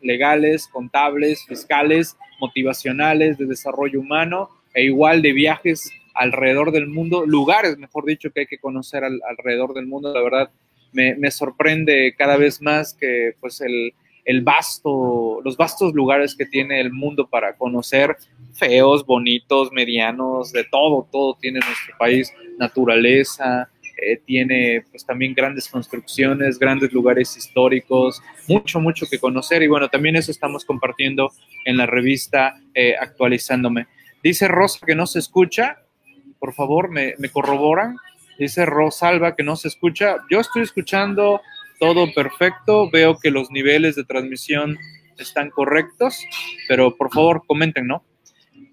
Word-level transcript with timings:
legales, 0.00 0.68
contables, 0.68 1.44
fiscales, 1.46 2.16
motivacionales, 2.40 3.36
de 3.36 3.44
desarrollo 3.44 4.00
humano 4.00 4.48
e 4.74 4.84
igual 4.84 5.20
de 5.20 5.32
viajes 5.32 5.90
alrededor 6.14 6.72
del 6.72 6.86
mundo, 6.86 7.26
lugares, 7.26 7.76
mejor 7.76 8.06
dicho, 8.06 8.30
que 8.30 8.40
hay 8.40 8.46
que 8.46 8.58
conocer 8.58 9.04
alrededor 9.04 9.74
del 9.74 9.86
mundo. 9.86 10.14
La 10.14 10.22
verdad, 10.22 10.50
me, 10.92 11.14
me, 11.14 11.30
sorprende 11.30 12.14
cada 12.16 12.36
vez 12.36 12.62
más 12.62 12.94
que 12.94 13.34
pues 13.38 13.60
el, 13.60 13.92
el 14.24 14.40
vasto, 14.40 15.40
los 15.44 15.56
vastos 15.56 15.92
lugares 15.92 16.34
que 16.34 16.46
tiene 16.46 16.80
el 16.80 16.90
mundo 16.90 17.28
para 17.28 17.56
conocer, 17.56 18.16
feos, 18.54 19.04
bonitos, 19.04 19.72
medianos, 19.72 20.52
de 20.52 20.64
todo, 20.64 21.06
todo 21.12 21.36
tiene 21.38 21.60
nuestro 21.60 21.96
país, 21.98 22.32
naturaleza, 22.58 23.68
eh, 24.00 24.20
tiene 24.24 24.84
pues 24.90 25.04
también 25.04 25.34
grandes 25.34 25.68
construcciones, 25.68 26.58
grandes 26.58 26.92
lugares 26.92 27.36
históricos, 27.36 28.22
mucho, 28.48 28.80
mucho 28.80 29.06
que 29.10 29.18
conocer 29.18 29.62
y 29.62 29.68
bueno, 29.68 29.88
también 29.88 30.16
eso 30.16 30.30
estamos 30.30 30.64
compartiendo 30.64 31.30
en 31.64 31.76
la 31.76 31.86
revista 31.86 32.54
eh, 32.74 32.94
actualizándome. 32.98 33.86
Dice 34.22 34.48
Rosa 34.48 34.86
que 34.86 34.94
no 34.94 35.06
se 35.06 35.18
escucha, 35.18 35.78
por 36.38 36.54
favor, 36.54 36.90
me, 36.90 37.14
corroboran. 37.30 37.96
Dice 38.38 38.64
Rosalba 38.64 39.36
que 39.36 39.42
no 39.42 39.56
se 39.56 39.68
escucha. 39.68 40.16
Yo 40.30 40.40
estoy 40.40 40.62
escuchando 40.62 41.42
todo 41.78 42.12
perfecto, 42.12 42.90
veo 42.90 43.18
que 43.18 43.30
los 43.30 43.50
niveles 43.50 43.96
de 43.96 44.04
transmisión 44.04 44.78
están 45.18 45.50
correctos, 45.50 46.18
pero 46.66 46.96
por 46.96 47.12
favor 47.12 47.42
comenten, 47.46 47.86
¿no? 47.86 48.02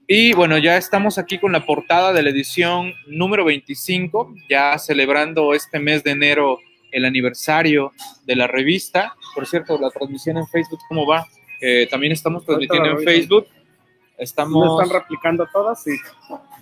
Y 0.10 0.32
bueno, 0.34 0.58
ya 0.58 0.78
estamos 0.78 1.18
aquí 1.18 1.38
con 1.38 1.52
la 1.52 1.66
portada 1.66 2.14
de 2.14 2.24
la 2.24 2.30
edición 2.30 2.94
número 3.08 3.44
25, 3.44 4.36
ya 4.50 4.78
celebrando 4.80 5.54
este 5.54 5.80
mes 5.80 6.02
de 6.02 6.12
enero 6.12 6.60
el 6.94 7.04
aniversario 7.04 7.92
de 8.26 8.38
la 8.38 8.48
revista. 8.48 9.16
Por 9.36 9.46
cierto, 9.46 9.78
la 9.78 9.90
transmisión 9.90 10.38
en 10.38 10.48
Facebook, 10.48 10.80
¿cómo 10.88 11.06
va? 11.06 11.28
Eh, 11.60 11.90
también 11.92 12.14
estamos 12.14 12.46
transmitiendo 12.46 12.90
en 12.92 13.04
Facebook. 13.04 13.48
Estamos... 14.18 14.82
están 14.82 15.02
replicando 15.02 15.46
todas? 15.52 15.84
Sí. 15.84 15.98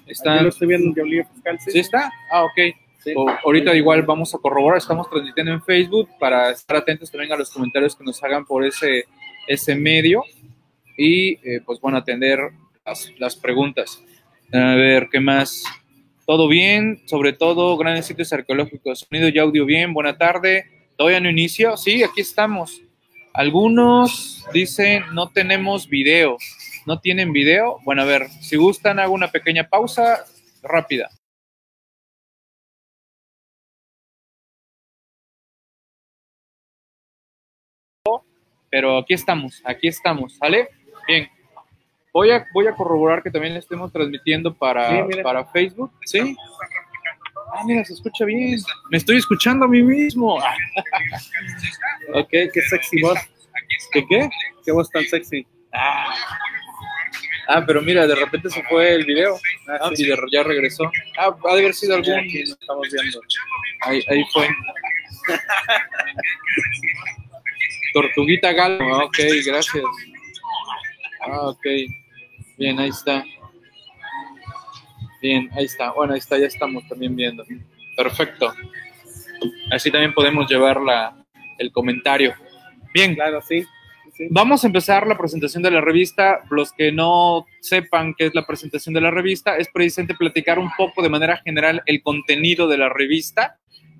Están... 0.08 0.42
lo 0.42 0.50
estoy 0.50 0.68
viendo 0.68 1.00
en 1.00 1.28
Fiscal. 1.28 1.60
¿Sí? 1.60 1.72
¿Sí 1.72 1.80
está? 1.80 2.12
Ah, 2.32 2.46
ok. 2.46 2.76
O, 3.16 3.30
ahorita 3.46 3.76
igual 3.76 4.02
vamos 4.02 4.34
a 4.34 4.40
corroborar, 4.40 4.80
estamos 4.80 5.08
transmitiendo 5.08 5.52
en 5.52 5.62
Facebook 5.62 6.10
para 6.20 6.50
estar 6.50 6.78
atentos 6.78 7.12
también 7.12 7.32
a 7.32 7.38
los 7.38 7.52
comentarios 7.52 7.96
que 7.96 8.04
nos 8.04 8.24
hagan 8.24 8.44
por 8.44 8.66
ese, 8.66 9.06
ese 9.46 9.76
medio 9.76 10.24
y 10.98 11.34
eh, 11.48 11.62
pues 11.64 11.80
bueno, 11.80 12.00
atender 12.00 12.40
las, 13.18 13.36
preguntas. 13.36 14.04
A 14.54 14.76
ver, 14.76 15.10
¿qué 15.12 15.20
más? 15.20 15.64
Todo 16.26 16.48
bien, 16.48 17.02
sobre 17.06 17.34
todo 17.34 17.78
grandes 17.78 18.06
sitios 18.06 18.32
arqueológicos. 18.32 19.00
Sonido 19.00 19.30
y 19.30 19.40
audio 19.40 19.66
bien, 19.66 19.94
buena 19.94 20.18
tarde. 20.18 20.66
¿Todavía 20.98 21.20
no 21.20 21.30
inicio? 21.30 21.78
Sí, 21.78 22.04
aquí 22.04 22.22
estamos. 22.22 22.82
Algunos 23.34 24.46
dicen 24.54 25.04
no 25.14 25.30
tenemos 25.30 25.90
video. 25.90 26.38
¿No 26.86 27.00
tienen 27.00 27.34
video? 27.34 27.80
Bueno, 27.84 28.04
a 28.04 28.06
ver, 28.06 28.30
si 28.30 28.56
gustan, 28.56 29.00
hago 29.00 29.14
una 29.14 29.32
pequeña 29.32 29.68
pausa 29.68 30.26
rápida. 30.62 31.10
Pero 38.70 38.98
aquí 38.98 39.14
estamos, 39.14 39.62
aquí 39.66 39.88
estamos, 39.88 40.36
¿sale? 40.36 40.68
Bien. 41.08 41.35
Voy 42.16 42.32
a, 42.32 42.48
voy 42.54 42.66
a 42.66 42.72
corroborar 42.72 43.22
que 43.22 43.30
también 43.30 43.58
estemos 43.58 43.92
transmitiendo 43.92 44.54
para, 44.54 45.06
para 45.22 45.44
Facebook. 45.48 45.92
¿Sí? 46.06 46.34
Ah, 47.54 47.62
mira, 47.66 47.84
se 47.84 47.92
escucha 47.92 48.24
bien. 48.24 48.58
Me 48.90 49.00
estoy 49.00 49.18
escuchando 49.18 49.66
a 49.66 49.68
mí 49.68 49.84
mismo. 49.84 50.36
ok, 52.14 52.30
qué 52.30 52.62
sexy 52.70 53.02
voz. 53.02 53.20
¿Qué 53.92 54.06
qué? 54.08 54.30
Qué 54.64 54.72
voz 54.72 54.90
tan 54.92 55.04
sexy. 55.04 55.46
Ah. 55.74 56.16
ah 57.50 57.64
pero 57.68 57.82
mira, 57.82 58.08
de 58.08 58.16
repente 58.16 58.50
se 58.50 58.64
fue 58.64 58.94
el 58.94 59.04
video. 59.04 59.38
Ah, 59.68 59.92
y 59.94 60.08
ya 60.32 60.44
regresó. 60.44 60.90
Ah, 61.18 61.36
ha 61.50 61.54
de 61.56 61.62
haber 61.64 61.74
sido 61.74 61.96
algún. 61.96 62.14
estamos 62.14 62.88
viendo. 62.94 63.20
Ahí, 63.82 64.02
ahí 64.08 64.24
fue. 64.32 64.48
Tortuguita 67.94 68.54
Galo. 68.54 68.96
Ah, 68.96 69.04
ok, 69.04 69.20
gracias. 69.46 69.84
Ah, 71.20 71.48
ok. 71.50 71.66
Bien, 72.58 72.80
ahí 72.80 72.90
está. 72.90 73.24
Bien, 75.22 75.50
ahí 75.54 75.66
está. 75.66 75.92
Bueno, 75.92 76.14
ahí 76.14 76.20
está, 76.20 76.38
ya 76.38 76.48
estamos 76.48 76.88
también 76.88 77.16
viendo. 77.16 77.44
Perfecto. 77.98 78.54
Así 79.72 79.92
también 79.92 80.14
podemos 80.14 80.50
llevar 80.50 80.80
la, 80.82 81.16
el 81.58 81.72
comentario. 81.72 82.34
Bien. 82.94 83.16
Claro, 83.16 83.42
sí. 83.42 83.66
Vamos 84.30 84.64
a 84.64 84.68
empezar 84.68 85.06
la 85.06 85.18
presentación 85.18 85.62
de 85.62 85.72
la 85.72 85.82
revista. 85.82 86.42
Los 86.50 86.72
que 86.72 86.92
no 86.92 87.46
sepan 87.60 88.14
qué 88.18 88.28
es 88.28 88.36
la 88.36 88.46
presentación 88.46 88.94
de 88.94 89.02
la 89.02 89.12
revista, 89.12 89.58
es 89.58 89.68
precisamente 89.68 90.16
platicar 90.16 90.60
un 90.60 90.72
poco 90.78 91.02
de 91.02 91.10
manera 91.10 91.38
general 91.38 91.84
el 91.86 92.02
contenido 92.02 92.68
de 92.68 92.78
la 92.78 92.88
revista 92.88 93.58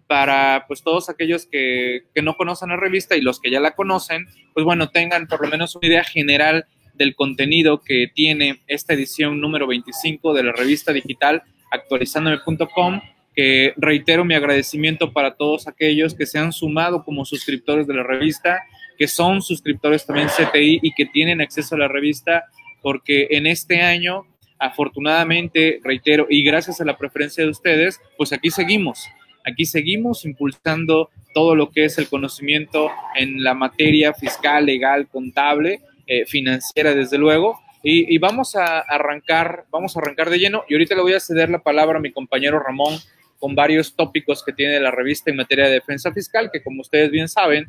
para 0.08 0.66
pues 0.68 0.84
todos 0.84 1.10
aquellos 1.10 1.48
que, 1.48 2.04
que 2.14 2.22
no 2.22 2.38
conocen 2.38 2.70
la 2.70 2.78
revista 2.78 3.16
y 3.16 3.22
los 3.22 3.42
que 3.42 3.50
ya 3.50 3.60
la 3.60 3.72
conocen, 3.72 4.28
pues 4.54 4.64
bueno, 4.64 4.90
tengan 4.90 5.28
por 5.28 5.42
lo 5.42 5.50
menos 5.50 5.76
una 5.76 5.88
idea 5.88 6.04
general 6.04 6.68
del 6.98 7.16
contenido 7.16 7.82
que 7.82 8.10
tiene 8.14 8.62
esta 8.68 8.94
edición 8.94 9.40
número 9.40 9.68
25 9.68 10.34
de 10.34 10.44
la 10.44 10.52
revista 10.52 10.94
digital 10.94 11.44
actualizándome.com, 11.72 13.02
que 13.36 13.74
reitero 13.78 14.24
mi 14.24 14.34
agradecimiento 14.34 15.12
para 15.12 15.36
todos 15.36 15.68
aquellos 15.68 16.14
que 16.14 16.26
se 16.26 16.40
han 16.40 16.54
sumado 16.54 17.04
como 17.04 17.26
suscriptores 17.26 17.86
de 17.88 17.94
la 17.94 18.04
revista, 18.04 18.60
que 18.98 19.08
son 19.08 19.42
suscriptores 19.42 20.06
también 20.06 20.30
CTI 20.30 20.80
y 20.82 20.94
que 20.94 21.06
tienen 21.06 21.42
acceso 21.42 21.76
a 21.76 21.80
la 21.80 21.88
revista, 21.88 22.46
porque 22.82 23.28
en 23.32 23.46
este 23.46 23.82
año, 23.82 24.26
afortunadamente, 24.58 25.80
reitero, 25.84 26.28
y 26.30 26.44
gracias 26.44 26.80
a 26.80 26.86
la 26.86 26.98
preferencia 26.98 27.44
de 27.44 27.50
ustedes, 27.50 28.00
pues 28.18 28.32
aquí 28.32 28.50
seguimos. 28.50 29.06
Aquí 29.44 29.66
seguimos 29.66 30.26
impulsando 30.26 31.10
todo 31.34 31.56
lo 31.56 31.70
que 31.70 31.86
es 31.86 31.98
el 31.98 32.08
conocimiento 32.08 32.90
en 33.16 33.44
la 33.44 33.54
materia 33.54 34.14
fiscal, 34.14 34.66
legal, 34.66 35.08
contable 35.08 35.82
eh, 36.08 36.26
financiera, 36.26 36.94
desde 36.94 37.18
luego. 37.18 37.60
Y, 37.88 38.18
vamos 38.18 38.56
a 38.56 38.80
arrancar, 38.80 39.66
vamos 39.70 39.96
a 39.96 40.00
arrancar 40.00 40.32
de 40.32 40.40
lleno. 40.40 40.64
Y 40.68 40.74
ahorita 40.74 40.96
le 40.96 41.02
voy 41.02 41.14
a 41.14 41.20
ceder 41.20 41.50
la 41.50 41.60
palabra 41.60 42.00
a 42.00 42.02
mi 42.02 42.12
compañero 42.12 42.60
Ramón 42.60 42.98
con 43.40 43.54
varios 43.54 43.96
tópicos 43.96 44.44
que 44.44 44.54
tiene 44.54 44.80
la 44.80 44.90
revista 44.90 45.30
en 45.30 45.38
materia 45.38 45.66
de 45.66 45.74
defensa 45.74 46.12
fiscal, 46.12 46.50
que 46.52 46.64
como 46.64 46.82
ustedes 46.82 47.12
bien 47.12 47.30
saben, 47.30 47.68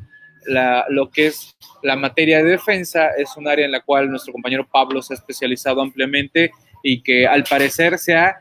lo 0.89 1.11
que 1.11 1.27
es 1.27 1.55
la 1.83 1.95
materia 1.95 2.43
de 2.43 2.51
defensa 2.51 3.09
es 3.17 3.35
un 3.37 3.47
área 3.47 3.65
en 3.65 3.71
la 3.71 3.81
cual 3.81 4.09
nuestro 4.09 4.33
compañero 4.33 4.67
Pablo 4.67 5.01
se 5.01 5.13
ha 5.13 5.17
especializado 5.17 5.81
ampliamente 5.81 6.51
y 6.81 7.01
que 7.01 7.27
al 7.27 7.43
parecer 7.43 7.99
se 7.99 8.15
ha 8.15 8.37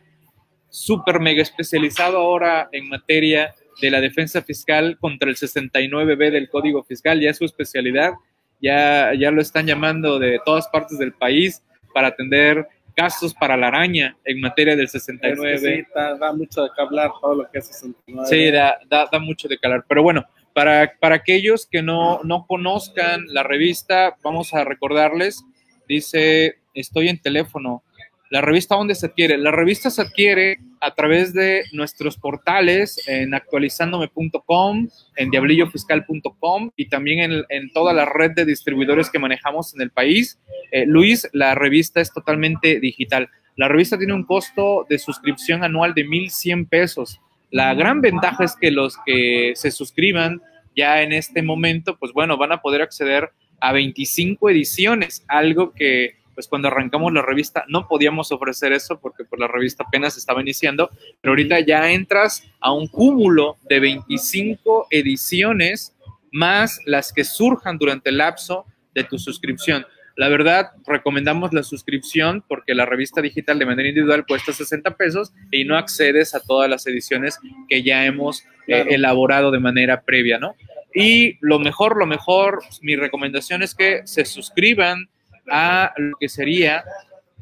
súper 0.71 1.21
mega 1.21 1.43
especializado 1.43 2.19
ahora 2.19 2.69
en 2.73 2.89
materia 2.89 3.55
de 3.81 3.91
la 3.91 4.01
defensa 4.01 4.41
fiscal 4.43 4.97
contra 4.99 5.29
el 5.29 5.37
69B 5.37 6.31
del 6.31 6.49
Código 6.49 6.85
Fiscal, 6.85 7.21
ya 7.21 7.31
es 7.31 7.39
su 7.39 7.45
especialidad 7.45 8.15
ya, 8.61 9.13
ya 9.15 9.31
lo 9.31 9.41
están 9.41 9.67
llamando 9.67 10.19
de 10.19 10.41
todas 10.45 10.69
partes 10.69 10.99
del 10.99 11.13
país 11.13 11.63
para 11.93 12.09
atender 12.09 12.69
casos 12.95 13.35
para 13.35 13.57
la 13.57 13.69
araña 13.69 14.17
en 14.25 14.41
materia 14.41 14.75
del 14.75 14.89
69. 14.89 15.59
sí, 15.59 15.85
da, 15.95 16.33
mucho 16.33 16.63
de 16.63 16.71
que 16.75 16.83
hablar 16.83 17.11
todo 17.21 17.35
lo 17.35 17.51
que 17.51 17.59
es 17.59 17.67
69. 17.67 18.29
Sí, 18.29 18.51
da, 18.51 18.79
da, 18.89 19.07
da 19.11 19.19
mucho 19.19 19.49
de 19.49 19.59
que 19.59 19.67
hablar. 19.67 19.85
Pero 19.87 20.03
bueno, 20.03 20.25
para, 20.55 20.95
para 20.99 21.17
aquellos 21.17 21.67
que 21.67 21.83
no, 21.83 22.21
no 22.25 22.47
conozcan 22.47 23.27
la 23.29 23.43
revista, 23.43 24.17
vamos 24.23 24.55
a 24.55 24.65
recordarles, 24.65 25.45
dice, 25.87 26.57
estoy 26.73 27.09
en 27.11 27.21
teléfono, 27.21 27.83
la 28.31 28.41
revista, 28.41 28.75
¿dónde 28.75 28.95
se 28.95 29.07
adquiere? 29.07 29.39
La 29.39 29.53
revista 29.53 29.89
se 29.89 30.03
adquiere 30.03 30.59
a 30.81 30.95
través 30.95 31.33
de 31.33 31.65
nuestros 31.73 32.17
portales 32.17 33.01
en 33.07 33.35
actualizándome.com, 33.35 34.89
en 35.17 35.31
diablillofiscal.com 35.31 36.71
y 36.77 36.89
también 36.89 37.45
en, 37.49 37.71
toda 37.73 37.93
la 37.93 38.05
red 38.05 38.33
de 38.33 38.45
distribuidores 38.45 39.11
que 39.11 39.21
manejamos 39.21 39.75
en 39.75 39.83
el 39.83 39.91
país. 39.91 40.41
Eh, 40.73 40.87
Luis, 40.87 41.29
la 41.33 41.55
revista 41.55 42.01
es 42.01 42.13
totalmente 42.13 42.81
digital. 42.81 43.29
La 43.55 43.69
revista 43.69 43.97
tiene 43.97 44.15
un 44.15 44.25
costo 44.25 44.87
de 44.89 44.99
suscripción 44.99 45.63
anual 45.63 45.95
de 45.95 46.05
1.100 46.05 46.69
pesos. 46.69 47.21
La 47.51 47.75
gran 47.75 48.01
ventaja 48.01 48.45
es 48.45 48.57
que 48.61 48.71
los 48.73 48.99
que 49.07 49.53
se 49.55 49.71
suscriban 49.71 50.43
ya 50.75 51.03
en 51.03 51.13
este 51.13 51.43
momento, 51.43 51.97
pues 51.97 52.13
bueno, 52.13 52.37
van 52.37 52.53
a 52.53 52.61
poder 52.61 52.83
acceder 52.83 53.31
a 53.61 53.73
25 53.73 54.51
ediciones, 54.51 55.25
algo 55.29 55.73
que 55.73 56.17
pues 56.37 56.47
cuando 56.47 56.69
arrancamos 56.69 57.13
la 57.13 57.23
revista 57.23 57.65
no 57.67 57.89
podíamos 57.89 58.31
ofrecer 58.31 58.73
eso 58.73 59.01
porque 59.01 59.25
pues 59.25 59.41
la 59.41 59.49
revista 59.49 59.85
apenas 59.85 60.17
estaba 60.17 60.43
iniciando, 60.43 60.91
pero 61.21 61.33
ahorita 61.33 61.61
ya 61.61 61.91
entras 61.91 62.45
a 62.61 62.73
un 62.73 62.87
cúmulo 62.87 63.57
de 63.69 63.81
25 63.81 64.87
ediciones 64.91 65.97
más 66.31 66.79
las 66.85 67.13
que 67.13 67.25
surjan 67.25 67.79
durante 67.79 68.11
el 68.11 68.19
lapso 68.19 68.67
de 68.95 69.03
tu 69.05 69.19
suscripción. 69.19 69.87
La 70.15 70.29
verdad, 70.29 70.73
recomendamos 70.87 71.53
la 71.53 71.63
suscripción 71.63 72.45
porque 72.47 72.75
la 72.75 72.87
revista 72.87 73.23
digital 73.23 73.59
de 73.59 73.67
manera 73.67 73.89
individual 73.89 74.27
cuesta 74.27 74.53
60 74.53 74.97
pesos 74.97 75.33
y 75.51 75.65
no 75.65 75.77
accedes 75.77 76.35
a 76.35 76.41
todas 76.41 76.69
las 76.69 76.87
ediciones 76.87 77.39
que 77.69 77.83
ya 77.83 78.05
hemos 78.05 78.45
eh, 78.67 78.85
elaborado 78.91 79.51
de 79.51 79.61
manera 79.61 80.03
previa, 80.03 80.39
¿no? 80.39 80.55
Y 80.95 81.37
lo 81.41 81.59
mejor, 81.59 81.99
lo 81.99 82.07
mejor, 82.07 82.63
mi 82.81 82.97
recomendación 82.97 83.63
es 83.63 83.75
que 83.75 84.01
se 84.07 84.25
suscriban 84.25 85.11
a 85.51 85.93
lo 85.97 86.17
que 86.19 86.29
sería 86.29 86.85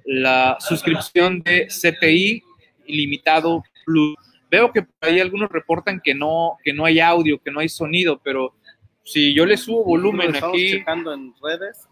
la 0.05 0.56
suscripción 0.61 1.43
de 1.43 1.69
CTI 1.69 2.43
ilimitado 2.87 3.62
Plus. 3.85 4.17
Veo 4.51 4.73
que 4.73 4.83
por 4.83 5.09
ahí 5.09 5.21
algunos 5.21 5.51
reportan 5.51 6.01
que 6.03 6.15
no, 6.15 6.59
que 6.62 6.73
no 6.73 6.85
hay 6.85 7.01
audio, 7.01 7.41
que 7.43 7.51
no 7.51 7.61
hay 7.61 7.69
sonido, 7.69 8.21
pero 8.23 8.55
si 9.03 9.35
yo 9.35 9.45
le 9.45 9.56
subo 9.56 9.85
volumen 9.85 10.35
aquí, 10.37 10.83
en 10.87 11.35
redes 11.43 11.87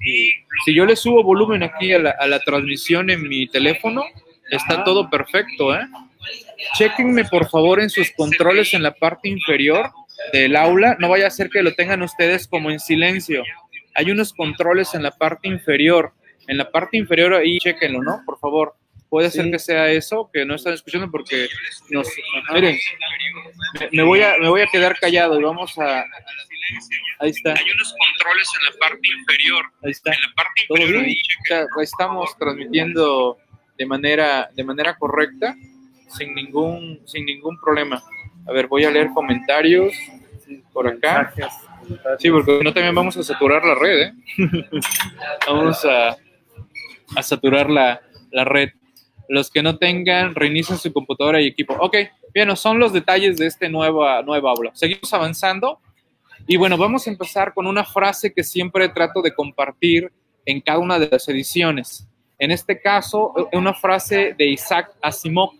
si 0.64 0.74
yo 0.74 0.86
le 0.86 0.96
subo 0.96 1.22
volumen 1.22 1.62
aquí 1.62 1.92
a 1.92 1.98
la, 1.98 2.10
a 2.10 2.26
la 2.26 2.40
transmisión 2.40 3.10
en 3.10 3.28
mi 3.28 3.46
teléfono, 3.46 4.04
está 4.50 4.84
todo 4.84 5.10
perfecto, 5.10 5.74
¿eh? 5.74 5.86
Chequenme 6.74 7.24
por 7.24 7.48
favor 7.48 7.80
en 7.80 7.90
sus 7.90 8.10
controles 8.12 8.72
en 8.74 8.82
la 8.82 8.94
parte 8.94 9.28
inferior 9.28 9.90
del 10.32 10.56
aula. 10.56 10.96
No 11.00 11.08
vaya 11.08 11.26
a 11.26 11.30
ser 11.30 11.50
que 11.50 11.62
lo 11.62 11.74
tengan 11.74 12.02
ustedes 12.02 12.46
como 12.46 12.70
en 12.70 12.78
silencio. 12.78 13.42
Hay 13.94 14.10
unos 14.10 14.32
controles 14.32 14.94
en 14.94 15.02
la 15.02 15.10
parte 15.10 15.48
inferior. 15.48 16.12
En 16.48 16.58
la 16.58 16.70
parte 16.70 16.96
inferior 16.96 17.34
ahí, 17.34 17.58
chequenlo, 17.58 18.02
¿no? 18.02 18.22
Por 18.24 18.38
favor. 18.38 18.74
Puede 19.08 19.30
ser 19.30 19.50
que 19.50 19.58
sea 19.58 19.90
eso, 19.90 20.30
que 20.32 20.46
no 20.46 20.54
están 20.54 20.72
escuchando 20.72 21.10
porque 21.10 21.46
nos... 21.90 22.08
Miren, 22.54 22.78
me, 23.92 24.02
voy 24.04 24.22
a, 24.22 24.38
me 24.38 24.48
voy 24.48 24.62
a 24.62 24.66
quedar 24.66 24.98
callado 24.98 25.38
y 25.38 25.42
vamos 25.42 25.78
a... 25.78 26.02
Ahí 27.18 27.28
está. 27.28 27.50
Hay 27.50 27.70
unos 27.74 27.94
controles 27.98 28.48
en 28.58 28.64
la 28.64 28.78
parte 28.78 29.08
inferior. 29.18 29.66
Ahí 29.82 29.90
está. 29.90 30.12
¿Todo 30.66 30.86
bien? 30.86 31.14
O 31.42 31.46
sea, 31.46 31.66
estamos 31.82 32.38
transmitiendo 32.38 33.36
de 33.76 33.84
manera, 33.84 34.48
de 34.54 34.64
manera 34.64 34.96
correcta, 34.96 35.54
sin 36.08 36.34
ningún, 36.34 37.02
sin 37.04 37.26
ningún 37.26 37.58
problema. 37.60 38.02
A 38.46 38.52
ver, 38.52 38.66
voy 38.66 38.84
a 38.84 38.90
leer 38.90 39.08
comentarios 39.12 39.94
por 40.72 40.88
acá. 40.88 41.32
mensajes. 41.36 41.71
Sí, 42.18 42.30
porque 42.30 42.60
no 42.62 42.72
también 42.72 42.94
vamos 42.94 43.16
a 43.16 43.22
saturar 43.22 43.64
la 43.64 43.74
red, 43.74 44.00
¿eh? 44.00 44.12
vamos 45.46 45.84
a, 45.84 46.16
a 47.16 47.22
saturar 47.22 47.70
la, 47.70 48.00
la 48.30 48.44
red. 48.44 48.70
Los 49.28 49.50
que 49.50 49.62
no 49.62 49.78
tengan, 49.78 50.34
reinicien 50.34 50.78
su 50.78 50.92
computadora 50.92 51.40
y 51.40 51.46
equipo. 51.46 51.74
Ok, 51.80 51.96
bien, 52.34 52.54
son 52.56 52.78
los 52.78 52.92
detalles 52.92 53.38
de 53.38 53.46
este 53.46 53.68
nueva, 53.68 54.22
nueva 54.22 54.50
aula. 54.50 54.70
Seguimos 54.74 55.12
avanzando. 55.12 55.80
Y 56.46 56.56
bueno, 56.56 56.76
vamos 56.76 57.06
a 57.06 57.10
empezar 57.10 57.54
con 57.54 57.66
una 57.66 57.84
frase 57.84 58.32
que 58.32 58.42
siempre 58.42 58.88
trato 58.88 59.22
de 59.22 59.32
compartir 59.32 60.12
en 60.44 60.60
cada 60.60 60.78
una 60.78 60.98
de 60.98 61.08
las 61.10 61.28
ediciones. 61.28 62.06
En 62.38 62.50
este 62.50 62.80
caso, 62.80 63.32
una 63.52 63.72
frase 63.72 64.34
de 64.36 64.46
Isaac 64.46 64.92
Asimov. 65.00 65.50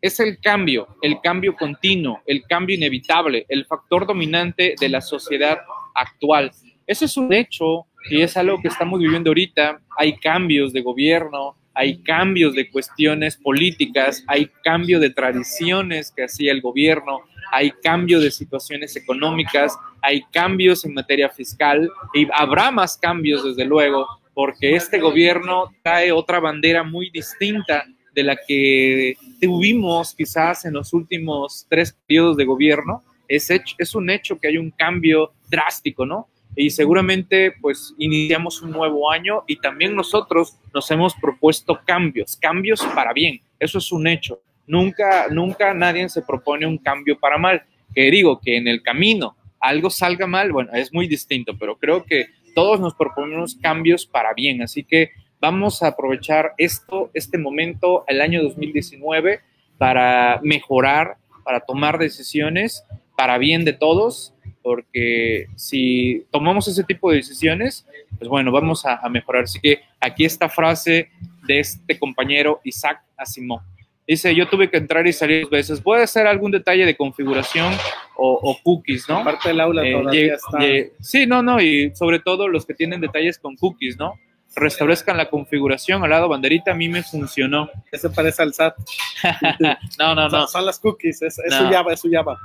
Es 0.00 0.20
el 0.20 0.38
cambio, 0.40 0.88
el 1.02 1.20
cambio 1.20 1.56
continuo, 1.56 2.22
el 2.26 2.42
cambio 2.44 2.76
inevitable, 2.76 3.46
el 3.48 3.66
factor 3.66 4.06
dominante 4.06 4.74
de 4.80 4.88
la 4.88 5.00
sociedad 5.00 5.58
actual. 5.94 6.50
Eso 6.86 7.04
es 7.04 7.16
un 7.16 7.32
hecho 7.32 7.86
y 8.10 8.22
es 8.22 8.36
algo 8.36 8.60
que 8.60 8.68
estamos 8.68 9.00
viviendo 9.00 9.30
ahorita. 9.30 9.80
Hay 9.98 10.16
cambios 10.18 10.72
de 10.72 10.82
gobierno, 10.82 11.56
hay 11.74 12.02
cambios 12.02 12.54
de 12.54 12.70
cuestiones 12.70 13.36
políticas, 13.36 14.24
hay 14.28 14.50
cambio 14.64 14.98
de 14.98 15.10
tradiciones 15.10 16.10
que 16.10 16.24
hacía 16.24 16.52
el 16.52 16.62
gobierno, 16.62 17.20
hay 17.52 17.70
cambio 17.82 18.18
de 18.18 18.30
situaciones 18.30 18.96
económicas, 18.96 19.76
hay 20.00 20.22
cambios 20.32 20.84
en 20.84 20.94
materia 20.94 21.28
fiscal 21.28 21.90
y 22.14 22.26
habrá 22.32 22.70
más 22.70 22.96
cambios 22.96 23.44
desde 23.44 23.64
luego, 23.64 24.06
porque 24.32 24.74
este 24.74 24.98
gobierno 24.98 25.70
trae 25.82 26.12
otra 26.12 26.40
bandera 26.40 26.82
muy 26.82 27.10
distinta 27.10 27.84
de 28.16 28.22
la 28.22 28.36
que 28.36 29.14
tuvimos 29.40 30.14
quizás 30.14 30.64
en 30.64 30.72
los 30.72 30.94
últimos 30.94 31.66
tres 31.68 31.96
periodos 32.06 32.38
de 32.38 32.46
gobierno. 32.46 33.02
Es, 33.28 33.50
es 33.50 33.94
un 33.94 34.08
hecho 34.08 34.40
que 34.40 34.48
hay 34.48 34.56
un 34.56 34.70
cambio 34.70 35.32
drástico, 35.50 36.06
¿no? 36.06 36.28
Y 36.56 36.70
seguramente 36.70 37.52
pues 37.60 37.94
iniciamos 37.98 38.62
un 38.62 38.70
nuevo 38.70 39.10
año 39.10 39.44
y 39.46 39.56
también 39.56 39.94
nosotros 39.94 40.56
nos 40.72 40.90
hemos 40.90 41.14
propuesto 41.14 41.78
cambios, 41.84 42.36
cambios 42.36 42.82
para 42.94 43.12
bien. 43.12 43.42
Eso 43.60 43.76
es 43.78 43.92
un 43.92 44.06
hecho. 44.06 44.40
Nunca, 44.66 45.28
nunca 45.30 45.74
nadie 45.74 46.08
se 46.08 46.22
propone 46.22 46.66
un 46.66 46.78
cambio 46.78 47.18
para 47.18 47.36
mal. 47.36 47.62
Que 47.94 48.10
digo 48.10 48.40
que 48.40 48.56
en 48.56 48.66
el 48.66 48.82
camino 48.82 49.36
algo 49.60 49.90
salga 49.90 50.26
mal, 50.26 50.52
bueno, 50.52 50.72
es 50.72 50.92
muy 50.92 51.06
distinto, 51.06 51.56
pero 51.58 51.76
creo 51.76 52.04
que 52.04 52.28
todos 52.54 52.80
nos 52.80 52.94
proponemos 52.94 53.56
cambios 53.56 54.06
para 54.06 54.32
bien. 54.32 54.62
Así 54.62 54.82
que 54.82 55.10
vamos 55.40 55.82
a 55.82 55.88
aprovechar 55.88 56.54
esto, 56.58 57.10
este 57.14 57.38
momento, 57.38 58.04
el 58.08 58.20
año 58.20 58.42
2019, 58.42 59.40
para 59.78 60.40
mejorar, 60.42 61.16
para 61.44 61.60
tomar 61.60 61.98
decisiones 61.98 62.84
para 63.16 63.38
bien 63.38 63.64
de 63.64 63.72
todos, 63.72 64.34
porque 64.62 65.46
si 65.56 66.26
tomamos 66.30 66.68
ese 66.68 66.84
tipo 66.84 67.10
de 67.10 67.16
decisiones, 67.16 67.86
pues 68.18 68.28
bueno, 68.28 68.52
vamos 68.52 68.84
a, 68.84 68.96
a 68.96 69.08
mejorar. 69.08 69.44
Así 69.44 69.58
que 69.60 69.80
aquí 70.00 70.24
esta 70.24 70.48
frase 70.48 71.08
de 71.46 71.60
este 71.60 71.98
compañero 71.98 72.60
Isaac 72.64 73.02
Asimov. 73.16 73.60
Dice, 74.06 74.34
yo 74.34 74.48
tuve 74.48 74.70
que 74.70 74.76
entrar 74.76 75.06
y 75.06 75.12
salir 75.12 75.42
dos 75.42 75.50
veces. 75.50 75.80
Puede 75.80 76.06
ser 76.06 76.26
algún 76.28 76.52
detalle 76.52 76.86
de 76.86 76.96
configuración 76.96 77.72
o, 78.16 78.38
o 78.40 78.58
cookies, 78.62 79.08
¿no? 79.08 79.18
Aparte 79.18 79.48
del 79.48 79.60
aula 79.60 79.84
Eh, 79.84 79.92
todavía 79.92 80.34
está. 80.34 80.58
sí, 81.00 81.26
no, 81.26 81.42
no, 81.42 81.60
y 81.60 81.92
sobre 81.94 82.20
todo 82.20 82.46
los 82.46 82.64
que 82.66 82.74
tienen 82.74 83.00
detalles 83.00 83.38
con 83.38 83.56
cookies, 83.56 83.98
¿no? 83.98 84.14
Restablezcan 84.56 85.16
la 85.18 85.28
configuración 85.28 86.02
al 86.02 86.10
lado 86.10 86.28
banderita, 86.28 86.72
a 86.72 86.74
mí 86.74 86.88
me 86.88 87.02
funcionó. 87.02 87.68
Ese 87.92 88.08
parece 88.10 88.42
al 88.42 88.54
SAT. 88.54 88.74
No, 89.98 90.14
no, 90.14 90.24
no, 90.24 90.30
Son, 90.30 90.48
son 90.48 90.66
las 90.66 90.78
cookies, 90.80 91.20
es, 91.22 91.38
es 91.38 91.50
No. 91.52 91.58
su 91.68 91.72
Java, 91.72 91.92
es 91.92 92.00
su 92.00 92.10
Java. 92.10 92.38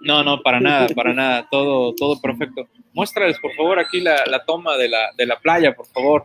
no, 0.00 0.22
no, 0.24 0.40
para 0.42 0.58
nada, 0.60 0.88
para 0.94 1.12
nada, 1.12 1.46
todo, 1.50 1.94
todo 1.94 2.20
perfecto. 2.20 2.66
Muéstrales, 2.94 3.38
por 3.40 3.52
favor, 3.54 3.78
aquí 3.78 4.00
la, 4.00 4.24
la 4.26 4.44
toma 4.44 4.76
de 4.76 4.88
la, 4.88 5.10
de 5.16 5.26
la 5.26 5.38
playa, 5.38 5.74
por 5.74 5.86
favor. 5.86 6.24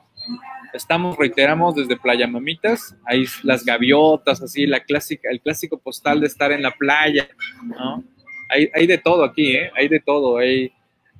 Estamos, 0.73 1.17
reiteramos, 1.17 1.75
desde 1.75 1.95
Playa 1.95 2.27
Mamitas, 2.27 2.95
ahí 3.05 3.25
las 3.43 3.63
gaviotas, 3.63 4.41
así, 4.41 4.65
la 4.65 4.79
clásica, 4.81 5.29
el 5.29 5.39
clásico 5.39 5.77
postal 5.77 6.19
de 6.19 6.27
estar 6.27 6.51
en 6.51 6.61
la 6.63 6.71
playa, 6.71 7.29
¿no? 7.63 8.03
Hay, 8.49 8.69
hay 8.73 8.87
de 8.87 8.97
todo 8.97 9.23
aquí, 9.23 9.55
¿eh? 9.55 9.71
Hay 9.77 9.87
de 9.87 9.99
todo, 9.99 10.37
hay, 10.37 10.71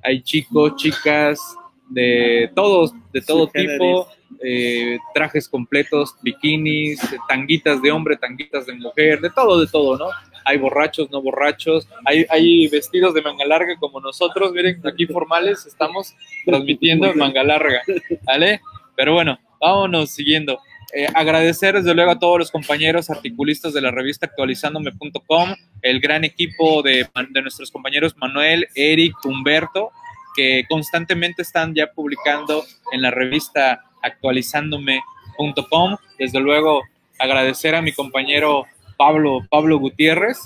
hay 0.02 0.20
chicos, 0.22 0.76
chicas, 0.76 1.40
de 1.88 2.50
todos, 2.54 2.92
de 3.12 3.20
todo 3.20 3.48
tipo, 3.48 4.08
eh, 4.42 4.98
trajes 5.14 5.48
completos, 5.48 6.14
bikinis, 6.22 7.00
tanguitas 7.28 7.80
de 7.80 7.90
hombre, 7.90 8.16
tanguitas 8.16 8.66
de 8.66 8.74
mujer, 8.74 9.20
de 9.20 9.30
todo, 9.30 9.60
de 9.60 9.66
todo, 9.66 9.96
¿no? 9.96 10.06
Hay 10.44 10.58
borrachos, 10.58 11.10
no 11.10 11.22
borrachos, 11.22 11.88
hay, 12.04 12.24
hay 12.28 12.68
vestidos 12.68 13.14
de 13.14 13.22
manga 13.22 13.44
larga 13.44 13.76
como 13.78 14.00
nosotros, 14.00 14.52
miren, 14.52 14.80
aquí 14.86 15.06
formales 15.06 15.66
estamos 15.66 16.14
transmitiendo 16.44 17.06
en 17.06 17.18
manga 17.18 17.42
larga, 17.42 17.82
¿vale? 18.24 18.60
Pero 18.94 19.14
bueno, 19.14 19.38
vámonos 19.60 20.10
siguiendo. 20.10 20.58
Eh, 20.94 21.08
agradecer 21.14 21.74
desde 21.74 21.94
luego 21.94 22.12
a 22.12 22.18
todos 22.18 22.38
los 22.38 22.50
compañeros 22.50 23.10
articulistas 23.10 23.74
de 23.74 23.80
la 23.80 23.90
revista 23.90 24.26
actualizándome.com, 24.26 25.54
el 25.82 26.00
gran 26.00 26.24
equipo 26.24 26.80
de, 26.82 27.08
de 27.30 27.42
nuestros 27.42 27.72
compañeros 27.72 28.16
Manuel, 28.16 28.68
Eric, 28.74 29.12
Humberto, 29.24 29.90
que 30.36 30.64
constantemente 30.68 31.42
están 31.42 31.74
ya 31.74 31.88
publicando 31.92 32.64
en 32.92 33.02
la 33.02 33.10
revista 33.10 33.82
actualizándome.com. 34.02 35.96
Desde 36.18 36.40
luego, 36.40 36.82
agradecer 37.18 37.74
a 37.74 37.82
mi 37.82 37.92
compañero 37.92 38.66
Pablo, 38.96 39.40
Pablo 39.50 39.78
Gutiérrez 39.78 40.38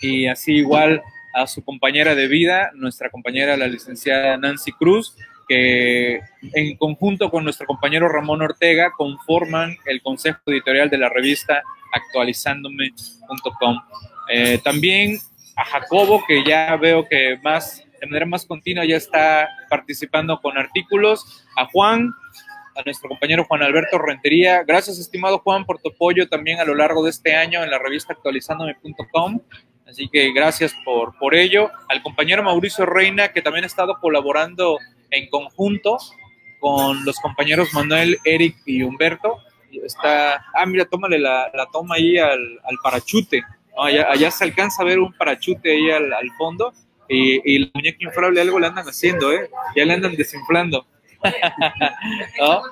y 0.00 0.26
así 0.26 0.54
igual 0.54 1.02
a 1.34 1.46
su 1.46 1.64
compañera 1.64 2.14
de 2.14 2.26
vida, 2.26 2.70
nuestra 2.74 3.10
compañera 3.10 3.56
la 3.56 3.68
licenciada 3.68 4.36
Nancy 4.36 4.72
Cruz, 4.72 5.16
que 5.48 6.20
en 6.54 6.76
conjunto 6.76 7.30
con 7.30 7.44
nuestro 7.44 7.66
compañero 7.66 8.08
Ramón 8.08 8.42
Ortega 8.42 8.92
conforman 8.96 9.76
el 9.86 10.02
consejo 10.02 10.40
editorial 10.46 10.90
de 10.90 10.98
la 10.98 11.08
revista 11.08 11.62
actualizándome.com. 11.92 13.76
Eh, 14.28 14.58
también 14.62 15.18
a 15.56 15.64
Jacobo, 15.64 16.22
que 16.26 16.44
ya 16.44 16.76
veo 16.76 17.06
que 17.08 17.38
más 17.42 17.84
de 18.00 18.06
manera 18.06 18.26
más 18.26 18.46
continua 18.46 18.84
ya 18.84 18.96
está 18.96 19.48
participando 19.68 20.40
con 20.40 20.56
artículos, 20.56 21.44
a 21.56 21.66
Juan, 21.66 22.10
a 22.76 22.82
nuestro 22.84 23.08
compañero 23.08 23.44
Juan 23.44 23.62
Alberto 23.62 23.98
Rentería. 23.98 24.62
Gracias, 24.64 24.98
estimado 24.98 25.38
Juan, 25.40 25.64
por 25.64 25.80
tu 25.80 25.90
apoyo 25.90 26.28
también 26.28 26.60
a 26.60 26.64
lo 26.64 26.74
largo 26.74 27.04
de 27.04 27.10
este 27.10 27.36
año 27.36 27.62
en 27.62 27.70
la 27.70 27.78
revista 27.78 28.14
actualizándome.com. 28.14 29.40
Así 29.86 30.08
que 30.08 30.32
gracias 30.32 30.74
por, 30.84 31.18
por 31.18 31.34
ello. 31.34 31.70
Al 31.88 32.02
compañero 32.02 32.42
Mauricio 32.42 32.86
Reina, 32.86 33.32
que 33.32 33.42
también 33.42 33.64
ha 33.64 33.66
estado 33.66 33.98
colaborando 34.00 34.78
en 35.10 35.28
conjunto 35.28 35.98
con 36.60 37.04
los 37.04 37.18
compañeros 37.18 37.74
Manuel, 37.74 38.18
Eric 38.24 38.56
y 38.66 38.82
Humberto. 38.82 39.38
Está, 39.84 40.46
ah, 40.54 40.66
mira, 40.66 40.84
tómale 40.84 41.18
la, 41.18 41.50
la 41.52 41.66
toma 41.66 41.96
ahí 41.96 42.18
al, 42.18 42.60
al 42.64 42.76
parachute. 42.82 43.42
¿no? 43.76 43.82
Allá, 43.82 44.08
allá 44.10 44.30
se 44.30 44.44
alcanza 44.44 44.82
a 44.82 44.86
ver 44.86 45.00
un 45.00 45.12
parachute 45.12 45.72
ahí 45.72 45.90
al, 45.90 46.12
al 46.12 46.30
fondo. 46.38 46.72
Y, 47.12 47.40
y 47.44 47.58
la 47.58 47.70
muñeca 47.74 47.98
inflable 48.00 48.40
algo 48.40 48.60
le 48.60 48.68
andan 48.68 48.86
haciendo, 48.86 49.32
¿eh? 49.32 49.50
Ya 49.74 49.84
le 49.84 49.94
andan 49.94 50.14
desinflando. 50.14 50.86
¿No? 52.40 52.62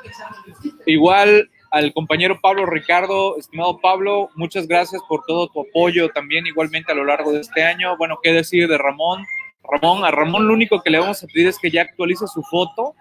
Igual 0.87 1.50
al 1.71 1.92
compañero 1.92 2.40
Pablo 2.40 2.64
Ricardo, 2.64 3.37
estimado 3.37 3.78
Pablo, 3.80 4.30
muchas 4.37 4.66
gracias 4.66 5.02
por 5.09 5.23
todo 5.26 5.49
tu 5.49 5.61
apoyo 5.61 6.09
también 6.11 6.47
igualmente 6.47 6.92
a 6.92 6.95
lo 6.95 7.04
largo 7.04 7.33
de 7.33 7.40
este 7.40 7.62
año. 7.62 7.97
Bueno, 7.99 8.18
qué 8.23 8.33
decir 8.33 8.68
de 8.68 8.78
Ramón. 8.78 9.25
Ramón, 9.71 10.04
a 10.04 10.11
Ramón 10.11 10.47
lo 10.47 10.54
único 10.54 10.80
que 10.83 10.90
le 10.90 10.99
vamos 10.99 11.23
a 11.23 11.26
pedir 11.26 11.49
es 11.49 11.59
que 11.59 11.71
ya 11.71 11.83
actualice 11.83 12.26
su 12.26 12.42
foto, 12.42 12.95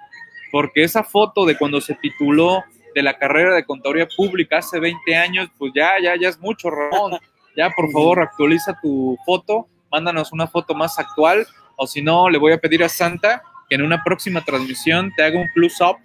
porque 0.51 0.83
esa 0.83 1.03
foto 1.03 1.45
de 1.45 1.57
cuando 1.57 1.79
se 1.79 1.95
tituló 1.95 2.63
de 2.93 3.03
la 3.03 3.17
carrera 3.17 3.55
de 3.55 3.63
contaduría 3.63 4.07
pública 4.17 4.57
hace 4.57 4.79
20 4.79 5.15
años, 5.15 5.49
pues 5.57 5.71
ya, 5.73 5.91
ya, 6.01 6.15
ya 6.19 6.29
es 6.29 6.39
mucho, 6.39 6.69
Ramón. 6.69 7.19
Ya, 7.55 7.69
por 7.69 7.89
favor, 7.91 8.19
actualiza 8.19 8.77
tu 8.81 9.17
foto, 9.25 9.67
mándanos 9.91 10.31
una 10.31 10.47
foto 10.47 10.73
más 10.73 10.97
actual, 10.99 11.47
o 11.75 11.87
si 11.87 12.01
no, 12.01 12.29
le 12.29 12.37
voy 12.37 12.53
a 12.53 12.57
pedir 12.57 12.83
a 12.83 12.89
Santa 12.89 13.41
que 13.69 13.75
en 13.75 13.81
una 13.81 14.03
próxima 14.03 14.43
transmisión 14.43 15.11
te 15.15 15.23
haga 15.23 15.39
un 15.39 15.47
plus-up 15.53 15.97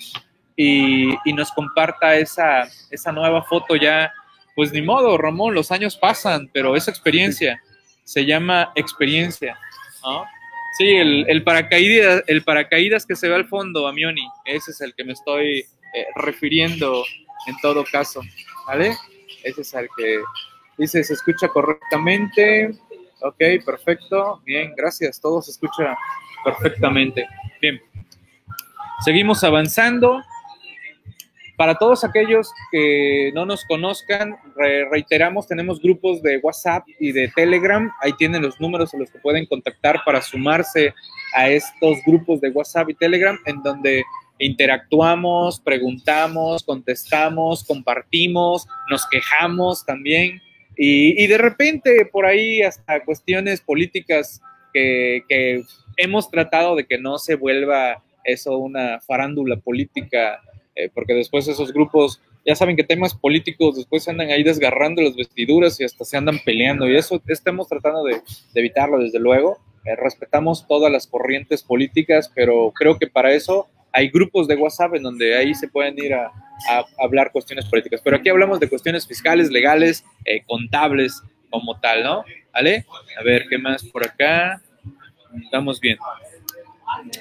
y, 0.56 1.14
y, 1.24 1.32
nos 1.32 1.50
comparta 1.52 2.16
esa, 2.16 2.68
esa 2.90 3.12
nueva 3.12 3.42
foto 3.42 3.76
ya. 3.76 4.12
Pues 4.54 4.72
ni 4.72 4.82
modo, 4.82 5.16
Ramón, 5.16 5.54
los 5.54 5.70
años 5.72 5.96
pasan, 5.96 6.50
pero 6.52 6.76
esa 6.76 6.90
experiencia 6.90 7.60
se 8.04 8.26
llama 8.26 8.70
experiencia. 8.74 9.58
¿no? 10.04 10.24
Sí, 10.76 10.88
el, 10.88 11.24
el, 11.28 11.42
paracaídas, 11.42 12.22
el 12.26 12.42
paracaídas 12.42 13.06
que 13.06 13.16
se 13.16 13.28
ve 13.28 13.34
al 13.34 13.46
fondo, 13.46 13.86
Amioni, 13.86 14.26
ese 14.44 14.72
es 14.72 14.80
el 14.80 14.94
que 14.94 15.04
me 15.04 15.12
estoy 15.12 15.60
eh, 15.94 16.06
refiriendo 16.16 17.04
en 17.46 17.56
todo 17.60 17.84
caso, 17.90 18.22
¿vale? 18.66 18.96
Ese 19.44 19.62
es 19.62 19.74
el 19.74 19.88
que 19.96 20.20
dice, 20.78 21.04
se 21.04 21.14
escucha 21.14 21.48
correctamente. 21.48 22.74
Ok, 23.24 23.64
perfecto. 23.64 24.40
Bien, 24.44 24.74
gracias. 24.76 25.20
Todo 25.20 25.40
se 25.42 25.52
escucha 25.52 25.96
perfectamente. 26.44 27.26
Bien. 27.60 27.80
Seguimos 29.04 29.42
avanzando. 29.44 30.22
Para 31.56 31.76
todos 31.76 32.02
aquellos 32.02 32.50
que 32.72 33.30
no 33.34 33.46
nos 33.46 33.64
conozcan, 33.66 34.36
re 34.56 34.88
reiteramos, 34.90 35.46
tenemos 35.46 35.80
grupos 35.80 36.20
de 36.22 36.38
WhatsApp 36.38 36.84
y 36.98 37.12
de 37.12 37.28
Telegram. 37.28 37.92
Ahí 38.00 38.12
tienen 38.14 38.42
los 38.42 38.60
números 38.60 38.92
a 38.94 38.96
los 38.96 39.10
que 39.10 39.18
pueden 39.18 39.46
contactar 39.46 40.00
para 40.04 40.20
sumarse 40.22 40.92
a 41.36 41.48
estos 41.50 41.98
grupos 42.04 42.40
de 42.40 42.50
WhatsApp 42.50 42.90
y 42.90 42.94
Telegram, 42.94 43.38
en 43.44 43.62
donde 43.62 44.02
interactuamos, 44.38 45.60
preguntamos, 45.60 46.64
contestamos, 46.64 47.62
compartimos, 47.64 48.66
nos 48.90 49.06
quejamos 49.08 49.84
también. 49.86 50.40
Y, 50.76 51.22
y 51.22 51.26
de 51.26 51.38
repente 51.38 52.06
por 52.06 52.26
ahí 52.26 52.62
hasta 52.62 53.04
cuestiones 53.04 53.60
políticas 53.60 54.40
que, 54.72 55.22
que 55.28 55.62
hemos 55.96 56.30
tratado 56.30 56.76
de 56.76 56.86
que 56.86 56.98
no 56.98 57.18
se 57.18 57.34
vuelva 57.34 58.02
eso 58.24 58.56
una 58.58 59.00
farándula 59.00 59.56
política 59.56 60.40
eh, 60.74 60.88
porque 60.92 61.14
después 61.14 61.46
esos 61.48 61.72
grupos, 61.72 62.20
ya 62.46 62.54
saben 62.54 62.76
que 62.76 62.84
temas 62.84 63.14
políticos 63.14 63.76
después 63.76 64.04
se 64.04 64.10
andan 64.10 64.30
ahí 64.30 64.42
desgarrando 64.42 65.02
las 65.02 65.14
vestiduras 65.14 65.78
y 65.80 65.84
hasta 65.84 66.04
se 66.04 66.16
andan 66.16 66.38
peleando 66.44 66.88
y 66.88 66.96
eso 66.96 67.20
estamos 67.26 67.68
tratando 67.68 68.04
de, 68.04 68.14
de 68.14 68.60
evitarlo 68.60 68.98
desde 68.98 69.18
luego. 69.18 69.58
Eh, 69.84 69.96
respetamos 69.96 70.66
todas 70.66 70.90
las 70.90 71.06
corrientes 71.06 71.62
políticas, 71.62 72.30
pero 72.34 72.72
creo 72.72 72.98
que 72.98 73.06
para 73.06 73.32
eso 73.32 73.68
hay 73.92 74.08
grupos 74.08 74.49
de 74.49 74.56
WhatsApp 74.56 74.94
en 74.94 75.02
donde 75.02 75.37
ahí 75.37 75.54
se 75.54 75.68
pueden 75.68 75.99
ir 75.99 76.14
a, 76.14 76.32
a 76.68 76.84
hablar 76.99 77.30
cuestiones 77.32 77.66
políticas. 77.66 78.00
Pero 78.02 78.16
aquí 78.16 78.28
hablamos 78.28 78.58
de 78.61 78.68
cuestiones 78.68 79.06
fiscales, 79.06 79.50
legales, 79.50 80.04
eh, 80.25 80.42
contables 80.46 81.22
como 81.50 81.78
tal, 81.78 82.02
¿no? 82.02 82.25
¿Vale? 82.52 82.84
A 83.18 83.22
ver, 83.22 83.46
¿qué 83.49 83.58
más 83.58 83.84
por 83.84 84.04
acá? 84.04 84.61
Estamos 85.42 85.80
bien. 85.80 85.99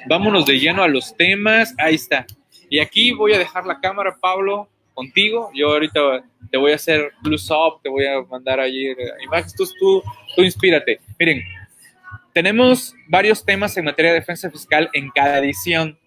Vámonos 0.08 0.46
de 0.46 0.60
lleno 0.60 0.84
a 0.84 0.88
los 0.88 1.16
temas. 1.16 1.74
Ahí 1.78 1.96
está. 1.96 2.26
Y 2.70 2.80
aquí 2.80 3.12
voy 3.14 3.34
a 3.34 3.40
dejar 3.40 3.66
la 3.66 3.80
cámara, 3.80 4.16
Pablo, 4.20 4.70
contigo. 4.94 5.52
Yo 5.54 5.70
ahorita 5.70 6.24
te 6.50 6.58
voy 6.58 6.72
a 6.72 6.76
hacer 6.76 7.12
plus 7.22 7.50
up, 7.52 7.82
te 7.84 7.90
voy 7.90 8.06
a 8.06 8.22
mandar 8.24 8.60
allí 8.60 8.94
imágenes. 9.24 9.54
Tú, 9.56 9.66
tú, 9.80 10.04
tú 10.36 10.42
inspírate. 10.42 11.00
Miren, 11.20 11.42
tenemos 12.34 12.96
varios 13.08 13.44
temas 13.44 13.76
en 13.78 13.86
materia 13.86 14.14
de 14.14 14.20
defensa 14.20 14.50
fiscal 14.50 14.90
en 14.94 15.10
cada 15.10 15.40
edición, 15.40 15.98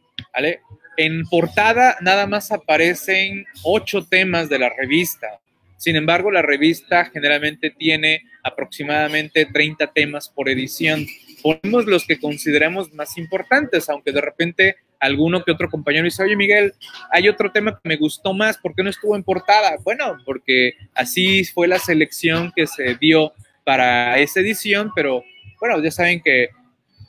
En 0.97 1.25
portada 1.27 1.97
nada 2.01 2.27
más 2.27 2.53
aparecen 2.53 3.47
ocho 3.63 4.05
temas 4.05 4.49
de 4.49 4.59
la 4.59 4.71
revista. 4.71 5.41
Sin 5.77 5.97
embargo, 5.97 6.31
la 6.31 6.43
revista 6.43 7.05
generalmente 7.07 7.71
tiene 7.71 8.23
aproximadamente 8.43 9.47
30 9.47 9.93
temas 9.93 10.29
por 10.29 10.49
edición. 10.49 11.07
Ponemos 11.43 11.87
los 11.87 12.07
que 12.07 12.19
consideramos 12.19 12.93
más 12.95 13.19
importantes, 13.19 13.89
aunque 13.91 14.13
de 14.13 14.21
repente 14.21 14.77
alguno 15.01 15.45
que 15.45 15.53
otro 15.53 15.69
compañero 15.69 16.05
dice, 16.05 16.23
oye 16.23 16.37
Miguel, 16.37 16.73
hay 17.11 17.29
otro 17.29 17.53
tema 17.53 17.73
que 17.73 17.89
me 17.89 17.97
gustó 17.97 18.33
más, 18.33 18.57
¿por 18.57 18.75
qué 18.75 18.83
no 18.83 18.91
estuvo 18.91 19.15
en 19.17 19.23
portada? 19.23 19.77
Bueno, 19.83 20.17
porque 20.25 20.75
así 20.95 21.45
fue 21.45 21.69
la 21.69 21.79
selección 21.79 22.53
que 22.57 22.67
se 22.67 22.95
dio 22.95 23.33
para 23.65 24.19
esa 24.19 24.41
edición, 24.41 24.91
pero 24.95 25.23
bueno, 25.61 25.83
ya 25.83 25.91
saben 25.91 26.23
que 26.23 26.49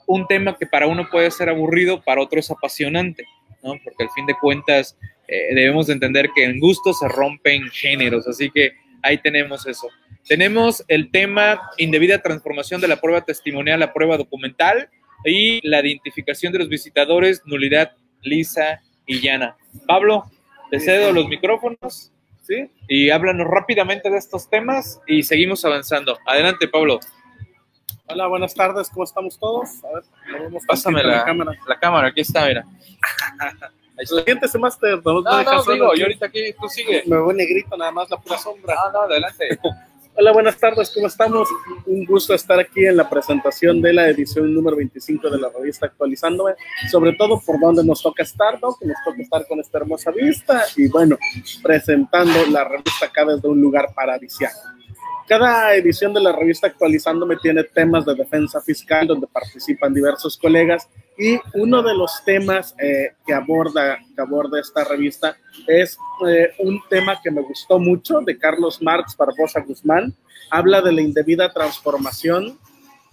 un 0.07 0.27
tema 0.27 0.57
que 0.57 0.65
para 0.65 0.87
uno 0.87 1.07
puede 1.09 1.31
ser 1.31 1.49
aburrido, 1.49 2.01
para 2.01 2.21
otro 2.21 2.39
es 2.39 2.49
apasionante, 2.51 3.25
¿no? 3.63 3.73
Porque 3.83 4.03
al 4.03 4.09
fin 4.11 4.25
de 4.25 4.35
cuentas 4.35 4.97
eh, 5.27 5.53
debemos 5.53 5.87
de 5.87 5.93
entender 5.93 6.29
que 6.35 6.43
en 6.43 6.59
gusto 6.59 6.93
se 6.93 7.07
rompen 7.07 7.69
géneros, 7.69 8.27
así 8.27 8.49
que 8.51 8.73
ahí 9.01 9.17
tenemos 9.17 9.65
eso. 9.67 9.87
Tenemos 10.27 10.83
el 10.87 11.11
tema 11.11 11.61
indebida 11.77 12.21
transformación 12.21 12.81
de 12.81 12.87
la 12.87 12.99
prueba 12.99 13.21
testimonial 13.21 13.81
a 13.83 13.93
prueba 13.93 14.17
documental 14.17 14.89
y 15.23 15.67
la 15.67 15.79
identificación 15.81 16.51
de 16.51 16.59
los 16.59 16.69
visitadores, 16.69 17.41
nulidad 17.45 17.93
lisa 18.21 18.81
y 19.05 19.21
llana. 19.21 19.55
Pablo, 19.87 20.25
te 20.69 20.79
cedo 20.79 21.11
los 21.11 21.27
micrófonos. 21.27 22.11
¿Sí? 22.41 22.69
Y 22.87 23.09
háblanos 23.09 23.47
rápidamente 23.47 24.07
de 24.11 24.19
estos 24.19 24.47
temas 24.51 25.01
y 25.07 25.23
seguimos 25.23 25.65
avanzando. 25.65 26.19
Adelante, 26.27 26.67
Pablo. 26.67 26.99
Hola, 28.07 28.27
buenas 28.27 28.53
tardes, 28.53 28.89
¿cómo 28.89 29.03
estamos 29.03 29.37
todos? 29.39 29.83
A 29.83 29.93
ver, 29.95 30.03
vamos 30.43 30.63
Pásame 30.67 31.03
la, 31.03 31.17
la, 31.17 31.25
cámara. 31.25 31.51
La 31.67 31.79
cámara, 31.79 32.07
aquí 32.09 32.21
está, 32.21 32.45
mira. 32.45 32.63
Siéntese, 34.25 34.59
Master. 34.59 35.01
No, 35.03 35.21
no, 35.21 35.43
no 35.43 35.63
digo, 35.63 35.95
yo 35.95 36.03
ahorita 36.03 36.27
aquí, 36.27 36.53
tú 36.59 36.67
sigue. 36.67 37.03
Me 37.07 37.17
voy 37.17 37.33
negrito, 37.33 37.75
nada 37.75 37.91
más 37.91 38.09
la 38.09 38.17
pura 38.17 38.37
sombra. 38.37 38.75
No, 38.75 38.91
no, 38.91 38.99
adelante. 39.01 39.59
Hola, 40.17 40.31
buenas 40.31 40.57
tardes, 40.57 40.91
¿cómo 40.93 41.07
estamos? 41.07 41.49
Un 41.85 42.05
gusto 42.05 42.33
estar 42.33 42.57
aquí 42.57 42.85
en 42.85 42.95
la 42.95 43.09
presentación 43.09 43.81
de 43.81 43.91
la 43.91 44.07
edición 44.07 44.53
número 44.53 44.77
25 44.77 45.29
de 45.29 45.39
la 45.39 45.49
revista 45.49 45.87
Actualizándome, 45.87 46.53
sobre 46.89 47.13
todo 47.13 47.41
por 47.45 47.59
donde 47.59 47.83
nos 47.83 48.01
toca 48.01 48.23
estar, 48.23 48.61
¿no? 48.61 48.77
Que 48.79 48.85
nos 48.85 48.97
toca 49.03 49.21
estar 49.21 49.45
con 49.45 49.59
esta 49.59 49.79
hermosa 49.79 50.11
vista 50.11 50.63
y 50.77 50.87
bueno, 50.87 51.17
presentando 51.61 52.45
la 52.49 52.63
revista 52.63 53.07
acá 53.07 53.25
desde 53.25 53.47
un 53.49 53.59
lugar 53.59 53.93
paradisiaco. 53.93 54.74
Cada 55.27 55.73
edición 55.73 56.13
de 56.13 56.21
la 56.21 56.31
revista 56.31 56.67
Actualizándome 56.67 57.37
tiene 57.37 57.63
temas 57.63 58.05
de 58.05 58.13
defensa 58.13 58.61
fiscal 58.61 59.07
donde 59.07 59.25
participan 59.25 59.91
diversos 59.91 60.37
colegas 60.37 60.87
y 61.17 61.39
uno 61.55 61.81
de 61.81 61.95
los 61.95 62.23
temas 62.23 62.75
eh, 62.79 63.13
que, 63.25 63.33
aborda, 63.33 63.97
que 64.15 64.21
aborda 64.21 64.59
esta 64.59 64.83
revista 64.83 65.35
es 65.65 65.97
eh, 66.27 66.51
un 66.59 66.79
tema 66.89 67.19
que 67.23 67.31
me 67.31 67.41
gustó 67.41 67.79
mucho 67.79 68.19
de 68.21 68.37
Carlos 68.37 68.79
Marx 68.83 69.17
Barbosa 69.17 69.61
Guzmán. 69.61 70.13
Habla 70.51 70.81
de 70.81 70.91
la 70.91 71.01
indebida 71.01 71.51
transformación, 71.51 72.59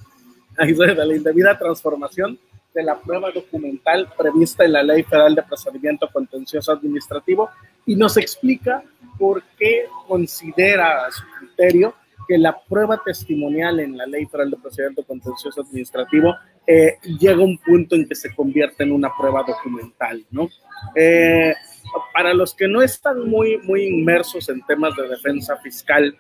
de 0.59 0.95
la 0.95 1.17
indebida 1.17 1.59
transformación 1.59 2.39
de 2.75 2.83
la 2.83 3.01
prueba 3.01 3.31
documental 3.31 4.13
prevista 4.19 4.65
en 4.65 4.73
la 4.73 4.83
Ley 4.83 5.03
Federal 5.03 5.35
de 5.35 5.43
Procedimiento 5.43 6.09
Contencioso 6.13 6.73
Administrativo 6.73 7.49
y 7.87 7.97
nos 7.97 8.17
explica 8.19 8.83
por 9.19 9.43
qué 9.59 9.87
considera 10.07 11.07
a 11.07 11.11
su 11.11 11.23
criterio 11.39 11.95
que 12.33 12.39
la 12.39 12.59
prueba 12.67 12.99
testimonial 13.05 13.79
en 13.81 13.95
la 13.95 14.07
Ley 14.07 14.25
Federal 14.25 14.51
de 14.51 14.57
Procedimiento 14.57 15.05
Contencioso 15.05 15.61
Administrativo 15.61 16.35
eh, 16.67 16.97
llega 17.21 17.43
a 17.43 17.45
un 17.45 17.59
punto 17.59 17.95
en 17.95 18.09
que 18.09 18.15
se 18.15 18.35
convierte 18.35 18.85
en 18.85 18.93
una 18.93 19.15
prueba 19.15 19.45
documental, 19.47 20.25
¿no? 20.31 20.49
Eh, 20.97 21.53
para 22.15 22.33
los 22.33 22.55
que 22.55 22.67
no 22.69 22.81
están 22.81 23.29
muy, 23.29 23.59
muy 23.59 23.83
inmersos 23.83 24.49
en 24.49 24.63
temas 24.63 24.97
de 24.97 25.09
defensa 25.09 25.59
fiscal, 25.59 26.17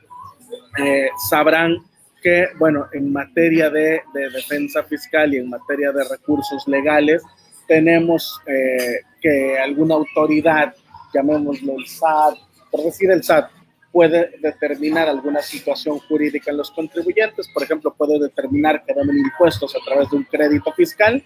eh, 0.85 1.09
sabrán 1.31 1.78
que, 2.23 2.49
bueno, 2.59 2.88
en 2.92 3.11
materia 3.11 3.71
de, 3.71 4.02
de, 4.12 4.28
defensa 4.28 4.83
fiscal 4.83 5.33
y 5.33 5.38
en 5.38 5.49
materia 5.49 5.92
de 5.92 6.04
recursos 6.11 6.69
legales, 6.69 7.23
tenemos 7.66 8.38
que 9.23 9.59
alguna 9.59 9.95
autoridad, 9.95 10.75
llamémoslo 11.14 11.73
el 11.78 11.87
SAT, 11.87 12.35
por 12.71 12.83
decir 12.83 13.11
el 13.11 13.25
SAT, 13.25 13.50
puede 13.93 14.33
determinar 14.41 15.09
alguna 15.09 15.43
situación 15.43 15.99
jurídica 16.01 16.51
en 16.51 16.57
los 16.57 16.71
contribuyentes, 16.71 17.49
por 17.53 17.63
ejemplo, 17.63 17.95
puede 17.95 18.19
determinar 18.19 18.85
que 18.85 18.95
deben 18.95 19.19
impuestos 19.19 19.77
a 19.77 19.79
través 19.85 20.11
de 20.11 20.17
un 20.17 20.25
crédito 20.25 20.73
fiscal 20.73 21.23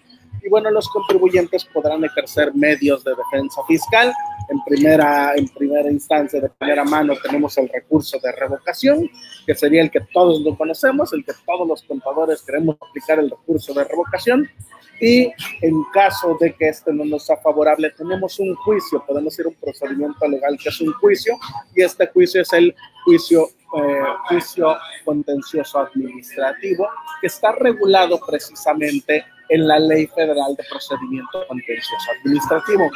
y 0.46 0.48
bueno, 0.48 0.70
los 0.70 0.88
contribuyentes 0.88 1.64
podrán 1.64 2.04
ejercer 2.04 2.54
medios 2.54 3.02
de 3.02 3.12
defensa 3.14 3.60
fiscal. 3.66 4.12
En 4.48 4.62
primera, 4.62 5.34
en 5.34 5.48
primera 5.48 5.90
instancia, 5.90 6.40
de 6.40 6.48
primera 6.50 6.84
mano, 6.84 7.14
tenemos 7.20 7.58
el 7.58 7.68
recurso 7.68 8.18
de 8.22 8.30
revocación, 8.30 9.10
que 9.44 9.54
sería 9.56 9.82
el 9.82 9.90
que 9.90 10.00
todos 10.12 10.40
lo 10.42 10.56
conocemos, 10.56 11.12
el 11.12 11.24
que 11.24 11.32
todos 11.44 11.66
los 11.66 11.82
contadores 11.82 12.42
queremos 12.42 12.76
aplicar 12.80 13.18
el 13.18 13.30
recurso 13.30 13.74
de 13.74 13.84
revocación. 13.84 14.48
Y 15.00 15.32
en 15.60 15.84
caso 15.92 16.36
de 16.40 16.54
que 16.54 16.68
este 16.68 16.92
no 16.92 17.04
nos 17.04 17.26
sea 17.26 17.36
favorable, 17.36 17.90
tenemos 17.90 18.38
un 18.38 18.54
juicio, 18.56 19.04
podemos 19.06 19.38
ir 19.38 19.46
a 19.46 19.48
un 19.48 19.54
procedimiento 19.56 20.26
legal 20.26 20.58
que 20.62 20.68
es 20.68 20.80
un 20.80 20.92
juicio, 20.94 21.38
y 21.74 21.82
este 21.82 22.06
juicio 22.08 22.42
es 22.42 22.52
el 22.52 22.74
juicio, 23.04 23.48
eh, 23.76 24.02
juicio 24.28 24.76
contencioso 25.04 25.80
administrativo, 25.80 26.88
que 27.20 27.26
está 27.26 27.52
regulado 27.52 28.18
precisamente 28.26 29.24
en 29.48 29.68
la 29.68 29.78
Ley 29.78 30.06
Federal 30.06 30.54
de 30.56 30.64
Procedimiento 30.68 31.46
Contencioso 31.46 32.10
Administrativo. 32.20 32.90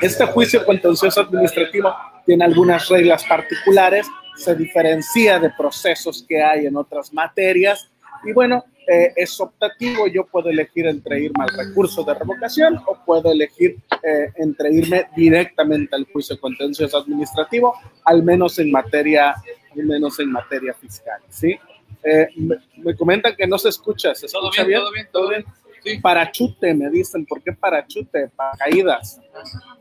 Este 0.00 0.26
juicio 0.26 0.64
contencioso 0.64 1.20
administrativo 1.20 1.94
tiene 2.24 2.44
algunas 2.44 2.88
reglas 2.88 3.24
particulares, 3.24 4.06
se 4.36 4.54
diferencia 4.54 5.38
de 5.40 5.50
procesos 5.50 6.24
que 6.28 6.42
hay 6.42 6.66
en 6.66 6.76
otras 6.76 7.12
materias 7.12 7.90
y 8.24 8.32
bueno, 8.32 8.64
eh, 8.90 9.12
es 9.16 9.38
optativo, 9.38 10.06
yo 10.06 10.24
puedo 10.24 10.48
elegir 10.48 10.86
entre 10.86 11.20
irme 11.20 11.44
al 11.44 11.66
recurso 11.66 12.02
de 12.04 12.14
revocación 12.14 12.80
o 12.86 12.96
puedo 13.04 13.30
elegir 13.30 13.76
eh, 14.02 14.32
entre 14.36 14.72
irme 14.72 15.08
directamente 15.14 15.94
al 15.94 16.06
juicio 16.10 16.40
contencioso 16.40 16.96
administrativo, 16.96 17.74
al 18.04 18.22
menos 18.22 18.58
en 18.58 18.70
materia, 18.70 19.34
al 19.76 19.84
menos 19.84 20.18
en 20.20 20.32
materia 20.32 20.72
fiscal, 20.72 21.20
¿sí? 21.28 21.58
Eh, 22.02 22.28
me, 22.76 22.96
comentan 22.96 23.36
que 23.36 23.46
no 23.46 23.58
se 23.58 23.68
escucha, 23.68 24.14
¿se 24.14 24.24
escucha 24.24 24.64
bien, 24.64 24.80
Todo 24.80 24.92
bien, 24.92 25.08
todo 25.12 25.28
bien. 25.28 25.44
Sí. 25.84 25.98
Parachute, 25.98 26.72
me 26.72 26.88
dicen, 26.88 27.26
¿por 27.26 27.42
qué 27.42 27.52
parachute? 27.52 28.28
Paracaídas, 28.34 29.20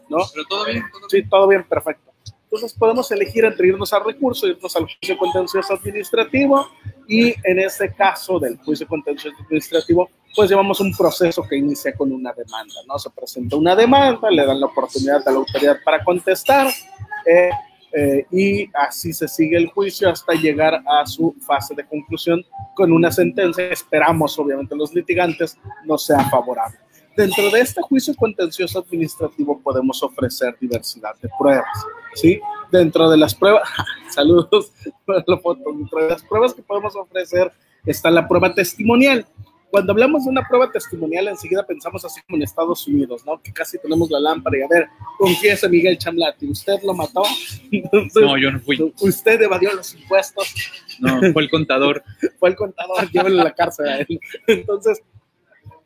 ¿no? 0.09 0.17
Pero 0.33 0.45
todo 0.49 0.65
bien, 0.65 0.83
todo 0.91 1.09
Sí, 1.09 1.23
todo 1.29 1.47
bien, 1.47 1.63
perfecto. 1.63 2.06
Entonces 2.49 2.73
podemos 2.73 3.11
elegir 3.11 3.43
entre 3.43 3.67
irnos 3.67 3.91
al 3.91 4.05
recurso, 4.05 4.47
irnos 4.47 4.73
al 4.77 4.85
juicio 4.85 5.17
contencioso 5.17 5.73
administrativo 5.73 6.65
y 7.05 7.33
en 7.43 7.59
este 7.59 7.93
caso 7.93 8.39
del 8.39 8.57
juicio 8.59 8.87
contencioso 8.87 9.35
administrativo, 9.43 10.09
pues 10.33 10.49
llevamos 10.49 10.79
un 10.79 10.95
proceso 10.95 11.43
que 11.43 11.57
inicia 11.57 11.93
con 11.93 12.09
una 12.09 12.31
demanda, 12.31 12.75
¿no? 12.87 12.97
Se 12.97 13.09
presenta 13.09 13.57
una 13.57 13.75
demanda, 13.75 14.31
le 14.31 14.45
dan 14.45 14.61
la 14.61 14.67
oportunidad 14.67 15.27
a 15.27 15.31
la 15.31 15.37
autoridad 15.37 15.77
para 15.83 16.01
contestar 16.05 16.67
eh, 17.25 17.49
eh, 17.91 18.25
y 18.31 18.69
así 18.73 19.11
se 19.11 19.27
sigue 19.27 19.57
el 19.57 19.67
juicio 19.67 20.09
hasta 20.09 20.33
llegar 20.33 20.81
a 20.85 21.05
su 21.05 21.35
fase 21.45 21.75
de 21.75 21.85
conclusión 21.85 22.45
con 22.75 22.93
una 22.93 23.11
sentencia. 23.11 23.65
Esperamos, 23.65 24.39
obviamente, 24.39 24.73
los 24.73 24.93
litigantes 24.93 25.57
no 25.83 25.97
sea 25.97 26.29
favorable. 26.29 26.77
Dentro 27.17 27.49
de 27.49 27.61
este 27.61 27.81
juicio 27.81 28.13
contencioso 28.15 28.77
administrativo 28.77 29.59
podemos 29.59 30.03
ofrecer 30.03 30.55
diversidad 30.61 31.15
de 31.19 31.27
pruebas, 31.39 31.65
¿sí? 32.13 32.39
Dentro 32.71 33.09
de 33.09 33.17
las 33.17 33.33
pruebas, 33.33 33.67
saludos 34.11 34.71
dentro 35.07 35.99
de 35.99 36.09
las 36.09 36.21
pruebas 36.21 36.53
que 36.53 36.61
podemos 36.61 36.95
ofrecer 36.95 37.51
está 37.87 38.11
la 38.11 38.27
prueba 38.27 38.53
testimonial. 38.53 39.25
Cuando 39.71 39.93
hablamos 39.93 40.25
de 40.25 40.29
una 40.29 40.47
prueba 40.47 40.71
testimonial, 40.71 41.27
enseguida 41.27 41.65
pensamos 41.65 42.05
así 42.05 42.21
como 42.21 42.37
en 42.37 42.43
Estados 42.43 42.87
Unidos, 42.87 43.25
¿no? 43.25 43.41
Que 43.41 43.51
casi 43.51 43.79
tenemos 43.79 44.11
la 44.11 44.19
lámpara 44.19 44.59
y 44.59 44.61
a 44.61 44.67
ver, 44.69 44.87
confiese 45.17 45.67
Miguel 45.67 45.97
Chamlati, 45.97 46.47
¿usted 46.47 46.79
lo 46.83 46.93
mató? 46.93 47.23
Entonces, 47.71 48.21
No, 48.21 48.37
yo 48.37 48.51
no 48.51 48.59
fui. 48.59 48.93
¿Usted 49.01 49.41
evadió 49.41 49.73
los 49.73 49.95
impuestos? 49.95 50.53
No, 50.99 51.19
fue 51.33 51.41
el 51.41 51.49
contador. 51.49 52.03
fue 52.39 52.49
el 52.49 52.55
contador, 52.55 53.09
llévenlo 53.11 53.41
a 53.41 53.45
la 53.45 53.55
cárcel 53.55 53.87
a 53.87 53.97
él. 53.97 54.19
Entonces, 54.45 55.01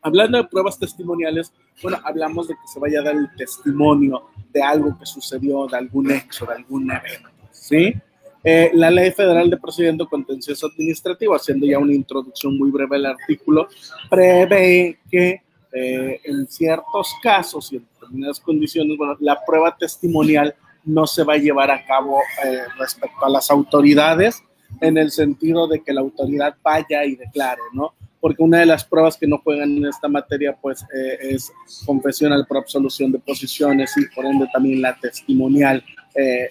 hablando 0.02 0.38
de 0.38 0.44
pruebas 0.44 0.78
testimoniales, 0.78 1.52
bueno, 1.82 1.98
hablamos 2.04 2.48
de 2.48 2.54
que 2.54 2.68
se 2.72 2.80
vaya 2.80 3.00
a 3.00 3.04
dar 3.04 3.14
el 3.14 3.28
testimonio 3.36 4.24
de 4.52 4.62
algo 4.62 4.98
que 4.98 5.06
sucedió, 5.06 5.66
de 5.66 5.76
algún 5.78 6.10
hecho, 6.10 6.44
de 6.44 6.54
algún 6.54 6.90
evento, 6.90 7.30
¿sí? 7.52 7.94
Eh, 8.44 8.72
la 8.74 8.90
Ley 8.90 9.12
Federal 9.12 9.48
de 9.48 9.56
Procedimiento 9.56 10.08
Contencioso 10.08 10.66
Administrativo, 10.66 11.34
haciendo 11.34 11.64
ya 11.64 11.78
una 11.78 11.94
introducción 11.94 12.58
muy 12.58 12.72
breve 12.72 12.96
al 12.96 13.06
artículo, 13.06 13.68
prevé 14.10 14.98
que 15.08 15.42
eh, 15.72 16.20
en 16.24 16.46
ciertos 16.48 17.14
casos 17.22 17.72
y 17.72 17.76
en 17.76 17.86
determinadas 17.94 18.40
condiciones, 18.40 18.98
bueno, 18.98 19.16
la 19.20 19.38
prueba 19.46 19.76
testimonial 19.76 20.54
no 20.84 21.06
se 21.06 21.22
va 21.22 21.34
a 21.34 21.38
llevar 21.38 21.70
a 21.70 21.86
cabo 21.86 22.18
eh, 22.44 22.62
respecto 22.78 23.24
a 23.24 23.30
las 23.30 23.48
autoridades, 23.50 24.42
en 24.80 24.98
el 24.98 25.12
sentido 25.12 25.68
de 25.68 25.82
que 25.82 25.92
la 25.92 26.00
autoridad 26.00 26.56
vaya 26.62 27.04
y 27.04 27.14
declare, 27.14 27.60
¿no? 27.72 27.94
Porque 28.22 28.42
una 28.42 28.60
de 28.60 28.66
las 28.66 28.84
pruebas 28.84 29.16
que 29.18 29.26
no 29.26 29.38
juegan 29.38 29.76
en 29.78 29.86
esta 29.86 30.06
materia, 30.06 30.56
pues, 30.62 30.82
eh, 30.94 31.18
es 31.34 31.52
confesión 31.84 32.32
al 32.32 32.46
por 32.46 32.58
absolución 32.58 33.10
de 33.10 33.18
posiciones 33.18 33.92
y 33.96 34.06
por 34.14 34.24
ende 34.24 34.46
también 34.52 34.80
la 34.80 34.94
testimonial, 34.98 35.82
eh, 36.14 36.48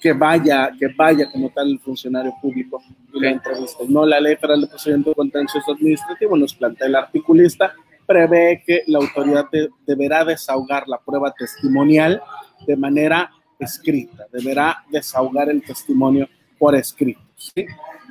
que 0.00 0.12
vaya, 0.12 0.72
que 0.78 0.88
vaya 0.88 1.30
como 1.30 1.50
tal 1.50 1.70
el 1.70 1.78
funcionario 1.78 2.34
público 2.42 2.82
y 3.12 3.20
la 3.20 3.30
entrevista. 3.30 3.78
No 3.88 4.04
la 4.04 4.18
ley 4.20 4.34
federal 4.34 4.62
de 4.62 4.66
procedimiento 4.66 5.14
contencioso 5.14 5.72
administrativo, 5.72 6.36
nos 6.36 6.52
plantea 6.52 6.88
el 6.88 6.96
articulista, 6.96 7.72
prevé 8.06 8.62
que 8.66 8.82
la 8.88 8.98
autoridad 8.98 9.48
de- 9.52 9.68
deberá 9.86 10.24
desahogar 10.24 10.88
la 10.88 10.98
prueba 10.98 11.32
testimonial 11.32 12.20
de 12.66 12.76
manera 12.76 13.30
escrita, 13.58 14.26
deberá 14.32 14.84
desahogar 14.90 15.48
el 15.48 15.62
testimonio 15.62 16.28
por 16.58 16.74
escrito. 16.74 17.20
¿sí? 17.36 17.64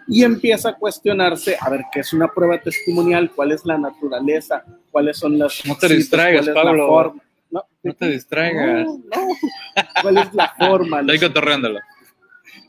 Y 0.07 0.23
empieza 0.23 0.69
a 0.69 0.73
cuestionarse, 0.75 1.55
a 1.59 1.69
ver, 1.69 1.81
¿qué 1.91 2.01
es 2.01 2.13
una 2.13 2.27
prueba 2.27 2.59
testimonial? 2.61 3.31
¿Cuál 3.35 3.51
es 3.51 3.65
la 3.65 3.77
naturaleza? 3.77 4.63
¿Cuáles 4.91 5.17
son 5.17 5.37
las... 5.39 5.65
No 5.65 5.75
te 5.75 5.87
citas? 5.87 5.97
distraigas, 5.97 6.45
¿Cuál 6.45 6.49
es 6.49 6.55
la 6.55 6.63
Pablo. 6.63 7.15
No, 7.51 7.63
No 7.83 7.93
te 7.93 8.09
distraigas. 8.09 8.85
no, 8.85 8.97
no. 8.97 9.27
¿Cuál 10.01 10.17
es 10.17 10.33
la 10.33 10.53
forma? 10.57 10.99
Estoy 11.01 11.19
cotorreándolo. 11.19 11.79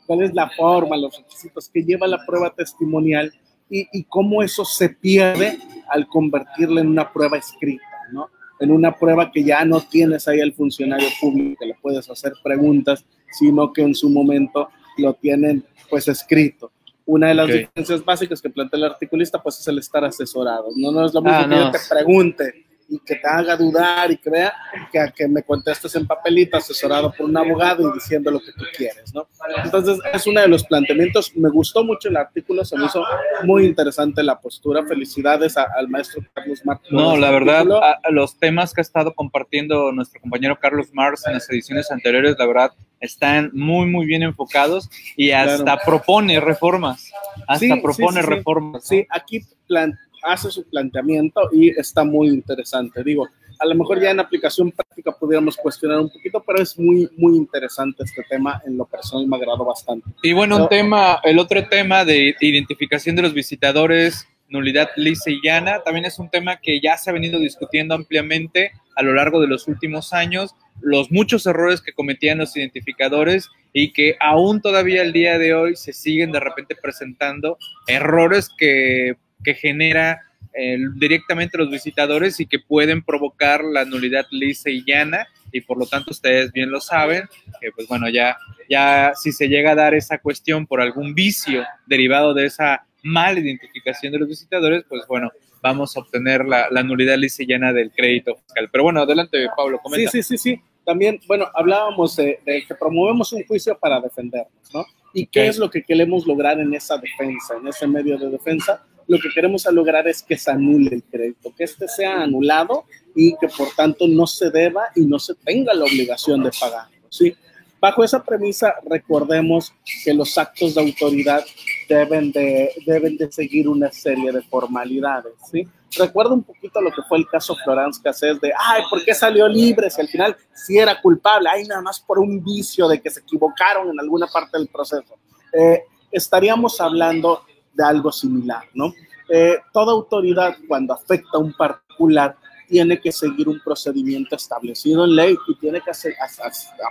cuál 0.06 0.22
es 0.22 0.34
la 0.34 0.50
forma, 0.50 0.96
los 0.96 1.16
requisitos 1.16 1.68
que 1.68 1.82
lleva 1.82 2.06
la 2.06 2.24
prueba 2.26 2.50
testimonial 2.54 3.32
y, 3.70 3.86
y 3.92 4.04
cómo 4.04 4.42
eso 4.42 4.64
se 4.64 4.90
pierde 4.90 5.58
al 5.88 6.06
convertirla 6.06 6.82
en 6.82 6.88
una 6.88 7.10
prueba 7.12 7.38
escrita, 7.38 7.84
¿no? 8.12 8.28
En 8.60 8.70
una 8.70 8.92
prueba 8.96 9.32
que 9.32 9.42
ya 9.42 9.64
no 9.64 9.80
tienes 9.80 10.28
ahí 10.28 10.40
al 10.40 10.52
funcionario 10.52 11.08
público, 11.20 11.56
que 11.60 11.66
le 11.66 11.74
puedes 11.82 12.08
hacer 12.08 12.34
preguntas, 12.42 13.04
sino 13.32 13.72
que 13.72 13.82
en 13.82 13.94
su 13.94 14.08
momento 14.10 14.68
lo 14.98 15.14
tienen 15.14 15.64
pues 15.90 16.06
escrito. 16.08 16.70
Una 17.06 17.28
de 17.28 17.34
las 17.34 17.46
diferencias 17.48 18.02
básicas 18.04 18.40
que 18.40 18.48
plantea 18.48 18.78
el 18.78 18.84
articulista 18.84 19.42
pues 19.42 19.60
es 19.60 19.68
el 19.68 19.78
estar 19.78 20.04
asesorado. 20.04 20.68
No, 20.76 20.90
no 20.90 21.04
es 21.04 21.12
lo 21.12 21.20
mismo 21.20 21.36
Ah, 21.38 21.44
que 21.48 21.54
yo 21.54 21.64
no. 21.64 21.70
te 21.70 21.78
pregunte 21.90 22.63
y 22.94 22.98
que 23.00 23.16
te 23.16 23.26
haga 23.26 23.56
dudar 23.56 24.10
y 24.10 24.20
vea 24.24 24.52
que 24.92 24.98
a 25.00 25.10
que 25.10 25.26
me 25.26 25.42
contestes 25.42 25.94
en 25.96 26.06
papelito 26.06 26.56
asesorado 26.56 27.12
por 27.12 27.26
un 27.28 27.36
abogado 27.36 27.88
y 27.90 27.92
diciendo 27.94 28.30
lo 28.30 28.38
que 28.40 28.52
tú 28.56 28.64
quieres, 28.76 29.12
¿no? 29.14 29.26
Entonces 29.64 29.98
es 30.12 30.26
uno 30.26 30.40
de 30.40 30.48
los 30.48 30.64
planteamientos. 30.64 31.34
Me 31.36 31.48
gustó 31.50 31.84
mucho 31.84 32.08
el 32.08 32.16
artículo, 32.16 32.64
se 32.64 32.76
me 32.78 32.86
hizo 32.86 33.02
muy 33.44 33.66
interesante 33.66 34.22
la 34.22 34.38
postura. 34.40 34.84
Felicidades 34.86 35.56
a- 35.56 35.66
al 35.76 35.88
maestro 35.88 36.22
Carlos 36.32 36.60
Martínez. 36.64 36.92
No, 36.92 37.16
la 37.16 37.30
verdad, 37.30 37.64
a- 37.82 38.10
los 38.10 38.38
temas 38.38 38.72
que 38.72 38.80
ha 38.80 38.82
estado 38.82 39.14
compartiendo 39.14 39.90
nuestro 39.92 40.20
compañero 40.20 40.58
Carlos 40.60 40.88
Mars 40.92 41.26
en 41.26 41.34
las 41.34 41.48
ediciones 41.50 41.90
anteriores, 41.90 42.36
la 42.38 42.46
verdad, 42.46 42.72
están 43.00 43.50
muy, 43.52 43.86
muy 43.86 44.06
bien 44.06 44.22
enfocados 44.22 44.88
y 45.16 45.32
hasta 45.32 45.62
Claro. 45.64 45.80
propone 45.84 46.40
reformas. 46.40 47.10
Hasta 47.48 47.58
Sí, 47.74 47.80
propone 47.82 48.20
sí, 48.20 48.26
sí. 48.26 48.34
reformas. 48.34 48.72
¿no? 48.74 48.80
Sí, 48.80 49.06
aquí 49.10 49.40
plan- 49.66 49.98
hace 50.24 50.50
su 50.50 50.64
planteamiento 50.64 51.48
y 51.52 51.70
está 51.70 52.04
muy 52.04 52.28
interesante. 52.28 53.02
Digo, 53.04 53.28
a 53.58 53.66
lo 53.66 53.74
mejor 53.74 54.00
ya 54.00 54.10
en 54.10 54.20
aplicación 54.20 54.72
práctica 54.72 55.12
pudiéramos 55.12 55.56
cuestionar 55.56 56.00
un 56.00 56.10
poquito, 56.10 56.42
pero 56.46 56.60
es 56.60 56.78
muy, 56.78 57.08
muy 57.16 57.36
interesante 57.36 58.04
este 58.04 58.22
tema. 58.28 58.60
En 58.66 58.76
lo 58.76 58.84
personal 58.84 59.26
me 59.26 59.36
agradó 59.36 59.64
bastante. 59.64 60.08
Y 60.22 60.32
bueno, 60.32 60.58
No. 60.58 60.64
un 60.64 60.68
tema, 60.68 61.20
el 61.22 61.38
otro 61.38 61.66
tema 61.68 62.04
de 62.04 62.34
identificación 62.40 63.16
de 63.16 63.22
los 63.22 63.34
visitadores, 63.34 64.26
nulidad 64.48 64.88
lisa 64.96 65.30
y 65.30 65.40
llana, 65.42 65.82
también 65.82 66.04
es 66.04 66.18
un 66.18 66.28
tema 66.30 66.56
que 66.56 66.80
ya 66.80 66.96
se 66.96 67.10
ha 67.10 67.12
venido 67.12 67.38
discutiendo 67.38 67.94
ampliamente 67.94 68.72
a 68.96 69.02
lo 69.02 69.14
largo 69.14 69.40
de 69.40 69.48
los 69.48 69.66
últimos 69.66 70.12
años, 70.12 70.54
los 70.80 71.10
muchos 71.10 71.46
errores 71.46 71.80
que 71.80 71.92
cometían 71.92 72.38
los 72.38 72.56
identificadores 72.56 73.48
y 73.72 73.92
que 73.92 74.16
aún 74.20 74.60
todavía 74.60 75.02
el 75.02 75.12
día 75.12 75.38
de 75.38 75.54
hoy 75.54 75.76
se 75.76 75.92
siguen 75.92 76.30
de 76.30 76.40
repente 76.40 76.76
presentando 76.80 77.58
errores 77.86 78.50
que, 78.56 79.16
que 79.44 79.54
genera 79.54 80.22
eh, 80.54 80.78
directamente 80.96 81.58
los 81.58 81.70
visitadores 81.70 82.40
y 82.40 82.46
que 82.46 82.58
pueden 82.58 83.02
provocar 83.02 83.62
la 83.62 83.84
nulidad 83.84 84.26
lisa 84.30 84.70
y 84.70 84.84
llana 84.84 85.26
y 85.52 85.60
por 85.60 85.78
lo 85.78 85.86
tanto 85.86 86.10
ustedes 86.10 86.52
bien 86.52 86.70
lo 86.70 86.80
saben, 86.80 87.24
que 87.60 87.70
pues 87.70 87.86
bueno, 87.86 88.08
ya 88.08 88.36
ya 88.68 89.12
si 89.14 89.30
se 89.30 89.48
llega 89.48 89.72
a 89.72 89.74
dar 89.76 89.94
esa 89.94 90.18
cuestión 90.18 90.66
por 90.66 90.80
algún 90.80 91.14
vicio 91.14 91.64
derivado 91.86 92.34
de 92.34 92.46
esa 92.46 92.86
mala 93.02 93.38
identificación 93.38 94.12
de 94.12 94.18
los 94.18 94.28
visitadores, 94.28 94.84
pues 94.88 95.06
bueno, 95.06 95.30
vamos 95.62 95.96
a 95.96 96.00
obtener 96.00 96.44
la, 96.44 96.68
la 96.70 96.82
nulidad 96.82 97.16
lisa 97.16 97.42
y 97.42 97.46
llena 97.46 97.72
del 97.72 97.90
crédito 97.90 98.36
fiscal. 98.36 98.68
Pero 98.70 98.84
bueno, 98.84 99.02
adelante, 99.02 99.46
Pablo, 99.56 99.78
comenta. 99.82 100.10
Sí, 100.10 100.22
sí, 100.22 100.36
sí, 100.36 100.54
sí. 100.54 100.62
También, 100.84 101.18
bueno, 101.26 101.48
hablábamos 101.54 102.16
de, 102.16 102.40
de 102.44 102.64
que 102.66 102.74
promovemos 102.74 103.32
un 103.32 103.44
juicio 103.44 103.78
para 103.78 104.00
defendernos, 104.00 104.74
¿no? 104.74 104.84
¿Y 105.14 105.26
qué 105.26 105.46
es 105.46 105.58
lo 105.58 105.70
que 105.70 105.82
queremos 105.82 106.26
lograr 106.26 106.58
en 106.60 106.74
esa 106.74 106.98
defensa, 106.98 107.54
en 107.60 107.68
ese 107.68 107.86
medio 107.86 108.18
de 108.18 108.28
defensa? 108.28 108.84
Lo 109.06 109.18
que 109.18 109.28
queremos 109.34 109.66
lograr 109.66 110.08
es 110.08 110.22
que 110.22 110.36
se 110.36 110.50
anule 110.50 110.94
el 110.94 111.02
crédito, 111.02 111.52
que 111.56 111.64
este 111.64 111.88
sea 111.88 112.22
anulado 112.22 112.84
y 113.14 113.36
que 113.36 113.48
por 113.48 113.68
tanto 113.76 114.06
no 114.08 114.26
se 114.26 114.50
deba 114.50 114.84
y 114.94 115.02
no 115.02 115.18
se 115.18 115.34
tenga 115.34 115.74
la 115.74 115.84
obligación 115.84 116.42
de 116.42 116.50
pagarlo, 116.58 117.06
¿sí? 117.10 117.34
Bajo 117.80 118.02
esa 118.02 118.24
premisa, 118.24 118.76
recordemos 118.88 119.74
que 120.02 120.14
los 120.14 120.38
actos 120.38 120.74
de 120.74 120.80
autoridad 120.80 121.44
deben 121.86 122.32
de, 122.32 122.70
deben 122.86 123.18
de 123.18 123.30
seguir 123.30 123.68
una 123.68 123.92
serie 123.92 124.32
de 124.32 124.40
formalidades, 124.40 125.34
¿sí? 125.50 125.68
Recuerdo 125.98 126.32
un 126.32 126.42
poquito 126.42 126.80
lo 126.80 126.90
que 126.90 127.02
fue 127.02 127.18
el 127.18 127.28
caso 127.28 127.54
Florence 127.62 128.00
Cassés 128.02 128.40
de, 128.40 128.52
ay, 128.58 128.84
¿por 128.88 129.04
qué 129.04 129.14
salió 129.14 129.46
libre 129.46 129.90
si 129.90 130.00
al 130.00 130.08
final 130.08 130.34
sí 130.54 130.78
era 130.78 130.98
culpable? 131.00 131.48
Ay, 131.52 131.64
nada 131.64 131.82
más 131.82 132.00
por 132.00 132.18
un 132.18 132.42
vicio 132.42 132.88
de 132.88 133.02
que 133.02 133.10
se 133.10 133.20
equivocaron 133.20 133.90
en 133.90 134.00
alguna 134.00 134.26
parte 134.28 134.56
del 134.56 134.68
proceso. 134.68 135.18
Eh, 135.52 135.82
estaríamos 136.10 136.80
hablando 136.80 137.44
de 137.74 137.84
algo 137.84 138.12
similar, 138.12 138.64
¿no? 138.74 138.92
Eh, 139.28 139.56
toda 139.72 139.92
autoridad 139.92 140.56
cuando 140.68 140.94
afecta 140.94 141.30
a 141.34 141.38
un 141.38 141.52
particular 141.52 142.36
tiene 142.68 143.00
que 143.00 143.12
seguir 143.12 143.48
un 143.48 143.60
procedimiento 143.60 144.36
establecido 144.36 145.04
en 145.04 145.14
ley 145.14 145.36
y 145.48 145.54
tiene 145.56 145.80
que 145.80 145.90
hacer, 145.90 146.14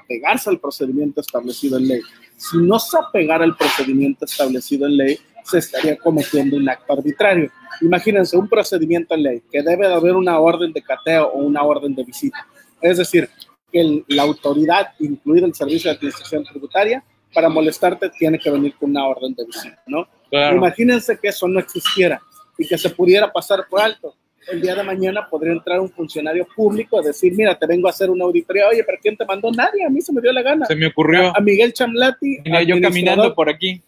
apegarse 0.02 0.50
al 0.50 0.60
procedimiento 0.60 1.22
establecido 1.22 1.78
en 1.78 1.88
ley. 1.88 2.02
Si 2.38 2.58
no 2.58 2.80
se 2.80 2.98
apegara 2.98 3.44
al 3.44 3.56
procedimiento 3.56 4.26
establecido 4.26 4.88
en 4.88 4.98
ley, 4.98 5.20
se 5.44 5.58
estaría 5.60 5.98
cometiendo 5.98 6.58
un 6.58 6.70
acto 6.70 6.94
arbitrario. 6.94 7.52
Imagínense 7.82 8.38
un 8.38 8.48
procedimiento 8.48 9.14
en 9.16 9.24
ley 9.24 9.44
que 9.52 9.62
debe 9.62 9.88
de 9.88 9.94
haber 9.94 10.16
una 10.16 10.40
orden 10.40 10.72
de 10.72 10.82
cateo 10.82 11.28
o 11.28 11.40
una 11.40 11.64
orden 11.64 11.94
de 11.96 12.04
visita. 12.04 12.48
Es 12.82 12.98
decir, 12.98 13.30
que 13.72 14.04
la 14.08 14.24
autoridad, 14.24 14.90
incluida 15.00 15.48
el 15.48 15.56
Servicio 15.56 15.90
de 15.90 15.98
Administración 15.98 16.44
Tributaria, 16.44 17.04
para 17.34 17.50
molestarte 17.50 18.10
tiene 18.10 18.38
que 18.38 18.52
venir 18.52 18.76
con 18.76 18.92
una 18.92 19.08
orden 19.08 19.34
de 19.34 19.46
visita, 19.46 19.82
¿no? 19.88 20.08
Imagínense 20.54 21.18
que 21.18 21.28
eso 21.30 21.48
no 21.48 21.60
existiera 21.60 22.22
y 22.58 22.68
que 22.68 22.78
se 22.78 22.90
pudiera 22.90 23.32
pasar 23.32 23.66
por 23.70 23.82
alto. 23.82 24.16
El 24.52 24.62
día 24.62 24.76
de 24.76 24.84
mañana 24.84 25.28
podría 25.30 25.54
entrar 25.54 25.80
un 25.80 25.90
funcionario 25.90 26.46
público 26.54 27.00
a 27.00 27.02
decir, 27.02 27.34
mira, 27.34 27.58
te 27.58 27.66
vengo 27.66 27.88
a 27.88 27.92
hacer 27.92 28.10
una 28.10 28.26
auditoría. 28.26 28.68
Oye, 28.68 28.84
¿pero 28.84 28.98
quién 29.02 29.16
te 29.16 29.26
mandó? 29.26 29.50
Nadie, 29.52 29.86
a 29.86 29.90
mí 29.90 30.02
se 30.02 30.12
me 30.12 30.22
dio 30.22 30.34
la 30.34 30.42
gana. 30.42 30.66
Se 30.66 30.76
me 30.76 30.88
ocurrió. 30.88 31.36
A, 31.36 31.40
Miguel 31.40 31.72
Chamlati. 31.72 32.40
Mira, 32.44 32.62
yo 32.64 32.80
caminando 32.82 33.34
por 33.34 33.50
aquí. 33.50 33.82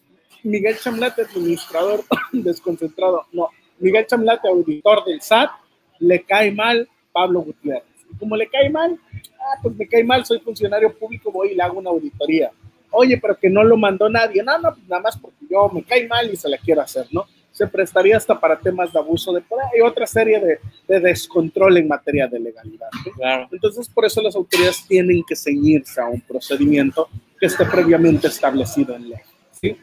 Miguel 0.44 0.78
Chamlati, 0.78 1.22
administrador 1.22 2.04
desconcentrado. 2.32 3.26
No, 3.32 3.50
Miguel 3.78 4.06
Chamlati, 4.06 4.48
auditor 4.48 5.04
del 5.04 5.20
SAT, 5.20 5.50
le 5.98 6.22
cae 6.22 6.52
mal 6.52 6.88
Pablo 7.12 7.40
Gutiérrez. 7.40 7.84
Y 8.10 8.16
como 8.16 8.36
le 8.36 8.48
cae 8.48 8.70
mal, 8.70 8.98
ah, 9.40 9.60
pues 9.62 9.76
me 9.76 9.86
cae 9.86 10.04
mal, 10.04 10.24
soy 10.24 10.38
funcionario 10.40 10.96
público, 10.96 11.30
voy 11.30 11.50
y 11.50 11.54
le 11.54 11.62
hago 11.62 11.78
una 11.78 11.90
auditoría. 11.90 12.50
Oye, 12.90 13.18
pero 13.20 13.38
que 13.38 13.50
no 13.50 13.64
lo 13.64 13.76
mandó 13.76 14.08
nadie. 14.08 14.42
No, 14.42 14.58
no, 14.58 14.74
pues 14.74 14.88
nada 14.88 15.02
más 15.02 15.18
porque 15.18 15.46
yo 15.50 15.68
me 15.68 15.82
cae 15.82 16.06
mal 16.06 16.30
y 16.32 16.36
se 16.36 16.48
la 16.48 16.58
quiero 16.58 16.82
hacer, 16.82 17.06
¿no? 17.10 17.26
Se 17.52 17.66
prestaría 17.66 18.16
hasta 18.16 18.38
para 18.38 18.58
temas 18.58 18.92
de 18.92 18.98
abuso 18.98 19.32
de 19.32 19.40
poder 19.40 19.66
y 19.76 19.80
otra 19.80 20.06
serie 20.06 20.40
de, 20.40 20.58
de 20.86 21.00
descontrol 21.00 21.76
en 21.78 21.88
materia 21.88 22.26
de 22.26 22.38
legalidad. 22.38 22.88
Claro. 23.14 23.48
Entonces, 23.50 23.88
por 23.88 24.04
eso 24.04 24.20
las 24.20 24.36
autoridades 24.36 24.84
tienen 24.86 25.22
que 25.26 25.34
ceñirse 25.34 26.00
a 26.00 26.06
un 26.06 26.20
procedimiento 26.20 27.08
que 27.38 27.46
esté 27.46 27.64
previamente 27.64 28.28
establecido 28.28 28.94
en 28.94 29.10
ley. 29.10 29.20
¿sí? 29.60 29.76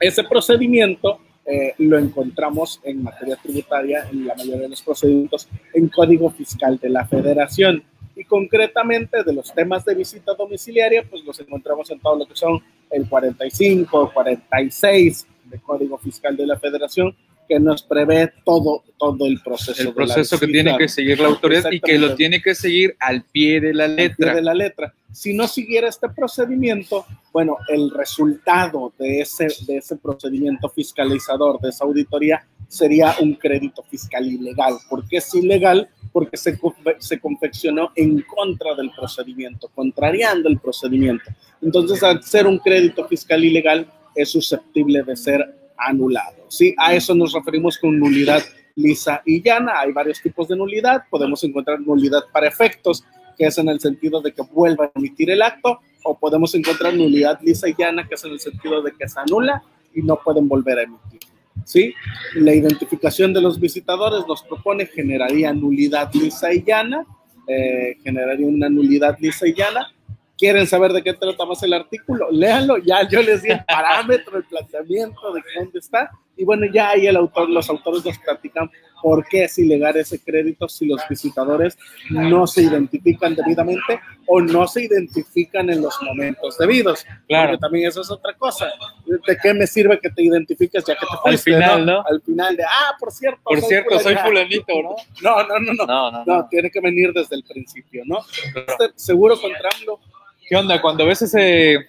Ese 0.00 0.24
procedimiento 0.24 1.20
eh, 1.48 1.74
lo 1.78 1.96
encontramos 1.96 2.80
en 2.82 3.04
materia 3.04 3.36
tributaria 3.36 4.08
en 4.10 4.26
la 4.26 4.34
mayoría 4.34 4.62
de 4.62 4.68
los 4.68 4.82
procedimientos 4.82 5.48
en 5.72 5.88
Código 5.88 6.30
Fiscal 6.30 6.76
de 6.78 6.88
la 6.88 7.06
Federación. 7.06 7.84
Y 8.16 8.24
concretamente 8.24 9.22
de 9.22 9.32
los 9.32 9.52
temas 9.52 9.84
de 9.84 9.94
visita 9.94 10.34
domiciliaria, 10.34 11.04
pues 11.08 11.22
los 11.22 11.38
encontramos 11.38 11.90
en 11.90 12.00
todo 12.00 12.16
lo 12.16 12.26
que 12.26 12.34
son 12.34 12.62
el 12.90 13.06
45, 13.08 14.10
46 14.12 15.26
de 15.44 15.58
Código 15.60 15.98
Fiscal 15.98 16.36
de 16.36 16.46
la 16.46 16.58
Federación, 16.58 17.14
que 17.46 17.60
nos 17.60 17.82
prevé 17.82 18.32
todo, 18.44 18.82
todo 18.98 19.26
el 19.26 19.40
proceso. 19.40 19.82
El 19.82 19.94
proceso 19.94 20.38
que 20.38 20.46
tiene 20.46 20.76
que 20.76 20.88
seguir 20.88 21.20
la 21.20 21.28
autoridad 21.28 21.70
y 21.70 21.80
que 21.80 21.98
lo 21.98 22.14
tiene 22.14 22.42
que 22.42 22.54
seguir 22.54 22.96
al 22.98 23.22
pie 23.22 23.60
de 23.60 23.74
la 23.74 23.86
letra. 23.86 24.34
de 24.34 24.42
la 24.42 24.54
letra. 24.54 24.94
Si 25.12 25.32
no 25.32 25.46
siguiera 25.46 25.88
este 25.88 26.08
procedimiento, 26.08 27.06
bueno, 27.32 27.56
el 27.68 27.90
resultado 27.90 28.92
de 28.98 29.20
ese, 29.20 29.46
de 29.66 29.78
ese 29.78 29.96
procedimiento 29.96 30.68
fiscalizador, 30.68 31.60
de 31.60 31.70
esa 31.70 31.84
auditoría, 31.84 32.46
sería 32.68 33.14
un 33.20 33.34
crédito 33.34 33.82
fiscal 33.84 34.26
ilegal. 34.26 34.74
¿Por 34.90 35.06
qué 35.08 35.18
es 35.18 35.34
ilegal? 35.34 35.88
Porque 36.16 36.38
se, 36.38 36.58
se 36.98 37.20
confeccionó 37.20 37.90
en 37.94 38.22
contra 38.22 38.74
del 38.74 38.90
procedimiento, 38.90 39.68
contrariando 39.74 40.48
el 40.48 40.58
procedimiento. 40.58 41.30
Entonces, 41.60 42.02
al 42.02 42.22
ser 42.22 42.46
un 42.46 42.58
crédito 42.58 43.06
fiscal 43.06 43.44
ilegal, 43.44 43.86
es 44.14 44.30
susceptible 44.30 45.02
de 45.02 45.14
ser 45.14 45.44
anulado. 45.76 46.46
¿sí? 46.48 46.74
A 46.78 46.94
eso 46.94 47.14
nos 47.14 47.34
referimos 47.34 47.76
con 47.76 47.98
nulidad 47.98 48.42
lisa 48.76 49.20
y 49.26 49.42
llana. 49.42 49.80
Hay 49.80 49.92
varios 49.92 50.22
tipos 50.22 50.48
de 50.48 50.56
nulidad. 50.56 51.02
Podemos 51.10 51.44
encontrar 51.44 51.80
nulidad 51.80 52.22
para 52.32 52.48
efectos, 52.48 53.04
que 53.36 53.44
es 53.44 53.58
en 53.58 53.68
el 53.68 53.78
sentido 53.78 54.22
de 54.22 54.32
que 54.32 54.42
vuelva 54.42 54.86
a 54.86 54.92
emitir 54.94 55.30
el 55.30 55.42
acto, 55.42 55.80
o 56.02 56.18
podemos 56.18 56.54
encontrar 56.54 56.94
nulidad 56.94 57.38
lisa 57.42 57.68
y 57.68 57.74
llana, 57.76 58.08
que 58.08 58.14
es 58.14 58.24
en 58.24 58.32
el 58.32 58.40
sentido 58.40 58.80
de 58.80 58.92
que 58.92 59.06
se 59.06 59.20
anula 59.20 59.62
y 59.94 60.00
no 60.00 60.16
pueden 60.16 60.48
volver 60.48 60.78
a 60.78 60.82
emitir. 60.84 61.20
¿Sí? 61.64 61.94
La 62.34 62.54
identificación 62.54 63.32
de 63.32 63.40
los 63.40 63.58
visitadores 63.58 64.26
nos 64.28 64.42
propone 64.42 64.86
generaría 64.86 65.52
nulidad 65.52 66.12
lisa 66.14 66.52
y 66.52 66.62
llana, 66.62 67.04
eh, 67.48 67.96
generaría 68.04 68.46
una 68.46 68.68
nulidad 68.68 69.16
lisa 69.18 69.48
y 69.48 69.54
llana, 69.54 69.92
quieren 70.38 70.66
saber 70.66 70.92
de 70.92 71.02
qué 71.02 71.14
trata 71.14 71.44
más 71.44 71.62
el 71.62 71.72
artículo, 71.72 72.30
léanlo, 72.30 72.78
ya 72.78 73.08
yo 73.08 73.22
les 73.22 73.42
di 73.42 73.50
el 73.50 73.64
parámetro, 73.64 74.36
el 74.36 74.44
planteamiento 74.44 75.32
de 75.32 75.42
dónde 75.56 75.78
está, 75.78 76.10
y 76.36 76.44
bueno, 76.44 76.66
ya 76.72 76.90
ahí 76.90 77.06
el 77.06 77.16
autor, 77.16 77.48
los 77.48 77.68
autores 77.70 78.04
nos 78.04 78.18
platican 78.18 78.70
por 79.02 79.26
qué 79.26 79.44
es 79.44 79.58
ilegal 79.58 79.96
ese 79.96 80.18
crédito 80.18 80.68
si 80.68 80.86
los 80.86 81.00
visitadores 81.08 81.78
no 82.10 82.46
se 82.46 82.62
identifican 82.62 83.34
debidamente 83.34 84.00
o 84.26 84.40
no 84.40 84.66
se 84.66 84.84
identifican 84.84 85.70
en 85.70 85.82
los 85.82 85.94
momentos 86.02 86.58
debidos. 86.58 87.04
Claro. 87.28 87.50
Porque 87.50 87.60
también 87.60 87.88
eso 87.88 88.00
es 88.00 88.10
otra 88.10 88.34
cosa. 88.34 88.66
¿De 89.06 89.36
qué 89.42 89.54
me 89.54 89.66
sirve 89.66 89.98
que 90.00 90.10
te 90.10 90.22
identifiques 90.22 90.84
ya 90.84 90.94
que 90.94 91.06
te 91.06 91.16
fuiste? 91.22 91.54
Al 91.54 91.60
final, 91.60 91.86
¿no? 91.86 92.04
Al 92.06 92.20
final 92.22 92.56
de, 92.56 92.64
ah, 92.64 92.96
por 92.98 93.12
cierto. 93.12 93.40
Por 93.44 93.60
cierto, 93.60 93.98
soy 94.00 94.16
fulanito, 94.16 94.72
¿no? 94.82 94.96
No, 95.22 95.42
no, 95.46 95.58
no, 95.60 95.72
no. 95.74 95.86
No, 95.86 96.10
no, 96.10 96.24
no. 96.24 96.48
tiene 96.48 96.70
que 96.70 96.80
venir 96.80 97.12
desde 97.12 97.36
el 97.36 97.44
principio, 97.44 98.02
¿no? 98.06 98.18
Este 98.54 98.90
seguro 98.96 99.40
contra 99.40 99.70
AMLO 99.78 100.00
¿Qué 100.48 100.54
onda? 100.54 100.80
Cuando 100.80 101.04
ves 101.06 101.22
ese, 101.22 101.86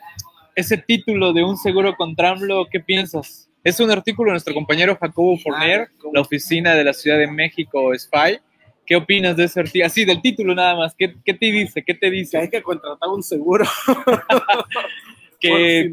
ese 0.56 0.78
título 0.78 1.32
de 1.32 1.44
un 1.44 1.58
seguro 1.58 1.96
contra 1.96 2.32
AMLO, 2.32 2.68
¿qué 2.72 2.80
piensas? 2.80 3.47
Es 3.68 3.82
un 3.82 3.92
artículo 3.92 4.30
de 4.30 4.36
nuestro 4.36 4.54
compañero 4.54 4.98
Jacobo 4.98 5.38
Forner, 5.40 5.90
la 6.14 6.22
oficina 6.22 6.74
de 6.74 6.86
la 6.86 6.94
Ciudad 6.94 7.18
de 7.18 7.28
México, 7.28 7.92
SPY. 7.94 8.40
¿Qué 8.86 8.96
opinas 8.96 9.36
de 9.36 9.44
ese 9.44 9.60
artículo? 9.60 9.88
Así, 9.88 10.06
del 10.06 10.22
título 10.22 10.56
nada 10.56 10.74
más. 10.74 10.96
¿Qué, 10.98 11.14
¿Qué, 11.26 11.34
te 11.34 11.48
dice? 11.48 11.84
¿Qué 11.84 11.94
te 11.94 12.10
dice? 12.10 12.38
Que 12.38 12.44
hay 12.44 12.50
que 12.50 12.62
contratar 12.62 13.10
un 13.10 13.22
seguro. 13.22 13.66
que, 15.42 15.90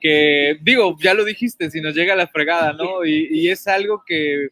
que, 0.00 0.58
digo, 0.62 0.96
ya 1.00 1.12
lo 1.12 1.24
dijiste, 1.24 1.72
si 1.72 1.80
nos 1.80 1.92
llega 1.92 2.14
la 2.14 2.28
fregada, 2.28 2.72
¿no? 2.72 3.04
Y, 3.04 3.26
y 3.32 3.48
es 3.48 3.66
algo 3.66 4.04
que 4.06 4.50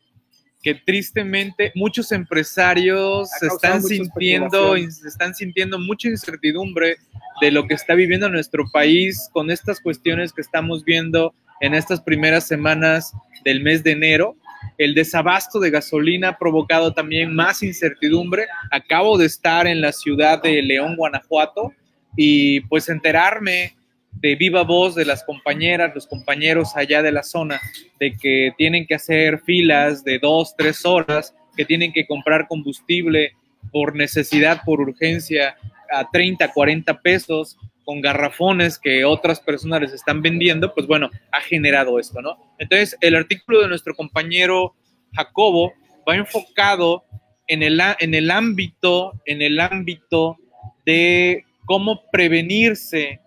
que 0.61 0.75
tristemente 0.75 1.71
muchos 1.77 2.11
empresarios 2.11 3.31
se 3.39 3.47
están 3.47 3.81
sintiendo, 3.81 4.77
se 4.77 5.07
están 5.07 5.33
sintiendo 5.33 5.79
mucha 5.79 6.09
incertidumbre 6.09 6.97
de 7.41 7.53
lo 7.53 7.69
que 7.69 7.75
está 7.75 7.95
viviendo 7.95 8.29
nuestro 8.29 8.65
país 8.73 9.31
con 9.33 9.53
estas 9.53 9.79
cuestiones 9.79 10.33
que 10.33 10.41
estamos 10.41 10.83
viendo 10.83 11.33
en 11.61 11.75
estas 11.75 12.01
primeras 12.01 12.47
semanas 12.47 13.13
del 13.45 13.63
mes 13.63 13.83
de 13.83 13.93
enero. 13.93 14.37
El 14.77 14.95
desabasto 14.95 15.61
de 15.61 15.71
gasolina 15.71 16.31
ha 16.31 16.39
provocado 16.39 16.93
también 16.93 17.35
más 17.35 17.63
incertidumbre. 17.63 18.47
Acabo 18.71 19.19
de 19.19 19.27
estar 19.27 19.67
en 19.67 19.81
la 19.81 19.93
ciudad 19.93 20.43
de 20.43 20.63
León, 20.63 20.97
Guanajuato, 20.97 21.73
y 22.17 22.61
pues 22.63 22.89
enterarme 22.89 23.77
de 24.13 24.35
viva 24.35 24.63
voz 24.63 24.95
de 24.95 25.05
las 25.05 25.23
compañeras, 25.25 25.93
los 25.95 26.07
compañeros 26.07 26.73
allá 26.75 27.03
de 27.03 27.13
la 27.13 27.23
zona, 27.23 27.61
de 28.01 28.17
que 28.17 28.53
tienen 28.57 28.87
que 28.87 28.97
hacer 28.97 29.41
filas 29.41 30.03
de 30.03 30.19
dos, 30.19 30.55
tres 30.57 30.85
horas, 30.85 31.35
que 31.57 31.65
tienen 31.65 31.93
que 31.93 32.07
comprar 32.07 32.47
combustible 32.49 33.35
por 33.71 33.95
necesidad, 33.95 34.63
por 34.65 34.81
urgencia, 34.81 35.57
a 35.91 36.09
30, 36.11 36.53
40 36.53 37.01
pesos, 37.01 37.57
con 37.89 38.03
garrafones 38.03 38.79
que 38.79 39.07
otras 39.07 39.41
personas 39.41 39.81
les 39.81 39.95
están 39.95 40.21
vendiendo, 40.21 40.75
pues 40.75 40.87
bueno, 40.87 41.09
ha 41.33 41.41
generado 41.41 41.99
esto, 41.99 42.21
¿no? 42.21 42.37
Entonces, 42.59 42.99
el 43.01 43.17
artículo 43.17 43.63
de 43.63 43.69
nuestro 43.69 43.95
compañero 43.95 44.75
Jacobo 45.15 45.73
va 46.07 46.15
enfocado 46.15 47.03
en 47.47 47.63
el, 47.63 47.81
en 47.99 48.13
el 48.13 48.31
ámbito, 48.31 49.15
en 49.25 49.41
el 49.41 49.59
ámbito 49.59 50.37
de 50.85 51.47
cómo 51.65 52.03
prevenirse 52.13 53.21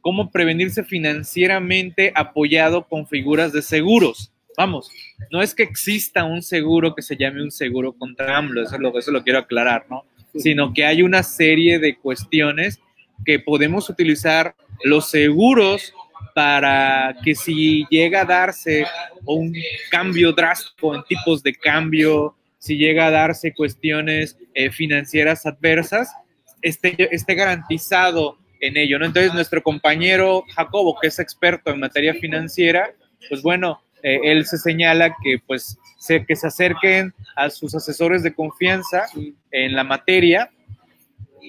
cómo 0.00 0.30
prevenirse 0.30 0.84
financieramente 0.84 2.12
apoyado 2.14 2.86
con 2.86 3.04
figuras 3.08 3.52
de 3.52 3.62
seguros. 3.62 4.32
Vamos, 4.56 4.92
no 5.32 5.42
es 5.42 5.56
que 5.56 5.64
exista 5.64 6.22
un 6.22 6.42
seguro 6.42 6.94
que 6.94 7.02
se 7.02 7.16
llame 7.16 7.42
un 7.42 7.50
seguro 7.50 7.92
contra 7.94 8.38
AMLO, 8.38 8.62
eso 8.62 8.78
lo, 8.78 8.96
eso 8.96 9.10
lo 9.10 9.24
quiero 9.24 9.40
aclarar, 9.40 9.86
¿no? 9.90 10.04
Sino 10.36 10.72
que 10.72 10.84
hay 10.84 11.02
una 11.02 11.24
serie 11.24 11.80
de 11.80 11.96
cuestiones 11.96 12.80
que 13.24 13.38
podemos 13.38 13.88
utilizar 13.90 14.54
los 14.84 15.10
seguros 15.10 15.92
para 16.34 17.16
que 17.24 17.34
si 17.34 17.84
llega 17.90 18.22
a 18.22 18.24
darse 18.24 18.86
un 19.24 19.54
cambio 19.90 20.32
drástico 20.32 20.94
en 20.94 21.02
tipos 21.04 21.42
de 21.42 21.54
cambio, 21.54 22.36
si 22.58 22.76
llega 22.76 23.06
a 23.06 23.10
darse 23.10 23.54
cuestiones 23.54 24.36
eh, 24.54 24.70
financieras 24.70 25.46
adversas, 25.46 26.12
esté, 26.62 26.96
esté 27.14 27.34
garantizado 27.34 28.38
en 28.60 28.76
ello. 28.76 28.96
Entonces, 28.96 29.34
nuestro 29.34 29.62
compañero 29.62 30.44
Jacobo, 30.54 30.96
que 31.00 31.08
es 31.08 31.18
experto 31.18 31.70
en 31.70 31.80
materia 31.80 32.14
financiera, 32.14 32.90
pues 33.28 33.42
bueno, 33.42 33.82
eh, 34.02 34.20
él 34.24 34.46
se 34.46 34.58
señala 34.58 35.16
que 35.22 35.38
pues 35.44 35.78
se, 35.98 36.24
que 36.24 36.36
se 36.36 36.46
acerquen 36.46 37.14
a 37.36 37.50
sus 37.50 37.74
asesores 37.74 38.22
de 38.22 38.34
confianza 38.34 39.06
en 39.50 39.74
la 39.74 39.84
materia 39.84 40.50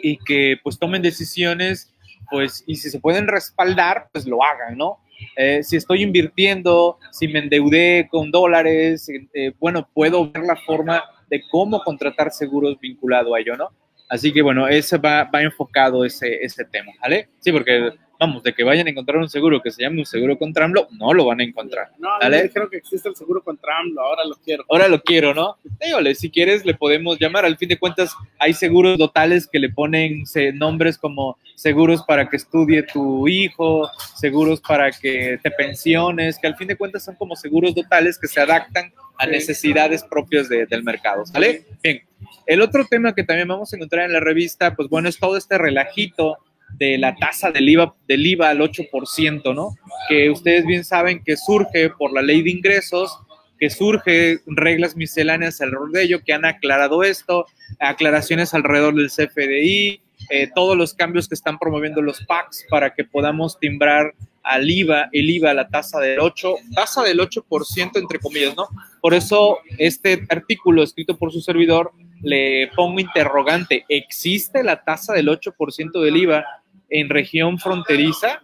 y 0.01 0.17
que 0.17 0.57
pues 0.63 0.77
tomen 0.77 1.01
decisiones, 1.01 1.93
pues, 2.29 2.63
y 2.67 2.75
si 2.75 2.89
se 2.89 2.99
pueden 2.99 3.27
respaldar, 3.27 4.09
pues 4.11 4.25
lo 4.25 4.43
hagan, 4.43 4.77
¿no? 4.77 4.99
Eh, 5.35 5.63
si 5.63 5.75
estoy 5.75 6.03
invirtiendo, 6.03 6.97
si 7.11 7.27
me 7.27 7.39
endeudé 7.39 8.07
con 8.09 8.31
dólares, 8.31 9.09
eh, 9.33 9.53
bueno, 9.59 9.89
puedo 9.93 10.31
ver 10.31 10.43
la 10.43 10.55
forma 10.55 11.03
de 11.29 11.43
cómo 11.49 11.81
contratar 11.83 12.31
seguros 12.31 12.79
vinculado 12.79 13.35
a 13.35 13.39
ello, 13.39 13.57
¿no? 13.57 13.69
Así 14.09 14.33
que 14.33 14.41
bueno, 14.41 14.67
ese 14.67 14.97
va, 14.97 15.23
va 15.23 15.41
enfocado 15.41 16.03
ese, 16.03 16.43
ese 16.43 16.65
tema, 16.65 16.91
¿vale? 17.01 17.29
Sí, 17.39 17.51
porque 17.51 17.93
vamos, 18.19 18.43
de 18.43 18.53
que 18.53 18.63
vayan 18.63 18.85
a 18.85 18.89
encontrar 18.89 19.17
un 19.17 19.29
seguro 19.29 19.61
que 19.61 19.71
se 19.71 19.81
llame 19.81 19.99
un 19.99 20.05
seguro 20.05 20.37
contra 20.37 20.65
AMLO, 20.65 20.89
no 20.91 21.13
lo 21.13 21.25
van 21.25 21.39
a 21.39 21.43
encontrar. 21.43 21.91
No, 21.97 22.09
¿vale? 22.19 22.43
dijeron 22.43 22.69
que 22.69 22.77
existe 22.77 23.07
el 23.07 23.15
seguro 23.15 23.41
contra 23.41 23.79
AMLO, 23.79 24.01
ahora 24.01 24.25
lo 24.25 24.35
quiero. 24.35 24.65
Ahora 24.69 24.87
lo 24.89 25.01
quiero, 25.01 25.33
¿no? 25.33 25.55
Dígale, 25.79 26.13
si 26.15 26.29
quieres 26.29 26.65
le 26.65 26.73
podemos 26.73 27.17
llamar. 27.17 27.45
Al 27.45 27.57
fin 27.57 27.69
de 27.69 27.79
cuentas, 27.79 28.13
hay 28.37 28.53
seguros 28.53 28.97
totales 28.97 29.47
que 29.47 29.59
le 29.59 29.69
ponen 29.69 30.25
nombres 30.55 30.97
como 30.97 31.37
seguros 31.55 32.03
para 32.03 32.29
que 32.29 32.35
estudie 32.35 32.83
tu 32.83 33.27
hijo, 33.27 33.89
seguros 34.15 34.59
para 34.59 34.91
que 34.91 35.39
te 35.41 35.51
pensiones, 35.51 36.37
que 36.37 36.47
al 36.47 36.57
fin 36.57 36.67
de 36.67 36.75
cuentas 36.75 37.05
son 37.05 37.15
como 37.15 37.37
seguros 37.37 37.73
totales 37.73 38.19
que 38.19 38.27
se 38.27 38.41
adaptan 38.41 38.91
a 39.17 39.25
necesidades 39.27 40.03
propias 40.03 40.49
del 40.49 40.83
mercado, 40.83 41.23
¿vale? 41.33 41.65
Bien, 41.83 42.01
el 42.45 42.61
otro 42.61 42.85
tema 42.85 43.13
que 43.13 43.23
también 43.23 43.47
vamos 43.47 43.71
a 43.71 43.75
encontrar 43.75 44.05
en 44.05 44.13
la 44.13 44.19
revista, 44.19 44.75
pues 44.75 44.89
bueno, 44.89 45.09
es 45.09 45.17
todo 45.17 45.37
este 45.37 45.57
relajito 45.57 46.37
de 46.77 46.97
la 46.97 47.15
tasa 47.15 47.51
del 47.51 47.69
IVA, 47.69 47.95
del 48.07 48.25
IVA 48.25 48.49
al 48.49 48.59
8%, 48.59 49.55
¿no? 49.55 49.75
Que 50.07 50.29
ustedes 50.29 50.65
bien 50.65 50.83
saben 50.83 51.23
que 51.23 51.37
surge 51.37 51.89
por 51.89 52.13
la 52.13 52.21
ley 52.21 52.41
de 52.41 52.51
ingresos, 52.51 53.17
que 53.59 53.69
surge 53.69 54.39
reglas 54.45 54.95
misceláneas 54.95 55.59
alrededor 55.61 55.91
de 55.91 56.03
ello, 56.03 56.23
que 56.23 56.33
han 56.33 56.45
aclarado 56.45 57.03
esto, 57.03 57.45
aclaraciones 57.79 58.53
alrededor 58.53 58.95
del 58.95 59.09
CFDI, 59.09 60.01
eh, 60.29 60.49
todos 60.53 60.77
los 60.77 60.93
cambios 60.93 61.27
que 61.27 61.35
están 61.35 61.57
promoviendo 61.57 62.01
los 62.01 62.23
PACs 62.25 62.65
para 62.69 62.93
que 62.93 63.03
podamos 63.03 63.59
timbrar 63.59 64.13
al 64.43 64.69
IVA, 64.69 65.09
el 65.11 65.29
IVA 65.29 65.53
la 65.53 65.67
tasa 65.67 65.99
del 65.99 66.19
8, 66.19 66.55
tasa 66.73 67.03
del 67.03 67.19
8% 67.19 67.97
entre 67.97 68.19
comillas, 68.19 68.55
¿no? 68.55 68.67
Por 69.01 69.13
eso 69.13 69.59
este 69.77 70.25
artículo 70.29 70.83
escrito 70.83 71.17
por 71.17 71.31
su 71.31 71.41
servidor 71.41 71.91
le 72.21 72.69
pongo 72.75 72.99
interrogante, 72.99 73.85
¿existe 73.89 74.63
la 74.63 74.83
tasa 74.83 75.13
del 75.13 75.27
8% 75.27 76.01
del 76.01 76.17
IVA 76.17 76.45
en 76.89 77.09
región 77.09 77.59
fronteriza? 77.59 78.41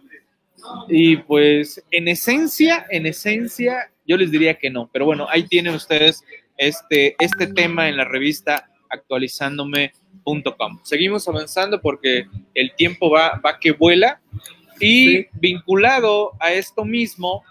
Y 0.88 1.18
pues 1.18 1.82
en 1.90 2.08
esencia, 2.08 2.86
en 2.90 3.06
esencia, 3.06 3.90
yo 4.06 4.16
les 4.16 4.30
diría 4.30 4.54
que 4.54 4.70
no, 4.70 4.88
pero 4.92 5.04
bueno, 5.04 5.26
ahí 5.30 5.46
tienen 5.46 5.74
ustedes 5.74 6.24
este, 6.56 7.16
este 7.18 7.46
tema 7.48 7.88
en 7.88 7.96
la 7.96 8.04
revista 8.04 8.68
actualizándome.com. 8.88 10.80
Seguimos 10.82 11.28
avanzando 11.28 11.80
porque 11.80 12.26
el 12.54 12.74
tiempo 12.74 13.10
va, 13.10 13.40
va 13.44 13.58
que 13.58 13.72
vuela 13.72 14.20
y 14.80 15.26
vinculado 15.38 16.32
a 16.40 16.52
esto 16.52 16.84
mismo, 16.84 17.42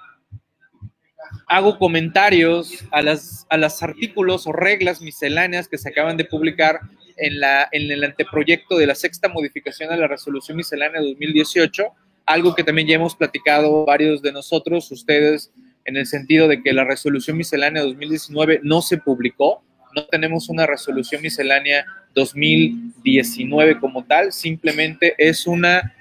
hago 1.48 1.78
comentarios 1.78 2.84
a 2.92 3.02
las, 3.02 3.46
a 3.50 3.58
los 3.58 3.82
artículos 3.84 4.48
o 4.48 4.52
reglas 4.52 5.02
misceláneas 5.02 5.68
que 5.68 5.78
se 5.78 5.90
acaban 5.90 6.18
de 6.18 6.26
publicar 6.26 6.80
en, 7.18 7.40
la, 7.40 7.68
en 7.72 7.92
el 7.92 8.04
anteproyecto 8.04 8.78
de 8.78 8.88
la 8.88 8.96
sexta 8.96 9.30
modificación 9.30 9.92
a 9.92 9.98
la 9.98 10.08
resolución 10.08 10.58
miscelánea 10.58 11.02
2018, 11.02 11.84
algo 12.26 12.56
que 12.56 12.64
también 12.64 12.88
ya 12.88 12.96
hemos 12.96 13.16
platicado 13.16 13.86
varios 13.86 14.22
de 14.22 14.32
nosotros, 14.32 14.92
ustedes, 14.92 15.52
en 15.86 15.98
el 15.98 16.06
sentido 16.06 16.48
de 16.48 16.62
que 16.62 16.74
la 16.74 16.84
resolución 16.84 17.38
miscelánea 17.38 17.84
2019 17.84 18.62
no 18.64 18.82
se 18.82 18.98
publicó, 18.98 19.64
no 19.96 20.06
tenemos 20.08 20.50
una 20.50 20.66
resolución 20.66 21.22
miscelánea 21.22 21.86
2019 22.16 23.80
como 23.80 24.04
tal, 24.04 24.34
simplemente 24.34 25.16
es 25.18 25.48
una, 25.48 25.94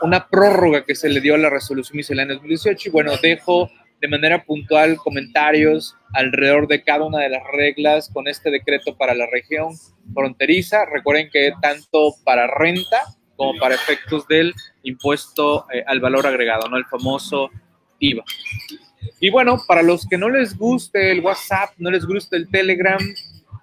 una 0.00 0.26
prórroga 0.28 0.84
que 0.84 0.94
se 0.94 1.08
le 1.08 1.20
dio 1.20 1.34
a 1.34 1.38
la 1.38 1.50
resolución 1.50 1.98
miscelánea 1.98 2.34
2018 2.34 2.88
y 2.88 2.92
bueno, 2.92 3.12
dejo 3.22 3.70
de 4.02 4.08
manera 4.08 4.42
puntual 4.42 4.96
comentarios 4.96 5.96
alrededor 6.12 6.66
de 6.66 6.82
cada 6.82 7.04
una 7.04 7.20
de 7.20 7.28
las 7.28 7.42
reglas 7.52 8.10
con 8.12 8.26
este 8.26 8.50
decreto 8.50 8.96
para 8.96 9.14
la 9.14 9.26
región 9.26 9.76
fronteriza. 10.12 10.84
Recuerden 10.92 11.30
que 11.32 11.52
tanto 11.62 12.16
para 12.24 12.48
renta 12.48 12.98
como 13.36 13.56
para 13.60 13.76
efectos 13.76 14.26
del 14.26 14.54
impuesto 14.82 15.66
eh, 15.72 15.84
al 15.86 16.00
valor 16.00 16.26
agregado, 16.26 16.68
¿no? 16.68 16.76
El 16.76 16.84
famoso 16.86 17.50
IVA. 18.00 18.24
Y 19.20 19.30
bueno, 19.30 19.62
para 19.68 19.84
los 19.84 20.04
que 20.08 20.18
no 20.18 20.28
les 20.28 20.58
guste 20.58 21.12
el 21.12 21.20
WhatsApp, 21.20 21.70
no 21.78 21.88
les 21.88 22.04
guste 22.04 22.36
el 22.36 22.48
Telegram 22.50 23.00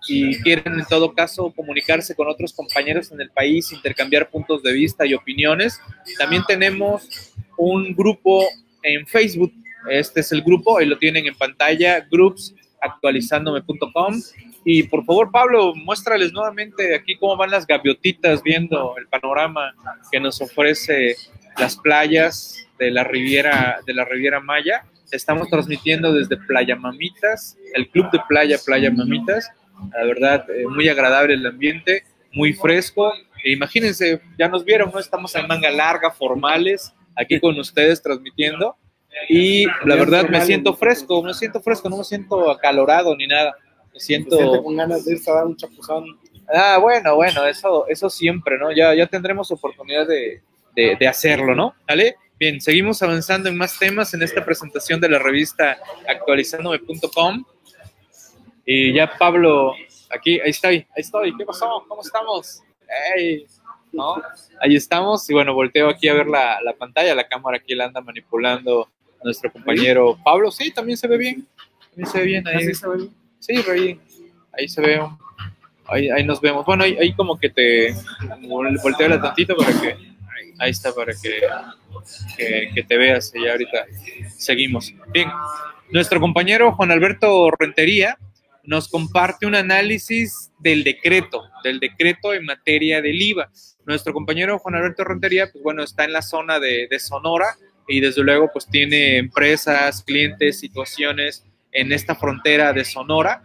y 0.08 0.41
quieren 0.41 0.80
en 0.80 0.86
todo 0.86 1.13
caso 1.13 1.52
comunicarse 1.54 2.15
con 2.15 2.30
otros 2.30 2.54
compañeros 2.54 3.12
en 3.12 3.19
el 3.19 3.30
país, 3.30 3.73
intercambiar 3.73 4.30
puntos 4.30 4.63
de 4.63 4.71
vista 4.71 5.06
y 5.06 5.13
opiniones, 5.13 5.82
también 6.17 6.43
tenemos 6.47 7.34
un 7.58 7.93
grupo 7.93 8.47
en 8.84 9.06
Facebook 9.06 9.52
este 9.89 10.22
es 10.22 10.32
el 10.32 10.42
grupo, 10.42 10.78
ahí 10.78 10.86
lo 10.86 10.98
tienen 10.98 11.28
en 11.28 11.36
pantalla, 11.36 12.08
groupsactualizandome.com. 12.12 14.22
Y 14.65 14.84
por 14.84 15.06
favor, 15.06 15.32
Pablo, 15.32 15.74
muéstrales 15.76 16.34
nuevamente 16.34 16.96
aquí 16.96 17.15
cómo 17.18 17.38
van 17.38 17.52
las 17.52 17.65
gaviotitas 17.65 18.44
viendo 18.44 18.96
el 18.98 19.08
panorama 19.08 19.74
que 20.12 20.20
nos 20.20 20.42
ofrece 20.42 21.15
las 21.58 21.78
playas 21.78 22.68
de 22.78 22.92
la 22.92 23.04
Riviera, 23.04 23.80
de 23.86 23.94
la 23.94 24.06
Riviera 24.06 24.39
Maya. 24.39 24.86
Estamos 25.12 25.50
transmitiendo 25.50 26.13
desde 26.13 26.38
Playa 26.38 26.76
Mamitas, 26.76 27.58
el 27.74 27.89
club 27.89 28.12
de 28.12 28.20
playa 28.28 28.58
Playa 28.63 28.92
Mamitas. 28.92 29.50
La 29.94 30.06
verdad, 30.06 30.46
eh, 30.50 30.68
muy 30.68 30.88
agradable 30.88 31.34
el 31.34 31.46
ambiente, 31.46 32.04
muy 32.34 32.54
fresco. 32.54 33.13
E 33.44 33.54
imagínense, 33.54 34.22
ya 34.38 34.48
nos 34.48 34.65
vieron, 34.65 34.92
¿no? 34.94 35.00
Estamos 35.00 35.34
en 35.36 35.48
manga 35.48 35.72
larga, 35.72 36.12
formales, 36.12 36.94
aquí 37.15 37.39
con 37.39 37.58
ustedes 37.60 38.02
transmitiendo. 38.02 38.76
Y 39.28 39.65
la 39.86 39.95
verdad 39.95 40.28
me 40.30 40.41
siento 40.41 40.76
fresco, 40.76 41.22
me 41.24 41.34
siento 41.34 41.62
fresco, 41.62 41.89
no 41.89 41.98
me 41.98 42.04
siento 42.04 42.50
acalorado 42.50 43.15
ni 43.15 43.28
nada. 43.28 43.56
Me 43.93 44.00
siento... 44.00 44.63
con 44.63 44.76
ganas 44.76 45.06
de 45.06 45.13
irse 45.13 45.30
a 45.30 45.36
dar 45.36 45.45
un 45.45 45.56
chapuzón. 45.56 46.06
Ah, 46.52 46.78
bueno, 46.80 47.15
bueno, 47.15 47.45
eso, 47.45 47.88
eso 47.88 48.10
siempre, 48.10 48.58
¿no? 48.58 48.72
Ya, 48.72 48.93
ya 48.95 49.06
tendremos 49.08 49.52
oportunidad 49.52 50.08
de, 50.08 50.41
de, 50.76 51.08
hacerlo, 51.08 51.54
¿no? 51.54 51.76
¿Vale? 51.88 52.15
Bien, 52.39 52.60
seguimos 52.62 53.02
avanzando 53.04 53.50
en 53.50 53.58
más 53.58 53.78
temas 53.78 54.13
en 54.13 54.24
esta 54.24 54.43
presentación 54.43 55.00
de 55.00 55.10
la 55.10 55.19
revista 55.19 55.78
actualizándome.com. 56.08 57.43
Y 58.65 58.93
ya 58.93 59.12
Pablo, 59.17 59.74
aquí, 60.10 60.39
ahí 60.39 60.52
estoy, 60.52 60.76
ahí 60.76 61.02
estoy. 61.02 61.36
¿Qué 61.36 61.45
pasó? 61.45 61.84
¿Cómo 61.88 62.02
estamos? 62.02 62.63
Hey, 63.15 63.45
¿no? 63.91 64.22
Ahí 64.60 64.76
estamos. 64.76 65.30
Y 65.30 65.34
bueno, 65.34 65.54
volteo 65.54 65.89
aquí 65.89 66.08
a 66.08 66.13
ver 66.13 66.28
la, 66.28 66.60
la 66.62 66.74
pantalla, 66.74 67.13
la 67.13 67.28
cámara 67.28 67.58
aquí 67.58 67.76
la 67.76 67.86
anda 67.86 68.02
manipulando 68.02 68.89
nuestro 69.23 69.51
compañero 69.51 70.17
Pablo. 70.23 70.51
Sí, 70.51 70.71
también 70.71 70.97
se 70.97 71.08
ve 71.08 71.17
bien. 71.17 71.47
También 71.89 72.12
se 72.12 72.19
ve 72.19 72.25
bien 72.25 72.47
ahí. 72.47 72.65
¿Sí, 72.65 72.73
se 72.75 72.88
ve 72.88 72.97
bien? 72.97 73.10
Sí, 73.39 73.55
ahí, 73.71 73.99
ahí 74.58 74.67
se 74.67 74.82
ve. 74.82 75.01
Ahí, 75.88 76.10
ahí 76.10 76.23
nos 76.23 76.39
vemos. 76.39 76.65
Bueno, 76.65 76.84
ahí, 76.84 76.97
ahí 76.97 77.13
como 77.13 77.39
que 77.39 77.49
te 77.49 77.95
volteo 78.47 79.19
tantito 79.21 79.55
para 79.55 79.71
que. 79.82 80.10
Ahí 80.60 80.71
está, 80.71 80.93
para 80.93 81.13
que, 81.13 81.41
que, 82.38 82.71
que 82.75 82.84
te 82.84 82.97
veas. 82.97 83.32
Y 83.34 83.47
ahorita 83.47 83.86
seguimos. 84.38 84.93
Bien, 85.13 85.29
nuestro 85.91 86.19
compañero 86.19 86.73
Juan 86.73 86.91
Alberto 86.91 87.49
Rentería 87.58 88.17
nos 88.63 88.88
comparte 88.88 89.47
un 89.47 89.55
análisis 89.55 90.51
del 90.60 90.84
decreto, 90.84 91.43
del 91.63 91.79
decreto 91.79 92.34
en 92.34 92.45
materia 92.45 93.01
del 93.01 93.19
IVA. 93.19 93.49
Nuestro 93.86 94.13
compañero 94.13 94.60
Juan 94.60 94.75
Alberto 94.75 95.03
Rentería, 95.03 95.49
pues 95.51 95.63
bueno, 95.63 95.82
está 95.82 96.03
en 96.03 96.13
la 96.13 96.21
zona 96.21 96.60
de, 96.60 96.88
de 96.88 96.99
Sonora, 96.99 97.58
y 97.89 97.99
desde 97.99 98.23
luego 98.23 98.49
pues 98.54 98.67
tiene 98.67 99.17
empresas, 99.17 100.04
clientes, 100.04 100.60
situaciones 100.60 101.43
en 101.71 101.91
esta 101.91 102.15
frontera 102.15 102.71
de 102.71 102.86
Sonora. 102.86 103.41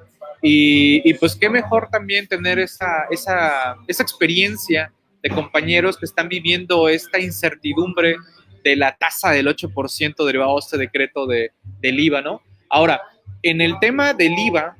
Y, 0.47 1.15
pues 1.15 1.35
qué 1.37 1.49
mejor 1.49 1.89
también 1.91 2.27
tener 2.27 2.59
esa, 2.59 3.07
esa, 3.11 3.77
esa 3.89 4.03
experiencia 4.03 4.93
de 5.23 5.31
compañeros 5.31 5.97
que 5.97 6.05
están 6.05 6.29
viviendo 6.29 6.87
esta 6.91 7.19
incertidumbre 7.19 8.17
de 8.63 8.77
la 8.77 8.95
tasa 8.95 9.31
del 9.31 9.47
8% 9.47 10.27
derivado 10.27 10.57
de 10.57 10.59
este 10.59 10.77
decreto 10.77 11.27
de, 11.27 11.53
del 11.81 11.99
IVA, 11.99 12.21
¿no? 12.21 12.43
Ahora, 12.69 13.01
en 13.43 13.63
el 13.63 13.79
tema 13.79 14.13
del 14.13 14.39
IVA, 14.39 14.77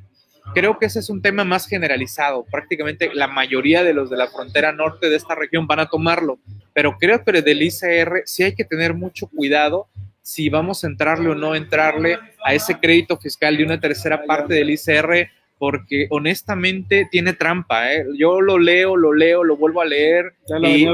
creo 0.53 0.79
que 0.79 0.87
ese 0.87 0.99
es 0.99 1.09
un 1.09 1.23
tema 1.23 1.45
más 1.45 1.67
generalizado. 1.67 2.45
Prácticamente 2.51 3.11
la 3.15 3.29
mayoría 3.29 3.83
de 3.83 3.95
los 3.95 4.11
de 4.11 4.17
la 4.17 4.29
frontera 4.29 4.73
norte 4.73 5.09
de 5.09 5.17
esta 5.17 5.35
región 5.35 5.67
van 5.67 5.81
a 5.81 5.89
tomarlo 5.89 6.39
pero 6.75 6.99
creo 6.99 7.25
que 7.25 7.41
del 7.41 7.63
ICR 7.63 8.23
sí 8.27 8.43
hay 8.43 8.55
que 8.55 8.65
tener 8.65 8.93
mucho 8.93 9.29
cuidado 9.29 9.87
si 10.21 10.49
vamos 10.49 10.83
a 10.83 10.89
entrarle 10.89 11.31
o 11.31 11.35
no 11.35 11.55
entrarle 11.55 12.19
a 12.45 12.53
ese 12.53 12.79
crédito 12.79 13.17
fiscal 13.17 13.57
de 13.57 13.65
una 13.65 13.79
tercera 13.79 14.25
parte 14.25 14.55
del 14.55 14.71
ICR, 14.71 15.29
porque 15.59 16.07
honestamente 16.11 17.07
tiene 17.11 17.35
trampa. 17.35 17.93
¿eh? 17.93 18.07
Yo 18.19 18.41
lo 18.41 18.59
leo, 18.59 18.97
lo 18.97 19.13
leo, 19.13 19.45
lo 19.45 19.57
vuelvo 19.57 19.83
a 19.83 19.85
leer 19.85 20.35
y, 20.63 20.89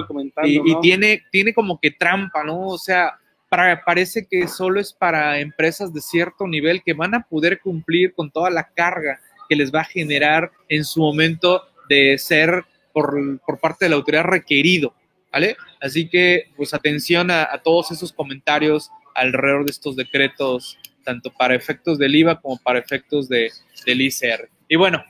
y, 0.45 0.81
tiene, 0.83 1.23
tiene 1.31 1.55
como 1.55 1.81
que 1.81 1.93
trampa, 1.93 2.43
¿no? 2.45 2.67
O 2.67 2.79
sea, 2.79 3.15
para, 3.49 3.83
parece 3.85 4.27
que 4.29 4.49
solo 4.49 4.81
es 4.81 4.93
para 4.93 5.39
empresas 5.39 5.95
de 5.95 6.01
cierto 6.01 6.47
nivel 6.47 6.83
que 6.83 6.93
van 6.93 7.15
a 7.15 7.23
poder 7.23 7.61
cumplir 7.61 8.13
con 8.13 8.31
toda 8.31 8.51
la 8.51 8.65
carga 8.65 9.21
que 9.51 9.57
les 9.57 9.75
va 9.75 9.81
a 9.81 9.85
generar 9.85 10.53
en 10.69 10.85
su 10.85 11.01
momento 11.01 11.65
de 11.89 12.17
ser 12.19 12.65
por, 12.93 13.41
por 13.45 13.59
parte 13.59 13.85
de 13.85 13.89
la 13.89 13.97
autoridad 13.97 14.23
requerido. 14.23 14.95
¿vale? 15.33 15.57
Así 15.81 16.09
que, 16.09 16.45
pues 16.57 16.73
atención 16.73 17.33
a, 17.33 17.61
todos 17.65 17.91
esos 17.91 18.13
comentarios 18.13 18.91
alrededor 19.15 19.65
de 19.65 19.73
estos 19.73 19.97
decretos, 19.97 20.79
tanto 21.05 21.33
para 21.33 21.57
efectos 21.57 21.99
del 21.99 22.15
IVA 22.15 22.41
como 22.41 22.59
para 22.59 22.79
efectos 22.79 23.29
de, 23.29 23.51
del 23.85 24.03
ICR. 24.03 24.49
Y 24.69 24.77
bueno, 24.77 25.05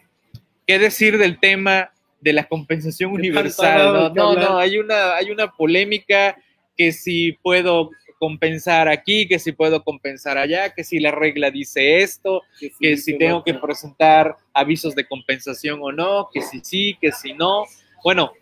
¿qué 0.66 0.78
decir 0.78 1.18
del 1.18 1.38
tema 1.38 1.92
de 2.20 2.32
la 2.32 2.48
compensación 2.48 3.10
¿Qué 3.10 3.16
universal? 3.16 3.92
No, 3.92 4.34
no, 4.34 4.34
no, 4.34 4.58
hay 4.58 4.78
una, 4.78 5.16
hay 5.16 5.30
una 5.30 5.50
polémica 5.50 6.36
que 6.76 6.92
si 6.92 7.32
puedo 7.42 7.90
compensar 8.20 8.86
aquí, 8.88 9.26
que 9.26 9.38
si 9.38 9.52
puedo 9.52 9.82
compensar 9.82 10.36
allá, 10.36 10.74
que 10.74 10.84
si 10.84 11.00
la 11.00 11.10
regla 11.10 11.50
dice 11.50 12.02
esto, 12.02 12.42
que 12.78 12.98
si 12.98 13.16
tengo 13.16 13.42
que 13.42 13.54
presentar 13.54 14.36
avisos 14.52 14.94
de 14.94 15.08
compensación 15.08 15.80
o 15.82 15.90
no, 15.90 16.28
que 16.32 16.42
si 16.42 16.60
sí, 16.62 16.98
que 17.00 17.12
si 17.12 17.32
no. 17.32 17.64
Bueno, 18.04 18.32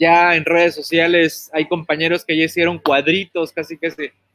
ya 0.00 0.34
en 0.36 0.46
redes 0.46 0.74
sociales 0.74 1.50
hay 1.52 1.68
compañeros 1.68 2.24
que 2.24 2.34
ya 2.34 2.44
hicieron 2.44 2.78
cuadritos, 2.78 3.52
casi 3.52 3.76
que 3.76 3.90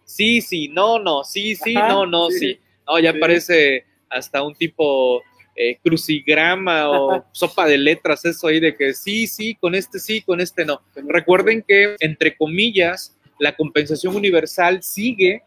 sí, 0.06 0.40
sí, 0.40 0.68
no, 0.68 1.00
no, 1.00 1.24
sí, 1.24 1.56
sí, 1.56 1.76
Ajá, 1.76 1.88
no, 1.88 2.06
no, 2.06 2.30
sí. 2.30 2.38
sí. 2.40 2.60
No, 2.88 3.00
ya 3.00 3.12
Sí. 3.12 3.20
parece 3.20 3.86
hasta 4.08 4.44
un 4.44 4.54
tipo 4.54 5.24
eh, 5.56 5.78
crucigrama 5.84 6.90
o 6.92 7.26
sopa 7.32 7.66
de 7.66 7.80
letras, 7.80 8.24
eso 8.24 8.48
ahí 8.48 8.60
de 8.60 8.76
que 8.76 8.94
sí, 8.94 9.26
sí, 9.26 9.56
con 9.56 9.74
este 9.74 9.98
sí, 9.98 10.22
con 10.22 10.40
este 10.42 10.64
no. 10.64 10.80
Recuerden 10.96 11.64
que, 11.68 11.96
entre 12.02 12.38
comillas, 12.38 13.18
la 13.42 13.56
compensación 13.56 14.16
universal 14.16 14.84
sigue 14.84 15.42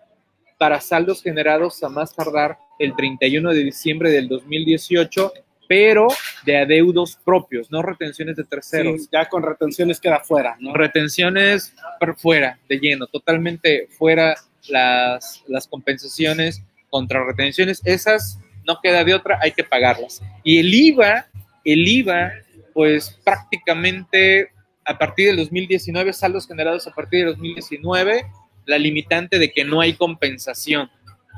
para 0.58 0.80
saldos 0.80 1.22
generados 1.22 1.80
a 1.84 1.88
más 1.88 2.12
tardar 2.12 2.58
el 2.80 2.96
31 2.96 3.52
de 3.52 3.62
diciembre 3.62 4.10
del 4.10 4.26
2018, 4.26 5.32
pero 5.68 6.08
de 6.44 6.56
adeudos 6.56 7.16
propios, 7.24 7.70
no 7.70 7.82
retenciones 7.82 8.34
de 8.34 8.42
terceros. 8.42 9.02
Sí, 9.02 9.08
ya 9.12 9.28
con 9.28 9.44
retenciones 9.44 10.00
queda 10.00 10.18
fuera, 10.18 10.56
¿no? 10.58 10.74
Retenciones 10.74 11.72
por 12.00 12.18
fuera, 12.18 12.58
de 12.68 12.78
lleno, 12.80 13.06
totalmente 13.06 13.86
fuera 13.96 14.34
las, 14.68 15.44
las 15.46 15.68
compensaciones 15.68 16.64
contra 16.90 17.24
retenciones. 17.24 17.80
Esas 17.84 18.40
no 18.66 18.80
queda 18.82 19.04
de 19.04 19.14
otra, 19.14 19.38
hay 19.40 19.52
que 19.52 19.62
pagarlas. 19.62 20.20
Y 20.42 20.58
el 20.58 20.74
IVA, 20.74 21.28
el 21.64 21.86
IVA, 21.86 22.32
pues 22.72 23.20
prácticamente 23.24 24.50
a 24.84 24.98
partir 24.98 25.28
del 25.28 25.36
2019, 25.36 26.12
saldos 26.12 26.46
generados 26.46 26.86
a 26.86 26.92
partir 26.92 27.20
del 27.20 27.34
2019, 27.34 28.26
la 28.66 28.78
limitante 28.78 29.38
de 29.38 29.52
que 29.52 29.64
no 29.64 29.80
hay 29.80 29.94
compensación, 29.94 30.90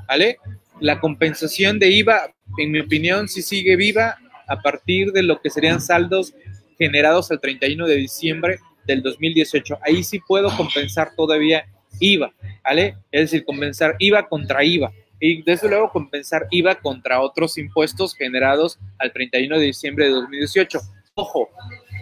¿vale? 0.08 0.38
La 0.80 1.00
compensación 1.00 1.78
de 1.78 1.90
IVA, 1.90 2.34
en 2.58 2.72
mi 2.72 2.80
opinión, 2.80 3.28
sí 3.28 3.42
sigue 3.42 3.76
viva 3.76 4.16
a 4.46 4.60
partir 4.60 5.12
de 5.12 5.22
lo 5.22 5.40
que 5.40 5.50
serían 5.50 5.80
saldos 5.80 6.34
generados 6.78 7.30
al 7.30 7.40
31 7.40 7.86
de 7.86 7.96
diciembre 7.96 8.58
del 8.86 9.02
2018. 9.02 9.78
Ahí 9.82 10.04
sí 10.04 10.20
puedo 10.20 10.54
compensar 10.56 11.14
todavía 11.16 11.66
IVA, 11.98 12.32
¿vale? 12.62 12.96
Es 13.10 13.22
decir, 13.22 13.44
compensar 13.44 13.96
IVA 13.98 14.28
contra 14.28 14.64
IVA. 14.64 14.92
Y 15.18 15.42
desde 15.42 15.68
luego 15.68 15.90
compensar 15.90 16.46
IVA 16.50 16.74
contra 16.76 17.22
otros 17.22 17.56
impuestos 17.56 18.14
generados 18.14 18.78
al 18.98 19.12
31 19.12 19.58
de 19.58 19.64
diciembre 19.64 20.04
de 20.06 20.10
2018. 20.10 20.78
Ojo, 21.14 21.48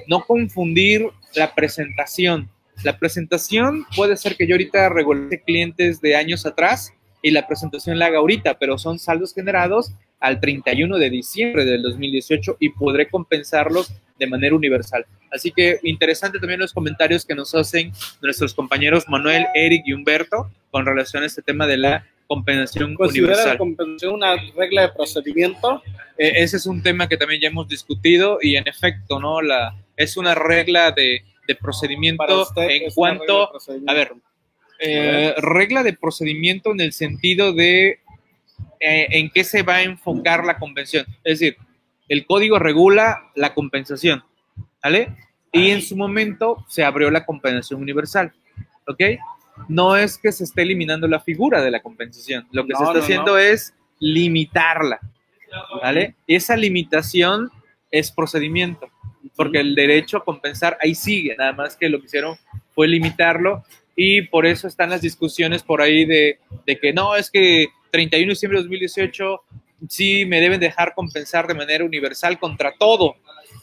no 0.09 0.25
confundir 0.25 1.07
la 1.37 1.55
presentación. 1.55 2.49
La 2.83 2.99
presentación 2.99 3.87
puede 3.95 4.17
ser 4.17 4.37
que 4.37 4.47
yo 4.47 4.55
ahorita 4.55 4.89
regularice 4.89 5.43
clientes 5.43 6.01
de 6.01 6.17
años 6.17 6.45
atrás 6.45 6.93
y 7.23 7.31
la 7.31 7.47
presentación 7.47 7.99
la 7.99 8.07
haga 8.07 8.19
ahorita, 8.19 8.59
pero 8.59 8.77
son 8.79 8.99
saldos 8.99 9.33
generados 9.33 9.93
al 10.21 10.41
31 10.41 10.99
de 10.99 11.11
diciembre 11.11 11.65
del 11.65 11.83
2018 11.83 12.57
y 12.61 12.71
podré 12.71 13.09
compensarlos 13.09 13.93
de 14.19 14.27
manera 14.27 14.55
universal. 14.55 15.07
Así 15.31 15.51
que 15.51 15.79
interesante 15.83 16.39
también 16.39 16.61
los 16.61 16.73
comentarios 16.73 17.25
que 17.25 17.35
nos 17.35 17.55
hacen 17.55 17.93
nuestros 18.23 18.55
compañeros 18.55 19.05
Manuel, 19.09 19.47
Eric 19.55 19.83
y 19.87 19.93
Humberto 19.93 20.51
con 20.71 20.87
relación 20.87 21.23
a 21.23 21.27
este 21.27 21.43
tema 21.43 21.67
de 21.67 21.79
la 21.79 22.07
compensación 22.27 22.95
¿Considera 22.95 23.29
la 23.29 23.33
universal. 23.33 23.59
compensación 23.59 24.15
una 24.15 24.37
regla 24.57 24.83
de 24.83 24.89
procedimiento? 24.91 25.83
Eh, 26.17 26.33
ese 26.37 26.57
es 26.57 26.67
un 26.67 26.83
tema 26.83 27.09
que 27.09 27.17
también 27.17 27.41
ya 27.41 27.49
hemos 27.49 27.69
discutido 27.69 28.39
y 28.41 28.57
en 28.57 28.67
efecto, 28.69 29.19
¿no? 29.19 29.43
La, 29.43 29.75
es 29.97 30.17
una 30.17 30.35
regla 30.35 30.93
de, 30.93 31.23
procedimiento 31.61 32.43
usted 32.43 32.69
en 32.71 32.91
cuanto, 32.95 33.51
a 33.87 33.93
ver, 33.93 34.13
eh, 34.81 35.35
regla 35.39 35.83
de 35.83 35.93
procedimiento 35.93 36.73
en 36.73 36.81
el 36.81 36.93
sentido 36.93 37.53
de 37.53 38.01
eh, 38.81 39.07
en 39.11 39.31
qué 39.31 39.45
se 39.45 39.63
va 39.63 39.77
a 39.77 39.83
enfocar 39.83 40.45
la 40.45 40.59
convención. 40.59 41.07
Es 41.23 41.39
decir, 41.39 41.57
el 42.09 42.27
código 42.27 42.59
regula 42.59 43.31
la 43.35 43.55
compensación, 43.55 44.25
¿vale? 44.83 45.15
Y 45.53 45.71
en 45.71 45.83
su 45.83 45.97
momento 45.97 46.65
se 46.69 46.85
abrió 46.85 47.11
la 47.11 47.25
compensación 47.25 47.81
universal, 47.81 48.33
¿ok? 48.87 49.01
No 49.69 49.97
es 49.97 50.19
que 50.19 50.33
se 50.33 50.45
esté 50.45 50.63
eliminando 50.63 51.07
la 51.07 51.21
figura 51.21 51.63
de 51.63 51.71
la 51.71 51.81
compensación, 51.81 52.47
lo 52.51 52.67
que 52.67 52.73
No, 52.73 52.79
se 52.79 52.85
está 52.85 52.95
no, 52.95 53.05
haciendo 53.05 53.33
no. 53.33 53.39
es 53.39 53.75
limitarla, 54.01 54.99
¿vale? 55.81 56.17
Y 56.27 56.35
esa 56.35 56.57
limitación 56.57 57.51
es 57.91 58.11
procedimiento, 58.11 58.91
porque 59.37 59.61
el 59.61 59.75
derecho 59.75 60.19
a 60.19 60.25
compensar 60.25 60.77
ahí 60.81 60.95
sigue, 60.95 61.37
nada 61.37 61.53
más 61.53 61.77
que 61.77 61.89
lo 61.89 62.01
que 62.01 62.07
hicieron 62.07 62.37
fue 62.75 62.89
limitarlo 62.89 63.65
y 63.97 64.23
por 64.23 64.47
eso 64.47 64.67
están 64.67 64.91
las 64.91 65.03
discusiones 65.03 65.63
por 65.63 65.81
ahí 65.81 66.05
de, 66.05 66.39
de 66.67 66.79
que 66.79 66.93
no, 66.93 67.17
es 67.17 67.31
que 67.31 67.67
31 67.91 68.27
de 68.27 68.33
diciembre 68.33 68.59
de 68.59 68.65
2018 68.65 69.41
sí 69.89 70.25
me 70.25 70.41
deben 70.41 70.61
dejar 70.61 70.95
compensar 70.95 71.47
de 71.47 71.55
manera 71.55 71.85
universal 71.85 72.39
contra 72.39 72.75
todo, 72.79 73.17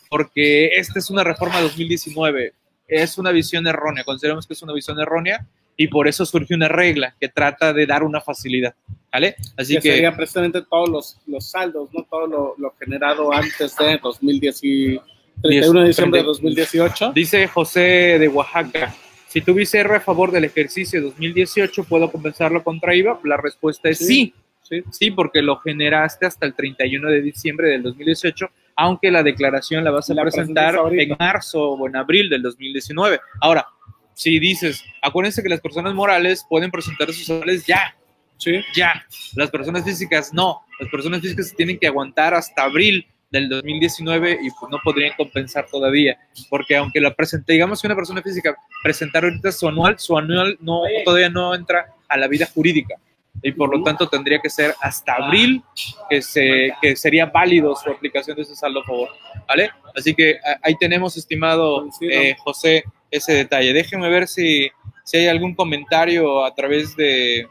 porque 0.10 0.68
esta 0.76 1.00
es 1.00 1.10
una 1.10 1.24
reforma 1.24 1.58
de 1.58 1.64
2019, 1.64 2.54
es 2.88 3.18
una 3.18 3.32
visión 3.32 3.66
errónea, 3.68 4.04
consideramos 4.04 4.48
que 4.48 4.54
es 4.54 4.62
una 4.62 4.74
visión 4.74 5.00
errónea 5.00 5.46
y 5.78 5.88
por 5.88 6.08
eso 6.08 6.26
surge 6.26 6.54
una 6.54 6.68
regla 6.68 7.16
que 7.20 7.30
trata 7.30 7.74
de 7.74 7.86
dar 7.86 8.04
una 8.04 8.22
facilidad, 8.22 8.76
¿vale? 9.12 9.36
Así 9.58 9.76
que, 9.76 9.82
que... 9.82 9.92
serían 9.94 10.16
precisamente 10.16 10.62
todos 10.62 10.90
los, 10.90 11.18
los 11.28 11.50
saldos, 11.50 11.90
¿no? 11.94 12.06
Todo 12.10 12.28
lo, 12.28 12.56
lo 12.58 12.76
generado 12.80 13.34
antes 13.34 13.76
de 13.78 13.98
2010 13.98 14.64
y 14.64 15.00
31 15.42 15.82
de 15.82 15.88
diciembre 15.88 16.20
de 16.20 16.26
2018. 16.26 17.12
Dice 17.16 17.48
José 17.48 18.18
de 18.20 18.28
Oaxaca, 18.28 18.94
si 19.28 19.42
tuviese 19.42 19.80
R 19.80 19.96
a 19.96 20.00
favor 20.00 20.32
del 20.32 20.46
ejercicio 20.46 21.00
de 21.00 21.08
2018, 21.08 21.84
¿puedo 21.86 22.12
compensarlo 22.12 22.64
contra 22.64 22.96
IVA? 22.96 23.20
La 23.24 23.38
respuesta 23.38 23.90
es 23.90 24.00
sí. 24.00 24.34
Sí. 24.64 24.84
sí, 24.92 25.12
porque 25.12 25.42
lo 25.42 25.58
generaste 25.58 26.26
hasta 26.26 26.46
el 26.46 26.54
31 26.54 27.10
de 27.10 27.22
diciembre 27.22 27.68
del 27.68 27.84
2018, 27.84 28.50
aunque 28.78 29.12
la 29.12 29.22
declaración 29.22 29.84
la 29.84 29.92
vas 29.92 30.10
a 30.10 30.14
La 30.14 30.22
presentar 30.22 30.76
en 30.94 31.16
marzo 31.20 31.72
o 31.72 31.88
en 31.88 31.96
abril 31.98 32.30
del 32.30 32.42
2019. 32.42 33.20
Ahora, 33.42 33.68
si 34.14 34.40
dices, 34.40 34.86
acuérdense 35.02 35.44
que 35.44 35.50
las 35.50 35.60
personas 35.60 35.94
morales 35.94 36.46
pueden 36.48 36.72
presentar 36.72 37.12
sus 37.12 37.26
sales 37.26 37.66
ya, 37.66 37.96
Sí. 38.42 38.60
ya. 38.76 39.06
Las 39.36 39.52
personas 39.52 39.84
físicas 39.84 40.34
no. 40.34 40.62
Las 40.80 40.90
personas 40.90 41.22
físicas 41.22 41.54
tienen 41.56 41.78
que 41.78 41.88
aguantar 41.88 42.34
hasta 42.34 42.64
abril 42.64 43.06
del 43.32 43.48
2019 43.50 44.40
y 44.44 44.50
pues 44.52 44.70
no 44.70 44.78
podrían 44.84 45.14
compensar 45.16 45.66
todavía, 45.72 46.20
porque 46.50 46.76
aunque 46.76 47.00
la 47.00 47.16
presente, 47.16 47.54
digamos 47.54 47.82
que 47.82 47.88
una 47.88 47.96
persona 47.96 48.22
física 48.22 48.56
presentar 48.84 49.24
ahorita 49.24 49.52
su 49.52 49.68
anual, 49.68 49.98
su 49.98 50.18
anual 50.18 50.58
no 50.60 50.82
todavía 51.06 51.30
no 51.30 51.56
entra 51.56 51.94
a 52.08 52.18
la 52.18 52.28
vida 52.28 52.46
jurídica 52.54 52.96
y 53.42 53.54
por 53.54 53.76
lo 53.76 53.82
tanto 53.84 54.08
tendría 54.08 54.40
que 54.40 54.50
ser 54.50 54.76
hasta 54.82 55.14
abril 55.14 55.64
que 56.10 56.22
se 56.22 56.74
que 56.82 56.96
sería 56.96 57.26
válido 57.28 57.76
su 57.76 57.90
aplicación 57.90 58.36
de 58.36 58.44
ese 58.44 58.56
saldo 58.56 58.82
a 58.82 58.84
favor, 58.84 59.10
¿vale? 59.48 59.72
Así 59.96 60.14
que 60.14 60.38
ahí 60.62 60.76
tenemos 60.78 61.16
estimado 61.16 61.88
eh, 62.02 62.36
José 62.40 62.84
ese 63.10 63.34
detalle. 63.34 63.74
Déjenme 63.74 64.10
ver 64.10 64.28
si 64.28 64.70
si 65.06 65.18
hay 65.18 65.28
algún 65.28 65.56
comentario 65.56 66.44
a 66.44 66.54
través 66.54 66.96
de 66.96 67.48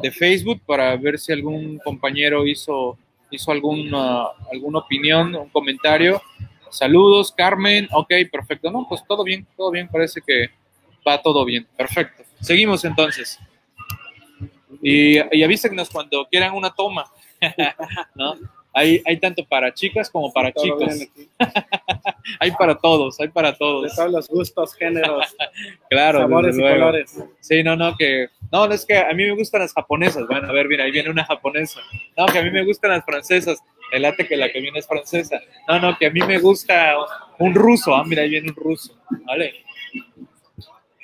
de 0.00 0.10
Facebook 0.10 0.60
para 0.66 0.96
ver 0.96 1.18
si 1.18 1.32
algún 1.32 1.78
compañero 1.78 2.46
hizo, 2.46 2.98
hizo 3.34 3.52
alguna, 3.52 4.26
alguna 4.50 4.80
opinión, 4.80 5.34
un 5.34 5.48
comentario. 5.50 6.20
Saludos, 6.70 7.32
Carmen. 7.36 7.88
Ok, 7.92 8.12
perfecto. 8.32 8.70
No, 8.70 8.86
pues 8.88 9.02
todo 9.06 9.22
bien, 9.22 9.46
todo 9.56 9.70
bien. 9.70 9.88
Parece 9.88 10.20
que 10.20 10.50
va 11.06 11.20
todo 11.20 11.44
bien. 11.44 11.66
Perfecto. 11.76 12.24
Seguimos 12.40 12.84
entonces. 12.84 13.38
Y, 14.82 15.18
y 15.36 15.42
avísenos 15.42 15.88
cuando 15.90 16.26
quieran 16.30 16.54
una 16.54 16.70
toma. 16.70 17.06
¿No? 18.14 18.36
Hay, 18.74 19.00
hay 19.06 19.18
tanto 19.20 19.44
para 19.46 19.72
chicas 19.72 20.10
como 20.10 20.32
para 20.32 20.52
chicos. 20.52 20.92
Hay 22.40 22.50
para 22.52 22.74
todos, 22.74 23.20
hay 23.20 23.28
para 23.28 23.52
De 23.52 23.58
todos. 23.58 23.94
todos 23.94 24.10
los 24.10 24.28
gustos, 24.28 24.74
géneros, 24.74 25.36
Claro, 25.90 26.20
sabores 26.20 26.56
y 26.56 26.60
colores. 26.60 27.22
Sí, 27.40 27.62
no, 27.62 27.76
no, 27.76 27.94
que. 27.96 28.28
No, 28.50 28.66
no, 28.66 28.72
es 28.74 28.86
que 28.86 28.96
a 28.96 29.12
mí 29.12 29.24
me 29.24 29.32
gustan 29.34 29.60
las 29.60 29.74
japonesas. 29.74 30.26
Bueno, 30.26 30.48
a 30.48 30.52
ver, 30.52 30.66
mira, 30.66 30.84
ahí 30.84 30.90
viene 30.90 31.10
una 31.10 31.24
japonesa. 31.24 31.80
No, 32.16 32.24
que 32.26 32.38
a 32.38 32.42
mí 32.42 32.50
me 32.50 32.64
gustan 32.64 32.92
las 32.92 33.04
francesas. 33.04 33.58
El 33.92 34.02
late 34.02 34.26
que 34.26 34.36
la 34.38 34.50
que 34.50 34.60
viene 34.60 34.78
es 34.78 34.86
francesa. 34.86 35.38
No, 35.68 35.78
no, 35.80 35.98
que 35.98 36.06
a 36.06 36.10
mí 36.10 36.20
me 36.22 36.38
gusta 36.38 36.94
un 37.38 37.54
ruso. 37.54 37.94
Ah, 37.94 38.04
mira, 38.06 38.22
ahí 38.22 38.30
viene 38.30 38.48
un 38.48 38.56
ruso. 38.56 38.96
Vale. 39.26 39.54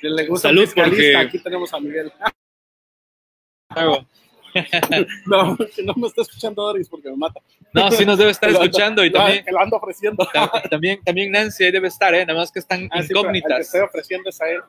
Le 0.01 0.25
gusta 0.25 0.49
Salud, 0.49 0.67
porque- 0.75 1.15
aquí 1.15 1.37
tenemos 1.39 1.71
a 1.73 1.79
Miguel. 1.79 2.11
No, 5.25 5.57
que 5.57 5.83
no 5.83 5.93
me 5.95 6.07
está 6.07 6.21
escuchando 6.23 6.61
Doris 6.63 6.87
porque 6.89 7.09
me 7.09 7.17
mata. 7.17 7.39
No, 7.73 7.89
sí 7.91 8.05
nos 8.05 8.17
debe 8.17 8.31
estar 8.31 8.49
ando- 8.49 8.63
escuchando 8.63 9.05
y 9.05 9.11
también, 9.11 9.45
que 9.45 9.51
lo 9.51 9.59
ando 9.59 9.77
ofreciendo. 9.77 10.25
tam- 10.33 10.69
también, 10.69 11.01
también 11.03 11.31
Nancy 11.31 11.63
ahí 11.65 11.71
debe 11.71 11.87
estar, 11.87 12.13
¿eh? 12.13 12.25
Nada 12.25 12.39
más 12.39 12.51
que 12.51 12.59
están 12.59 12.89
Ah, 12.91 13.01
sí, 13.01 13.07
que 13.09 13.13
incógnitas. 13.19 13.59
estoy 13.61 13.81
ofreciendo 13.81 14.29
es 14.29 14.41
a 14.41 14.49
él. 14.49 14.61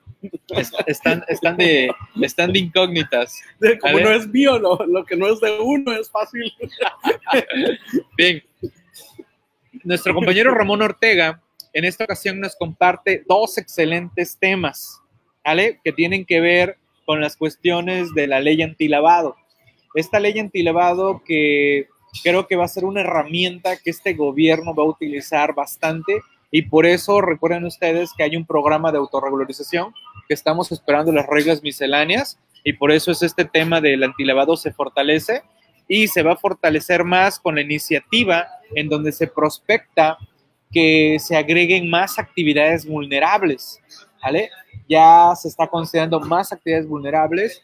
Es- 0.56 0.72
Están, 0.86 1.24
están, 1.28 1.56
de, 1.56 1.90
están 2.22 2.52
de 2.52 2.58
incógnitas. 2.60 3.40
De- 3.58 3.78
Como 3.78 3.98
no 3.98 4.10
es 4.12 4.26
mío, 4.28 4.58
lo, 4.58 4.76
lo 4.86 5.04
que 5.04 5.16
no 5.16 5.26
es 5.32 5.40
de 5.40 5.58
uno 5.58 5.92
es 5.92 6.10
fácil. 6.10 6.52
Bien. 8.16 8.42
nuestro 9.84 10.14
compañero 10.14 10.54
Ramón 10.54 10.82
Ortega 10.82 11.40
en 11.72 11.84
esta 11.84 12.04
ocasión 12.04 12.38
nos 12.40 12.54
comparte 12.56 13.24
dos 13.26 13.56
excelentes 13.58 14.36
temas, 14.38 15.00
¿vale? 15.44 15.80
Que 15.82 15.92
tienen 15.92 16.24
que 16.26 16.40
ver 16.40 16.76
con 17.06 17.20
las 17.20 17.36
cuestiones 17.36 18.12
de 18.14 18.26
la 18.26 18.40
ley 18.40 18.60
antilavado. 18.62 19.34
Esta 19.94 20.20
ley 20.20 20.38
antilavado 20.38 21.22
que 21.24 21.88
creo 22.22 22.46
que 22.46 22.56
va 22.56 22.64
a 22.64 22.68
ser 22.68 22.84
una 22.84 23.00
herramienta 23.00 23.76
que 23.76 23.90
este 23.90 24.14
gobierno 24.14 24.74
va 24.74 24.82
a 24.82 24.88
utilizar 24.88 25.54
bastante 25.54 26.20
y 26.50 26.62
por 26.62 26.84
eso 26.84 27.20
recuerden 27.20 27.64
ustedes 27.64 28.10
que 28.16 28.22
hay 28.22 28.36
un 28.36 28.46
programa 28.46 28.92
de 28.92 28.98
autorregularización 28.98 29.94
que 30.28 30.34
estamos 30.34 30.70
esperando 30.70 31.12
las 31.12 31.26
reglas 31.26 31.62
misceláneas 31.62 32.38
y 32.64 32.74
por 32.74 32.92
eso 32.92 33.10
es 33.10 33.22
este 33.22 33.44
tema 33.44 33.80
del 33.80 34.04
antilavado 34.04 34.56
se 34.56 34.72
fortalece 34.72 35.42
y 35.88 36.08
se 36.08 36.22
va 36.22 36.32
a 36.32 36.36
fortalecer 36.36 37.04
más 37.04 37.38
con 37.38 37.54
la 37.54 37.62
iniciativa 37.62 38.46
en 38.74 38.88
donde 38.88 39.12
se 39.12 39.26
prospecta 39.26 40.18
que 40.70 41.18
se 41.20 41.36
agreguen 41.36 41.90
más 41.90 42.18
actividades 42.18 42.86
vulnerables, 42.86 43.80
¿vale? 44.22 44.50
Ya 44.88 45.32
se 45.36 45.48
está 45.48 45.66
considerando 45.66 46.18
más 46.20 46.52
actividades 46.52 46.88
vulnerables. 46.88 47.62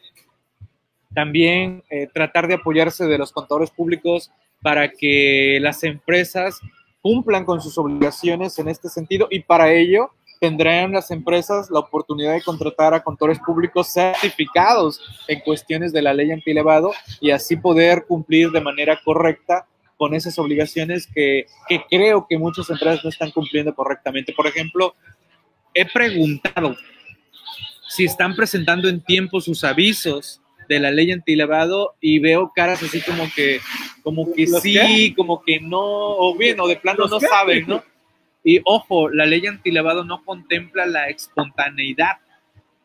También 1.13 1.83
eh, 1.89 2.07
tratar 2.13 2.47
de 2.47 2.55
apoyarse 2.55 3.05
de 3.05 3.17
los 3.17 3.31
contadores 3.31 3.71
públicos 3.71 4.31
para 4.61 4.89
que 4.91 5.59
las 5.61 5.83
empresas 5.83 6.59
cumplan 7.01 7.45
con 7.45 7.61
sus 7.61 7.77
obligaciones 7.77 8.59
en 8.59 8.67
este 8.67 8.89
sentido 8.89 9.27
y 9.31 9.39
para 9.39 9.71
ello 9.71 10.11
tendrán 10.39 10.93
las 10.93 11.11
empresas 11.11 11.69
la 11.69 11.79
oportunidad 11.79 12.33
de 12.33 12.41
contratar 12.41 12.93
a 12.93 13.03
contadores 13.03 13.39
públicos 13.39 13.91
certificados 13.91 15.01
en 15.27 15.39
cuestiones 15.41 15.91
de 15.91 16.01
la 16.01 16.13
ley 16.13 16.31
antilevado 16.31 16.91
y 17.19 17.31
así 17.31 17.57
poder 17.57 18.05
cumplir 18.07 18.51
de 18.51 18.61
manera 18.61 18.99
correcta 19.03 19.67
con 19.97 20.13
esas 20.13 20.39
obligaciones 20.39 21.07
que, 21.13 21.45
que 21.67 21.83
creo 21.89 22.25
que 22.27 22.37
muchas 22.37 22.69
empresas 22.69 23.03
no 23.03 23.09
están 23.09 23.31
cumpliendo 23.31 23.75
correctamente. 23.75 24.31
Por 24.33 24.47
ejemplo, 24.47 24.95
he 25.73 25.85
preguntado 25.85 26.75
si 27.89 28.05
están 28.05 28.33
presentando 28.33 28.87
en 28.87 29.01
tiempo 29.01 29.41
sus 29.41 29.63
avisos 29.65 30.41
de 30.69 30.79
la 30.79 30.91
ley 30.91 31.11
antilevado 31.11 31.95
y 31.99 32.19
veo 32.19 32.53
caras 32.55 32.83
así 32.83 33.01
como 33.01 33.23
que, 33.35 33.59
como 34.03 34.31
que 34.31 34.45
sí, 34.45 35.13
como 35.15 35.41
que 35.41 35.59
no, 35.59 35.81
o 35.81 36.37
bien, 36.37 36.59
o 36.59 36.67
de 36.67 36.75
plano 36.75 37.07
no 37.07 37.19
saben, 37.19 37.65
¿no? 37.67 37.83
Y 38.43 38.61
ojo, 38.63 39.09
la 39.09 39.25
ley 39.25 39.45
antilevado 39.47 40.05
no 40.05 40.23
contempla 40.23 40.85
la 40.85 41.09
espontaneidad. 41.09 42.19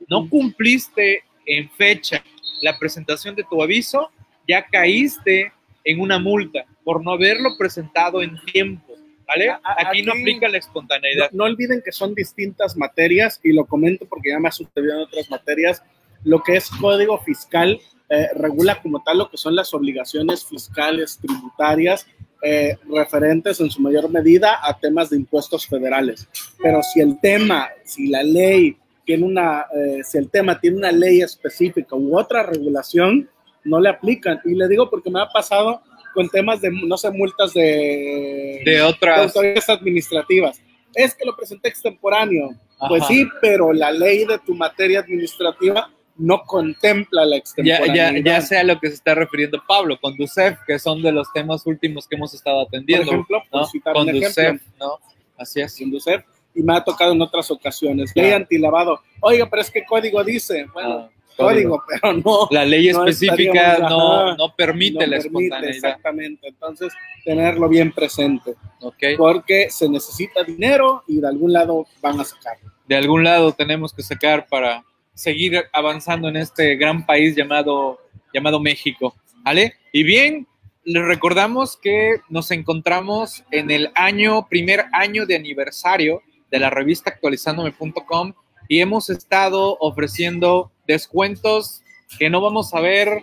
No 0.08 0.28
cumpliste 0.28 1.24
en 1.46 1.70
fecha 1.70 2.24
la 2.62 2.78
presentación 2.78 3.36
de 3.36 3.44
tu 3.44 3.62
aviso, 3.62 4.10
ya 4.48 4.66
caíste 4.66 5.52
en 5.84 6.00
una 6.00 6.18
multa 6.18 6.64
por 6.84 7.04
no 7.04 7.12
haberlo 7.12 7.50
presentado 7.58 8.22
en 8.22 8.40
tiempo. 8.46 8.94
¿Vale? 9.26 9.54
Aquí, 9.62 10.02
no 10.02 10.12
aplica 10.12 10.48
la 10.48 10.58
espontaneidad. 10.58 11.30
No, 11.32 11.38
no, 11.38 11.44
olviden 11.44 11.82
que 11.82 11.92
son 11.92 12.14
distintas 12.14 12.76
materias 12.76 13.40
y 13.42 13.52
lo 13.52 13.64
comento 13.64 14.06
porque 14.06 14.30
ya 14.30 14.38
me 14.38 14.48
ha 14.48 14.52
sucedido 14.52 14.94
en 14.94 15.00
otras 15.00 15.30
materias. 15.30 15.82
Lo 16.24 16.42
que 16.42 16.56
es 16.56 16.68
código 16.70 17.18
fiscal 17.18 17.80
eh, 18.08 18.28
regula 18.36 18.80
como 18.82 19.02
tal 19.02 19.18
lo 19.18 19.30
que 19.30 19.36
son 19.36 19.56
las 19.56 19.72
obligaciones 19.72 20.44
fiscales, 20.44 21.18
tributarias, 21.18 22.06
eh, 22.42 22.76
referentes 22.88 23.60
en 23.60 23.70
su 23.70 23.80
mayor 23.80 24.10
medida 24.10 24.58
a 24.62 24.78
temas 24.78 25.10
de 25.10 25.16
impuestos 25.16 25.66
federales. 25.66 26.28
Pero 26.62 26.82
si 26.82 27.00
el 27.00 27.18
tema, 27.20 27.68
si 27.84 28.08
la 28.08 28.22
ley 28.22 28.76
tiene 29.04 29.24
una, 29.24 29.66
eh, 29.74 30.02
si 30.04 30.18
el 30.18 30.30
tema 30.30 30.60
tiene 30.60 30.76
una 30.76 30.92
ley 30.92 31.22
específica 31.22 31.96
u 31.96 32.18
otra 32.18 32.42
regulación, 32.42 33.28
no 33.64 33.80
le 33.80 33.88
aplican. 33.88 34.40
Y 34.44 34.54
le 34.54 34.68
digo 34.68 34.90
porque 34.90 35.10
me 35.10 35.20
ha 35.20 35.28
pasado 35.28 35.80
con 36.12 36.28
temas 36.28 36.60
de, 36.60 36.70
no 36.70 36.96
sé, 36.96 37.10
multas 37.10 37.54
de, 37.54 38.62
de 38.64 38.82
otras 38.82 39.20
autoridades 39.20 39.68
administrativas. 39.70 40.60
Es 40.94 41.14
que 41.14 41.24
lo 41.24 41.34
presenté 41.34 41.68
extemporáneo. 41.68 42.50
Pues 42.88 43.06
sí, 43.06 43.26
pero 43.40 43.72
la 43.72 43.90
ley 43.90 44.26
de 44.26 44.38
tu 44.38 44.54
materia 44.54 45.00
administrativa 45.00 45.90
no 46.16 46.42
contempla 46.44 47.24
la 47.24 47.36
extemporaneidad. 47.36 48.12
Ya, 48.12 48.18
ya, 48.18 48.24
ya 48.24 48.40
sea 48.40 48.64
lo 48.64 48.78
que 48.78 48.88
se 48.88 48.94
está 48.94 49.14
refiriendo 49.14 49.62
Pablo, 49.66 49.98
con 50.00 50.16
DUCEF, 50.16 50.58
que 50.66 50.78
son 50.78 51.02
de 51.02 51.12
los 51.12 51.32
temas 51.32 51.66
últimos 51.66 52.06
que 52.06 52.16
hemos 52.16 52.34
estado 52.34 52.62
atendiendo. 52.62 53.06
Por 53.06 53.14
ejemplo, 53.14 53.42
¿no? 53.52 53.92
con 53.92 54.06
DUCEF, 54.06 54.62
¿no? 54.78 54.98
Así 55.36 55.60
es. 55.60 55.76
Con 55.78 55.90
DUCEF, 55.90 56.22
y 56.54 56.62
me 56.62 56.76
ha 56.76 56.84
tocado 56.84 57.12
en 57.12 57.20
otras 57.20 57.50
ocasiones. 57.50 58.12
Ley 58.14 58.32
antilavado. 58.32 59.00
Oiga, 59.20 59.48
pero 59.50 59.62
es 59.62 59.70
que 59.70 59.84
código 59.84 60.22
dice. 60.22 60.66
Bueno, 60.72 60.90
ah, 60.90 61.10
código, 61.36 61.82
pero 61.88 62.12
no. 62.12 62.48
La 62.50 62.64
ley 62.64 62.88
específica 62.88 63.78
no, 63.78 64.36
no, 64.36 64.54
permite 64.54 65.06
la 65.06 65.16
espontaneidad. 65.16 65.74
Exactamente. 65.74 66.48
Entonces, 66.48 66.92
tenerlo 67.24 67.68
bien 67.68 67.92
presente. 67.92 68.54
Okay. 68.80 69.16
Porque 69.16 69.68
se 69.70 69.88
necesita 69.88 70.44
dinero 70.44 71.02
y 71.08 71.20
de 71.20 71.26
algún 71.26 71.52
lado 71.52 71.86
van 72.00 72.20
a 72.20 72.24
sacarlo. 72.24 72.70
De 72.86 72.96
algún 72.96 73.24
lado 73.24 73.52
tenemos 73.52 73.92
que 73.92 74.02
sacar 74.02 74.46
para 74.46 74.84
seguir 75.14 75.64
avanzando 75.72 76.28
en 76.28 76.36
este 76.36 76.76
gran 76.76 77.06
país 77.06 77.36
llamado, 77.36 78.00
llamado 78.32 78.60
México. 78.60 79.14
¿Vale? 79.42 79.74
Y 79.92 80.02
bien, 80.02 80.46
les 80.84 81.04
recordamos 81.04 81.76
que 81.76 82.20
nos 82.28 82.50
encontramos 82.50 83.44
en 83.50 83.70
el 83.70 83.90
año, 83.94 84.46
primer 84.48 84.86
año 84.92 85.26
de 85.26 85.36
aniversario 85.36 86.22
de 86.50 86.58
la 86.58 86.70
revista 86.70 87.10
actualizandome.com 87.10 88.34
y 88.68 88.80
hemos 88.80 89.10
estado 89.10 89.76
ofreciendo 89.80 90.72
descuentos 90.86 91.82
que 92.18 92.30
no 92.30 92.40
vamos 92.40 92.74
a 92.74 92.80
ver 92.80 93.22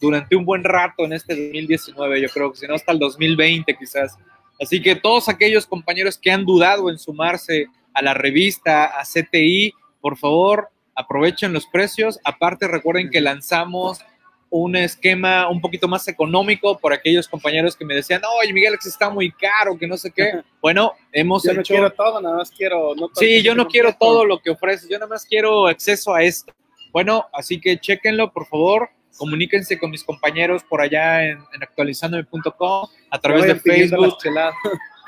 durante 0.00 0.36
un 0.36 0.44
buen 0.44 0.64
rato 0.64 1.04
en 1.04 1.12
este 1.12 1.34
2019, 1.34 2.20
yo 2.20 2.28
creo 2.28 2.52
que 2.52 2.58
si 2.58 2.66
hasta 2.66 2.92
el 2.92 2.98
2020 2.98 3.76
quizás. 3.76 4.16
Así 4.60 4.80
que 4.80 4.96
todos 4.96 5.28
aquellos 5.28 5.66
compañeros 5.66 6.18
que 6.18 6.30
han 6.30 6.44
dudado 6.44 6.90
en 6.90 6.98
sumarse 6.98 7.66
a 7.94 8.02
la 8.02 8.14
revista, 8.14 8.86
a 8.86 9.04
CTI, 9.04 9.72
por 10.00 10.16
favor, 10.16 10.68
aprovechen 10.96 11.52
los 11.52 11.66
precios. 11.66 12.18
Aparte, 12.24 12.66
recuerden 12.66 13.10
que 13.10 13.20
lanzamos 13.20 14.00
un 14.48 14.76
esquema 14.76 15.48
un 15.48 15.60
poquito 15.60 15.88
más 15.88 16.06
económico 16.08 16.78
por 16.78 16.92
aquellos 16.92 17.28
compañeros 17.28 17.76
que 17.76 17.84
me 17.84 17.94
decían, 17.94 18.22
oye, 18.40 18.52
Miguel 18.52 18.74
está 18.82 19.10
muy 19.10 19.30
caro, 19.30 19.76
que 19.78 19.86
no 19.86 19.96
sé 19.96 20.10
qué. 20.10 20.40
Bueno, 20.62 20.92
hemos 21.12 21.42
yo 21.42 21.50
hecho... 21.50 21.60
no 21.60 21.64
quiero 21.64 21.90
todo, 21.90 22.20
nada 22.20 22.36
más 22.36 22.50
quiero... 22.50 22.94
No 22.94 23.10
sí, 23.14 23.42
yo 23.42 23.54
no 23.54 23.66
quiero 23.66 23.92
todo 23.94 24.24
lo 24.24 24.40
que 24.40 24.50
ofrece, 24.50 24.86
yo 24.88 24.98
nada 24.98 25.08
más 25.08 25.26
quiero 25.26 25.66
acceso 25.66 26.14
a 26.14 26.22
esto. 26.22 26.52
Bueno, 26.92 27.26
así 27.32 27.60
que 27.60 27.78
chequenlo, 27.78 28.32
por 28.32 28.46
favor. 28.46 28.88
Comuníquense 29.18 29.78
con 29.78 29.90
mis 29.90 30.04
compañeros 30.04 30.62
por 30.62 30.80
allá 30.80 31.24
en, 31.24 31.38
en 31.52 31.62
actualizandome.com 31.62 32.88
a 33.10 33.18
través 33.18 33.46
de 33.46 33.56
Facebook. 33.56 34.16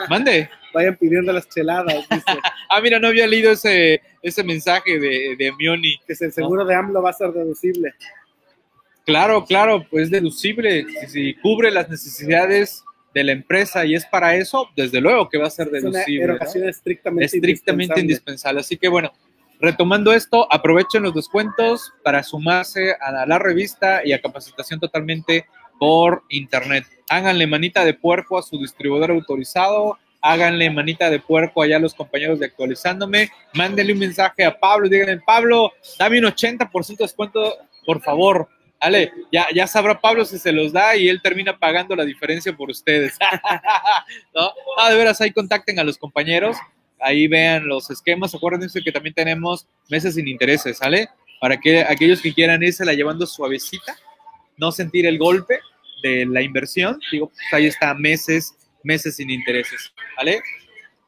Mande. 0.08 0.50
Vayan 0.74 0.96
pidiendo 0.96 1.32
las 1.32 1.48
cheladas. 1.48 2.06
ah, 2.68 2.80
mira, 2.80 2.98
no 2.98 3.08
había 3.08 3.26
leído 3.26 3.52
ese, 3.52 4.00
ese 4.22 4.44
mensaje 4.44 4.98
de, 4.98 5.36
de 5.36 5.52
Mioni. 5.58 5.98
Que 6.06 6.14
el 6.20 6.32
seguro 6.32 6.64
de 6.64 6.74
AMLO 6.74 7.02
va 7.02 7.10
a 7.10 7.14
ser 7.14 7.32
deducible. 7.32 7.94
Claro, 9.04 9.44
claro, 9.46 9.86
pues 9.90 10.10
deducible. 10.10 10.84
Si 11.08 11.34
cubre 11.34 11.70
las 11.70 11.88
necesidades 11.88 12.84
de 13.14 13.24
la 13.24 13.32
empresa 13.32 13.86
y 13.86 13.94
es 13.94 14.04
para 14.04 14.36
eso, 14.36 14.68
desde 14.76 15.00
luego 15.00 15.28
que 15.28 15.38
va 15.38 15.46
a 15.46 15.50
ser 15.50 15.70
deducible. 15.70 16.36
Es 16.40 16.54
una 16.54 16.68
estrictamente, 16.68 17.24
estrictamente 17.24 18.00
indispensable. 18.00 18.60
Así 18.60 18.76
que 18.76 18.88
bueno, 18.88 19.12
retomando 19.60 20.12
esto, 20.12 20.46
aprovechen 20.52 21.02
los 21.02 21.14
descuentos 21.14 21.92
para 22.04 22.22
sumarse 22.22 22.96
a 23.00 23.26
la 23.26 23.38
revista 23.38 24.02
y 24.04 24.12
a 24.12 24.20
capacitación 24.20 24.78
totalmente 24.78 25.46
por 25.78 26.24
internet. 26.28 26.84
Háganle 27.08 27.46
manita 27.46 27.84
de 27.84 27.94
puerco 27.94 28.38
a 28.38 28.42
su 28.42 28.58
distribuidor 28.58 29.10
autorizado, 29.10 29.98
háganle 30.20 30.70
manita 30.70 31.10
de 31.10 31.20
puerco 31.20 31.62
allá 31.62 31.76
a 31.76 31.80
los 31.80 31.94
compañeros 31.94 32.38
de 32.38 32.46
actualizándome, 32.46 33.30
mándenle 33.54 33.92
un 33.92 33.98
mensaje 33.98 34.44
a 34.44 34.58
Pablo 34.58 34.88
díganle, 34.88 35.20
Pablo, 35.24 35.72
dame 35.98 36.18
un 36.18 36.26
80% 36.26 36.96
de 36.96 37.04
descuento, 37.04 37.56
por 37.86 38.00
favor. 38.02 38.48
Ale, 38.80 39.12
ya, 39.32 39.48
ya 39.52 39.66
sabrá 39.66 40.00
Pablo 40.00 40.24
si 40.24 40.38
se 40.38 40.52
los 40.52 40.72
da 40.72 40.94
y 40.94 41.08
él 41.08 41.20
termina 41.20 41.58
pagando 41.58 41.96
la 41.96 42.04
diferencia 42.04 42.52
por 42.52 42.70
ustedes. 42.70 43.16
¿No? 44.34 44.52
Ah, 44.78 44.90
de 44.90 44.96
veras, 44.96 45.20
ahí 45.20 45.32
contacten 45.32 45.80
a 45.80 45.84
los 45.84 45.98
compañeros, 45.98 46.56
ahí 47.00 47.26
vean 47.26 47.66
los 47.66 47.90
esquemas. 47.90 48.34
Acuérdense 48.34 48.82
que 48.82 48.92
también 48.92 49.14
tenemos 49.14 49.66
meses 49.88 50.14
sin 50.14 50.28
intereses, 50.28 50.78
¿sale? 50.78 51.08
Para 51.40 51.58
que 51.58 51.82
aquellos 51.82 52.22
que 52.22 52.32
quieran 52.32 52.62
irse 52.62 52.84
la 52.84 52.94
llevando 52.94 53.26
suavecita, 53.26 53.96
no 54.56 54.70
sentir 54.70 55.06
el 55.06 55.18
golpe 55.18 55.58
de 56.02 56.26
la 56.26 56.42
inversión, 56.42 57.00
digo, 57.10 57.30
pues 57.30 57.52
ahí 57.52 57.66
está 57.66 57.94
meses, 57.94 58.54
meses 58.82 59.16
sin 59.16 59.30
intereses, 59.30 59.92
¿vale? 60.16 60.40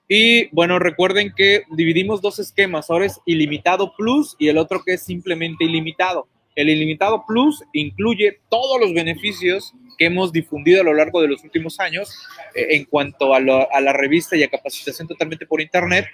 Y 0.08 0.48
bueno, 0.48 0.80
recuerden 0.80 1.32
que 1.36 1.62
dividimos 1.70 2.20
dos 2.20 2.40
esquemas, 2.40 2.90
ahora 2.90 3.06
es 3.06 3.20
ilimitado 3.26 3.94
plus 3.96 4.34
y 4.38 4.48
el 4.48 4.58
otro 4.58 4.82
que 4.84 4.94
es 4.94 5.02
simplemente 5.04 5.64
ilimitado. 5.64 6.26
El 6.56 6.68
ilimitado 6.68 7.24
plus 7.26 7.62
incluye 7.72 8.40
todos 8.48 8.80
los 8.80 8.92
beneficios 8.92 9.72
que 9.96 10.06
hemos 10.06 10.32
difundido 10.32 10.80
a 10.80 10.84
lo 10.84 10.94
largo 10.94 11.22
de 11.22 11.28
los 11.28 11.44
últimos 11.44 11.78
años 11.78 12.12
eh, 12.54 12.66
en 12.70 12.86
cuanto 12.86 13.34
a, 13.34 13.40
la 13.40 13.92
revista 13.92 14.36
y 14.36 14.42
a 14.42 14.50
capacitación 14.50 15.06
totalmente 15.06 15.46
por 15.46 15.60
internet. 15.60 16.06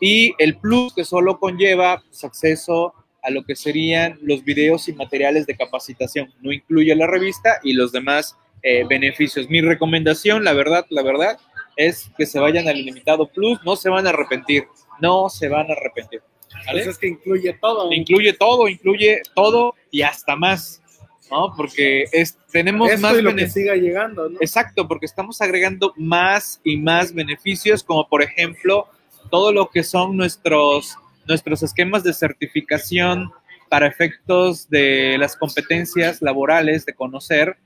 Y 0.00 0.32
el 0.38 0.56
plus 0.56 0.94
que 0.94 1.04
solo 1.04 1.38
conlleva 1.38 2.02
pues, 2.02 2.24
acceso 2.24 2.94
a 3.22 3.30
lo 3.30 3.44
que 3.44 3.54
serían 3.54 4.18
los 4.22 4.44
videos 4.44 4.88
y 4.88 4.94
materiales 4.94 5.46
de 5.46 5.56
capacitación. 5.56 6.32
No 6.40 6.52
incluye 6.52 6.94
la 6.96 7.06
revista 7.06 7.60
y 7.62 7.74
los 7.74 7.92
demás 7.92 8.36
eh, 8.62 8.84
beneficios. 8.88 9.48
Mi 9.48 9.60
recomendación, 9.60 10.44
la 10.44 10.52
verdad, 10.52 10.86
la 10.90 11.02
verdad, 11.02 11.38
es 11.76 12.10
que 12.16 12.26
se 12.26 12.38
vayan 12.38 12.68
al 12.68 12.78
Ilimitado 12.78 13.26
Plus, 13.26 13.58
no 13.64 13.76
se 13.76 13.88
van 13.88 14.06
a 14.06 14.10
arrepentir, 14.10 14.64
no 15.00 15.28
se 15.28 15.48
van 15.48 15.70
a 15.70 15.72
arrepentir. 15.72 16.22
¿vale? 16.66 16.84
Pues 16.84 16.86
es 16.86 16.98
que 16.98 17.08
incluye 17.08 17.52
todo. 17.60 17.92
Incluye 17.92 18.32
todo, 18.34 18.68
incluye 18.68 19.22
todo 19.34 19.74
y 19.90 20.02
hasta 20.02 20.36
más, 20.36 20.82
¿no? 21.30 21.54
Porque 21.56 22.04
es, 22.12 22.38
tenemos 22.50 22.90
Esto 22.90 23.02
más 23.02 23.18
y 23.18 23.22
lo 23.22 23.34
que 23.34 23.48
siga 23.48 23.74
llegando, 23.74 24.28
¿no? 24.28 24.38
Exacto, 24.40 24.86
porque 24.86 25.06
estamos 25.06 25.40
agregando 25.40 25.92
más 25.96 26.60
y 26.64 26.76
más 26.76 27.12
beneficios, 27.12 27.82
como 27.82 28.08
por 28.08 28.22
ejemplo 28.22 28.86
todo 29.30 29.52
lo 29.52 29.70
que 29.70 29.82
son 29.82 30.16
nuestros, 30.16 30.96
nuestros 31.26 31.62
esquemas 31.62 32.04
de 32.04 32.12
certificación 32.12 33.32
para 33.70 33.86
efectos 33.86 34.68
de 34.68 35.16
las 35.18 35.34
competencias 35.36 36.20
laborales, 36.20 36.84
de 36.84 36.92
conocer, 36.92 37.56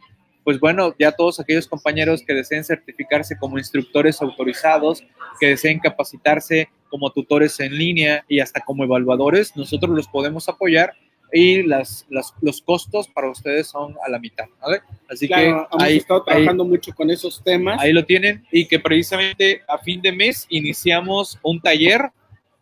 pues 0.47 0.61
bueno, 0.61 0.95
ya 0.97 1.11
todos 1.11 1.41
aquellos 1.41 1.67
compañeros 1.67 2.23
que 2.25 2.33
deseen 2.33 2.63
certificarse 2.63 3.37
como 3.37 3.59
instructores 3.59 4.23
autorizados, 4.23 5.03
que 5.41 5.49
deseen 5.49 5.81
capacitarse 5.81 6.69
como 6.89 7.11
tutores 7.11 7.59
en 7.59 7.77
línea 7.77 8.25
y 8.29 8.39
hasta 8.39 8.61
como 8.61 8.85
evaluadores, 8.85 9.57
nosotros 9.57 9.91
los 9.91 10.07
podemos 10.07 10.49
apoyar 10.49 10.93
y 11.33 11.65
las, 11.65 12.07
las- 12.11 12.33
los 12.43 12.63
costos 12.63 13.09
para 13.09 13.29
ustedes 13.29 13.67
son 13.67 13.97
a 14.07 14.09
la 14.09 14.21
mitad, 14.21 14.45
¿vale? 14.63 14.83
Así 15.11 15.27
Claro, 15.27 15.43
que 15.43 15.49
hemos 15.75 15.83
ahí, 15.83 15.97
estado 15.97 16.21
ahí- 16.21 16.25
trabajando 16.35 16.65
mucho 16.65 16.95
con 16.95 17.11
esos 17.11 17.43
temas. 17.43 17.81
Ahí 17.81 17.93
lo 17.93 18.05
tienen 18.05 18.47
y 18.53 18.69
que 18.69 18.79
precisamente 18.79 19.63
a 19.67 19.79
fin 19.79 20.01
de 20.01 20.13
mes 20.13 20.47
iniciamos 20.49 21.41
un 21.43 21.61
taller 21.61 22.03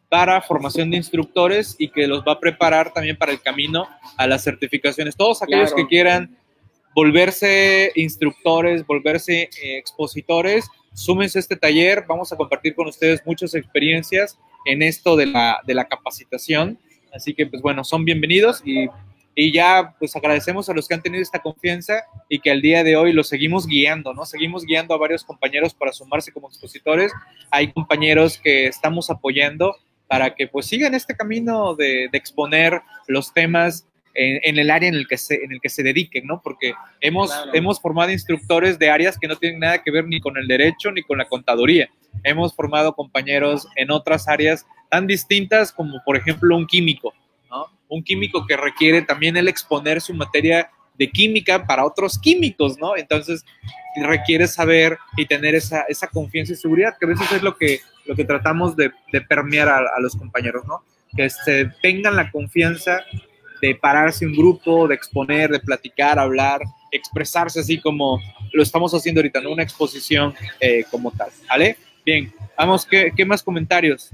para 0.08 0.40
formación 0.40 0.90
de 0.90 0.96
instructores 0.96 1.76
y 1.78 1.88
que 1.88 2.06
los 2.06 2.22
va 2.24 2.32
a 2.32 2.40
preparar 2.40 2.94
también 2.94 3.16
para 3.18 3.32
el 3.32 3.42
camino 3.42 3.86
a 4.16 4.26
las 4.26 4.42
certificaciones. 4.42 5.16
Todos 5.16 5.42
aquellos 5.42 5.68
Claro. 5.72 5.76
que 5.76 5.86
quieran 5.88 6.38
volverse 6.94 7.92
instructores, 7.96 8.86
volverse 8.86 9.42
eh, 9.42 9.78
expositores, 9.78 10.68
súmense 10.92 11.38
a 11.38 11.40
este 11.40 11.56
taller. 11.56 12.04
Vamos 12.08 12.32
a 12.32 12.36
compartir 12.36 12.74
con 12.74 12.86
ustedes 12.86 13.22
muchas 13.26 13.54
experiencias 13.54 14.38
en 14.64 14.82
esto 14.82 15.16
de 15.16 15.26
la, 15.26 15.60
de 15.66 15.74
la 15.74 15.86
capacitación. 15.86 16.78
Así 17.12 17.34
que, 17.34 17.46
pues 17.46 17.62
bueno, 17.62 17.84
son 17.84 18.04
bienvenidos 18.04 18.62
y, 18.64 18.88
y 19.34 19.52
ya 19.52 19.94
pues 19.98 20.14
agradecemos 20.16 20.68
a 20.68 20.74
los 20.74 20.88
que 20.88 20.94
han 20.94 21.02
tenido 21.02 21.22
esta 21.22 21.40
confianza 21.40 22.04
y 22.28 22.38
que 22.38 22.50
al 22.50 22.62
día 22.62 22.84
de 22.84 22.96
hoy 22.96 23.12
los 23.12 23.28
seguimos 23.28 23.66
guiando, 23.66 24.14
¿no? 24.14 24.24
Seguimos 24.24 24.64
guiando 24.64 24.94
a 24.94 24.98
varios 24.98 25.24
compañeros 25.24 25.74
para 25.74 25.92
sumarse 25.92 26.32
como 26.32 26.48
expositores. 26.48 27.12
Hay 27.50 27.72
compañeros 27.72 28.38
que 28.38 28.66
estamos 28.66 29.10
apoyando 29.10 29.76
para 30.06 30.34
que 30.34 30.46
pues 30.46 30.66
sigan 30.66 30.94
este 30.94 31.16
camino 31.16 31.74
de, 31.74 32.08
de 32.10 32.18
exponer 32.18 32.82
los 33.08 33.32
temas 33.32 33.86
en, 34.14 34.40
en 34.42 34.58
el 34.58 34.70
área 34.70 34.88
en 34.88 34.94
el 34.94 35.06
que 35.08 35.16
se, 35.18 35.34
en 35.34 35.52
el 35.52 35.60
que 35.60 35.68
se 35.68 35.82
dediquen, 35.82 36.26
¿no? 36.26 36.40
Porque 36.42 36.72
hemos, 37.00 37.30
Claro. 37.32 37.50
hemos 37.54 37.80
formado 37.80 38.10
instructores 38.10 38.78
de 38.78 38.90
áreas 38.90 39.18
que 39.18 39.28
no 39.28 39.36
tienen 39.36 39.60
nada 39.60 39.82
que 39.82 39.90
ver 39.90 40.06
ni 40.06 40.20
con 40.20 40.36
el 40.36 40.46
derecho 40.46 40.90
ni 40.92 41.02
con 41.02 41.18
la 41.18 41.24
contaduría. 41.26 41.88
Hemos 42.22 42.54
formado 42.54 42.94
compañeros 42.94 43.66
en 43.76 43.90
otras 43.90 44.28
áreas 44.28 44.64
tan 44.90 45.06
distintas 45.06 45.72
como, 45.72 46.00
por 46.04 46.16
ejemplo, 46.16 46.56
un 46.56 46.66
químico, 46.66 47.12
¿no? 47.50 47.66
Un 47.88 48.02
químico 48.04 48.46
que 48.46 48.56
requiere 48.56 49.02
también 49.02 49.36
el 49.36 49.48
exponer 49.48 50.00
su 50.00 50.14
materia 50.14 50.70
de 50.96 51.10
química 51.10 51.66
para 51.66 51.84
otros 51.84 52.18
químicos, 52.20 52.78
¿no? 52.78 52.96
Entonces 52.96 53.44
requiere 54.00 54.46
saber 54.46 54.96
y 55.16 55.26
tener 55.26 55.54
esa, 55.56 55.82
esa 55.88 56.06
confianza 56.06 56.52
y 56.52 56.56
seguridad, 56.56 56.94
que 56.98 57.06
a 57.06 57.08
veces 57.08 57.32
es 57.32 57.42
lo 57.42 57.56
que, 57.56 57.80
lo 58.06 58.14
que 58.14 58.24
tratamos 58.24 58.76
de, 58.76 58.92
de 59.12 59.20
permear 59.20 59.68
a, 59.68 59.78
a 59.78 60.00
los 60.00 60.14
compañeros, 60.14 60.64
¿no? 60.66 60.84
Que 61.16 61.28
se 61.30 61.66
tengan 61.82 62.14
la 62.14 62.30
confianza 62.30 63.00
de 63.64 63.74
pararse 63.74 64.26
un 64.26 64.34
grupo, 64.34 64.86
de 64.88 64.94
exponer, 64.94 65.48
de 65.50 65.58
platicar, 65.60 66.18
hablar, 66.18 66.60
expresarse 66.92 67.60
así 67.60 67.80
como 67.80 68.20
lo 68.52 68.62
estamos 68.62 68.92
haciendo 68.92 69.20
ahorita, 69.20 69.40
¿no? 69.40 69.52
Una 69.52 69.62
exposición 69.62 70.34
eh, 70.60 70.84
como 70.90 71.10
tal, 71.10 71.30
¿vale? 71.48 71.76
Bien, 72.04 72.30
vamos, 72.58 72.84
¿qué, 72.84 73.10
qué 73.16 73.24
más 73.24 73.42
comentarios? 73.42 74.10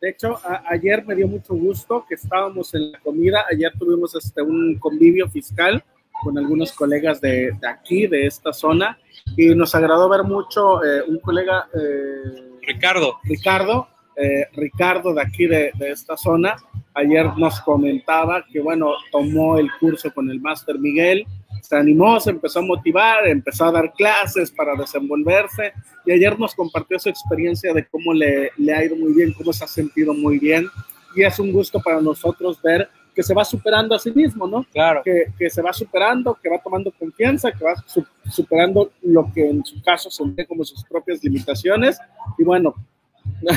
De 0.00 0.10
hecho, 0.10 0.36
a- 0.44 0.62
ayer 0.68 1.04
me 1.06 1.14
dio 1.14 1.26
mucho 1.26 1.54
gusto 1.54 2.04
que 2.06 2.16
estábamos 2.16 2.74
en 2.74 2.92
la 2.92 2.98
comida. 2.98 3.46
Ayer 3.50 3.72
tuvimos 3.78 4.14
este, 4.14 4.42
un 4.42 4.78
convivio 4.78 5.26
fiscal 5.30 5.82
con 6.22 6.36
algunos 6.36 6.72
colegas 6.72 7.18
de, 7.20 7.52
de 7.60 7.68
aquí, 7.68 8.06
de 8.06 8.26
esta 8.26 8.52
zona, 8.52 8.98
y 9.36 9.54
nos 9.54 9.74
agradó 9.74 10.08
ver 10.10 10.22
mucho 10.24 10.84
eh, 10.84 11.02
un 11.08 11.18
colega, 11.20 11.66
eh, 11.74 12.58
Ricardo, 12.62 13.18
Ricardo, 13.24 13.88
eh, 14.16 14.46
Ricardo 14.54 15.14
de 15.14 15.22
aquí 15.22 15.46
de, 15.46 15.72
de 15.78 15.90
esta 15.92 16.16
zona, 16.16 16.56
ayer 16.96 17.26
nos 17.36 17.60
comentaba 17.60 18.44
que, 18.50 18.60
bueno, 18.60 18.90
tomó 19.12 19.58
el 19.58 19.68
curso 19.78 20.12
con 20.12 20.28
el 20.30 20.40
máster 20.40 20.78
Miguel, 20.78 21.24
se 21.62 21.76
animó, 21.76 22.18
se 22.20 22.30
empezó 22.30 22.60
a 22.60 22.62
motivar, 22.62 23.26
empezó 23.26 23.66
a 23.66 23.72
dar 23.72 23.92
clases 23.92 24.50
para 24.50 24.74
desenvolverse 24.74 25.72
y 26.04 26.12
ayer 26.12 26.38
nos 26.38 26.54
compartió 26.54 26.98
su 26.98 27.08
experiencia 27.08 27.72
de 27.72 27.86
cómo 27.86 28.12
le, 28.12 28.50
le 28.56 28.74
ha 28.74 28.84
ido 28.84 28.96
muy 28.96 29.12
bien, 29.12 29.32
cómo 29.32 29.52
se 29.52 29.64
ha 29.64 29.68
sentido 29.68 30.14
muy 30.14 30.38
bien 30.38 30.66
y 31.14 31.22
es 31.22 31.38
un 31.38 31.52
gusto 31.52 31.80
para 31.80 32.00
nosotros 32.00 32.60
ver 32.62 32.88
que 33.14 33.22
se 33.22 33.32
va 33.32 33.44
superando 33.46 33.94
a 33.94 33.98
sí 33.98 34.10
mismo, 34.10 34.46
¿no? 34.46 34.64
claro. 34.70 35.00
Que, 35.02 35.32
que 35.38 35.48
se 35.48 35.62
va 35.62 35.72
superando, 35.72 36.38
que 36.40 36.50
va 36.50 36.58
tomando 36.58 36.92
confianza, 36.92 37.50
que 37.50 37.64
va 37.64 37.74
su- 37.86 38.06
superando 38.30 38.92
lo 39.02 39.32
que 39.32 39.48
en 39.48 39.64
su 39.64 39.80
caso 39.82 40.10
ve 40.26 40.46
como 40.46 40.64
sus 40.64 40.84
propias 40.84 41.24
limitaciones 41.24 41.98
y 42.38 42.44
bueno, 42.44 42.74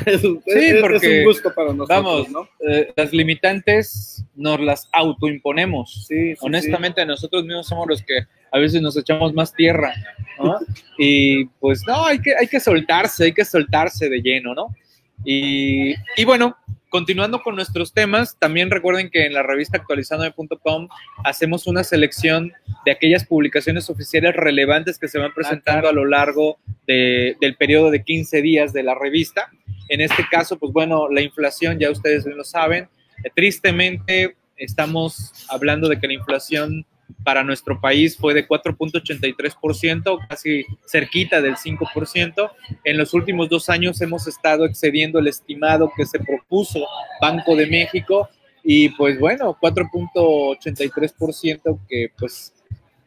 es, 0.06 0.24
es 0.24 0.82
porque, 0.82 1.20
un 1.20 1.26
gusto 1.26 1.54
para 1.54 1.74
nosotros, 1.74 1.88
Vamos, 1.88 2.30
¿no? 2.30 2.50
eh, 2.68 2.92
las 2.96 3.12
limitantes 3.14 4.26
nos 4.36 4.60
las 4.60 4.90
autoimponemos. 4.92 6.06
Sí, 6.08 6.32
sí, 6.34 6.38
Honestamente, 6.42 7.06
nosotros 7.06 7.44
mismos 7.46 7.68
somos 7.68 7.88
los 7.88 8.02
que 8.04 8.26
a 8.52 8.60
veces 8.60 8.82
nos 8.82 8.98
echamos 8.98 9.34
más 9.34 9.54
tierra, 9.54 9.94
¿no? 10.38 10.58
Y 10.98 11.46
pues 11.60 11.82
no, 11.88 12.06
hay 12.06 12.20
que, 12.20 12.36
hay 12.36 12.48
que 12.48 12.60
soltarse, 12.60 13.26
hay 13.26 13.34
que 13.34 13.46
soltarse 13.46 14.10
de 14.10 14.22
lleno, 14.22 14.54
¿no? 14.54 14.76
Y, 15.24 15.94
y 16.18 16.26
bueno, 16.26 16.58
continuando 16.90 17.42
con 17.42 17.56
nuestros 17.56 17.94
temas, 17.94 18.38
también 18.40 18.70
recuerden 18.72 19.10
que 19.10 19.26
en 19.26 19.34
la 19.34 19.44
revista 19.44 19.78
actualizandome.com 19.78 20.88
hacemos 21.24 21.68
una 21.68 21.84
selección 21.84 22.52
de 22.86 22.92
aquellas 22.92 23.26
publicaciones 23.26 23.90
oficiales 23.90 24.36
relevantes 24.36 24.98
que 24.98 25.08
se 25.08 25.20
van 25.20 25.34
presentando 25.34 25.82
claro. 25.82 25.90
a 25.90 25.94
lo 25.94 26.06
largo 26.06 26.58
de- 26.88 27.38
del 27.40 27.56
periodo 27.56 27.92
de 27.92 28.04
15 28.04 28.42
días 28.42 28.74
de 28.74 28.84
la 28.84 28.96
revista. 28.96 29.50
En 29.88 30.02
este 30.02 30.24
caso, 30.30 30.58
pues 30.60 30.74
bueno, 30.74 31.10
la 31.10 31.22
inflación, 31.22 31.80
ya 31.80 31.90
ustedes 31.92 32.26
lo 32.26 32.44
saben, 32.44 32.90
eh, 33.24 33.30
tristemente 33.36 34.36
estamos 34.58 35.32
hablando 35.50 35.88
de 35.90 36.00
que 36.00 36.08
la 36.08 36.14
inflación 36.14 36.86
para 37.24 37.44
nuestro 37.44 37.80
país 37.80 38.18
fue 38.18 38.34
de 38.34 38.48
4.83%, 38.48 40.18
casi 40.28 40.66
cerquita 40.86 41.42
del 41.42 41.56
5%. 41.56 42.52
En 42.84 42.98
los 42.98 43.14
últimos 43.14 43.48
dos 43.50 43.70
años 43.70 44.02
hemos 44.02 44.28
estado 44.28 44.66
excediendo 44.66 45.20
el 45.20 45.28
estimado 45.28 45.92
que 45.96 46.06
se 46.06 46.20
propuso 46.20 46.86
Banco 47.22 47.56
de 47.56 47.68
México 47.68 48.28
y 48.64 48.90
pues 48.90 49.18
bueno, 49.20 49.56
4.83% 49.62 51.80
que 51.88 52.12
pues 52.18 52.54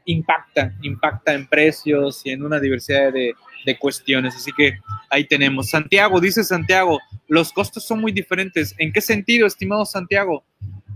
impacta, 0.04 0.74
impacta 0.82 1.32
en 1.34 1.46
precios 1.46 2.22
y 2.24 2.30
en 2.30 2.42
una 2.42 2.58
diversidad 2.58 3.12
de, 3.12 3.34
de 3.64 3.78
cuestiones. 3.78 4.34
Así 4.34 4.50
que 4.52 4.78
ahí 5.10 5.24
tenemos. 5.24 5.70
Santiago, 5.70 6.20
dice 6.20 6.44
Santiago, 6.44 6.98
los 7.28 7.52
costos 7.52 7.84
son 7.84 8.00
muy 8.00 8.12
diferentes. 8.12 8.74
¿En 8.78 8.92
qué 8.92 9.00
sentido, 9.00 9.46
estimado 9.46 9.86
Santiago? 9.86 10.44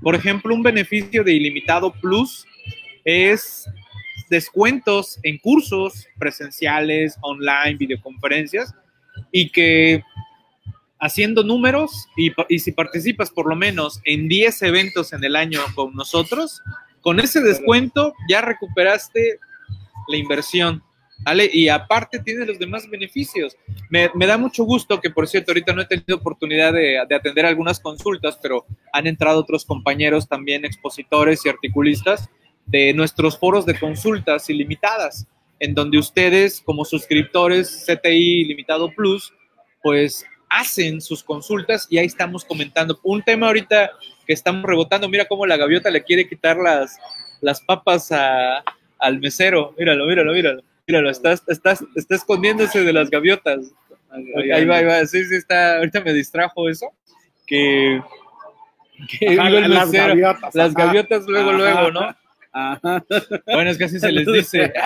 Por 0.03 0.15
ejemplo, 0.15 0.55
un 0.55 0.63
beneficio 0.63 1.25
de 1.25 1.33
ilimitado 1.33 1.93
plus 1.93 2.45
es 3.07 3.65
descuentos 4.29 5.19
en 5.23 5.39
cursos 5.39 6.07
presenciales, 6.19 7.17
online, 7.23 7.77
videoconferencias, 7.79 8.75
y 9.33 9.51
que 9.51 10.03
haciendo 10.99 11.43
números, 11.43 12.09
y, 12.17 12.59
si 12.59 12.73
participas 12.73 13.31
por 13.31 13.49
lo 13.49 13.55
menos 13.55 14.01
en 14.05 14.29
10 14.29 14.63
eventos 14.63 15.13
en 15.13 15.23
el 15.25 15.37
año 15.37 15.61
con 15.75 15.95
nosotros, 15.95 16.63
con 17.01 17.21
ese 17.21 17.41
descuento 17.41 18.13
ya 18.29 18.41
recuperaste 18.41 19.39
la 20.09 20.17
inversión, 20.17 20.83
¿vale? 21.21 21.49
Y 21.53 21.69
aparte 21.69 22.19
tienes 22.19 22.49
los 22.49 22.59
demás 22.59 22.89
beneficios. 22.91 23.57
Me, 23.91 24.11
me 24.15 24.27
da 24.27 24.37
mucho 24.37 24.65
gusto 24.65 25.01
que, 25.01 25.11
por 25.11 25.29
cierto, 25.29 25.53
ahorita 25.53 25.73
no 25.73 25.83
he 25.83 25.87
tenido 25.87 26.17
oportunidad 26.17 26.73
de, 26.73 26.99
de 27.09 27.15
atender 27.15 27.47
algunas 27.47 27.79
consultas, 27.79 28.39
pero 28.43 28.67
han 28.93 29.07
entrado 29.07 29.41
otros 29.41 29.65
compañeros 29.65 30.27
también, 30.27 30.65
expositores 30.65 31.45
y 31.45 31.49
articulistas, 31.49 32.29
de 32.67 32.93
nuestros 32.95 33.39
foros 33.39 33.65
de 33.67 33.79
consultas 33.79 34.51
ilimitadas, 34.51 35.27
en 35.61 35.75
donde 35.75 35.99
ustedes, 35.99 36.61
como 36.61 36.85
suscriptores 36.85 37.85
CTI 37.87 38.45
Limitado 38.45 38.91
Plus, 38.91 39.33
pues 39.83 40.27
hacen 40.49 41.01
sus 41.01 41.23
consultas 41.25 41.87
y 41.91 41.99
ahí 41.99 42.07
estamos 42.07 42.45
comentando. 42.45 42.99
Un 43.03 43.23
tema 43.23 43.47
ahorita 43.49 43.91
que 44.27 44.33
estamos 44.33 44.65
rebotando, 44.65 45.09
mira 45.09 45.25
cómo 45.27 45.47
la 45.47 45.57
gaviota 45.57 45.91
le 45.91 46.03
quiere 46.05 46.29
quitar 46.29 46.57
las, 46.57 46.97
las 47.41 47.61
papas 47.61 48.11
a- 48.13 48.63
al 48.99 49.19
mesero. 49.21 49.75
Míralo, 49.79 50.07
míralo, 50.07 50.33
míralo. 50.33 50.63
Míralo, 50.89 51.11
está, 51.11 51.33
está, 51.33 51.77
está 51.97 52.15
escondiéndose 52.15 52.83
de 52.85 52.93
las 52.93 53.11
gaviotas. 53.11 53.73
Ahí 54.55 54.65
va, 54.67 54.77
ahí 54.77 54.85
va. 54.85 55.05
Sí, 55.07 55.25
sí, 55.25 55.35
está. 55.35 55.79
Ahorita 55.79 56.01
me 56.01 56.13
distrajo 56.13 56.69
eso. 56.69 56.87
Que. 57.47 58.01
que 59.19 59.39
Ajá, 59.39 59.51
las 59.51 59.89
mesero. 59.91 60.09
gaviotas. 60.09 60.55
Las 60.55 60.75
gaviotas 60.75 61.27
luego, 61.27 61.51
ajá, 61.51 61.59
luego, 61.59 61.91
¿no? 61.91 62.17
Bueno, 63.47 63.71
es 63.71 63.79
que 63.79 63.85
así 63.85 64.01
se 64.01 64.13
les 64.13 64.27
dice. 64.27 64.73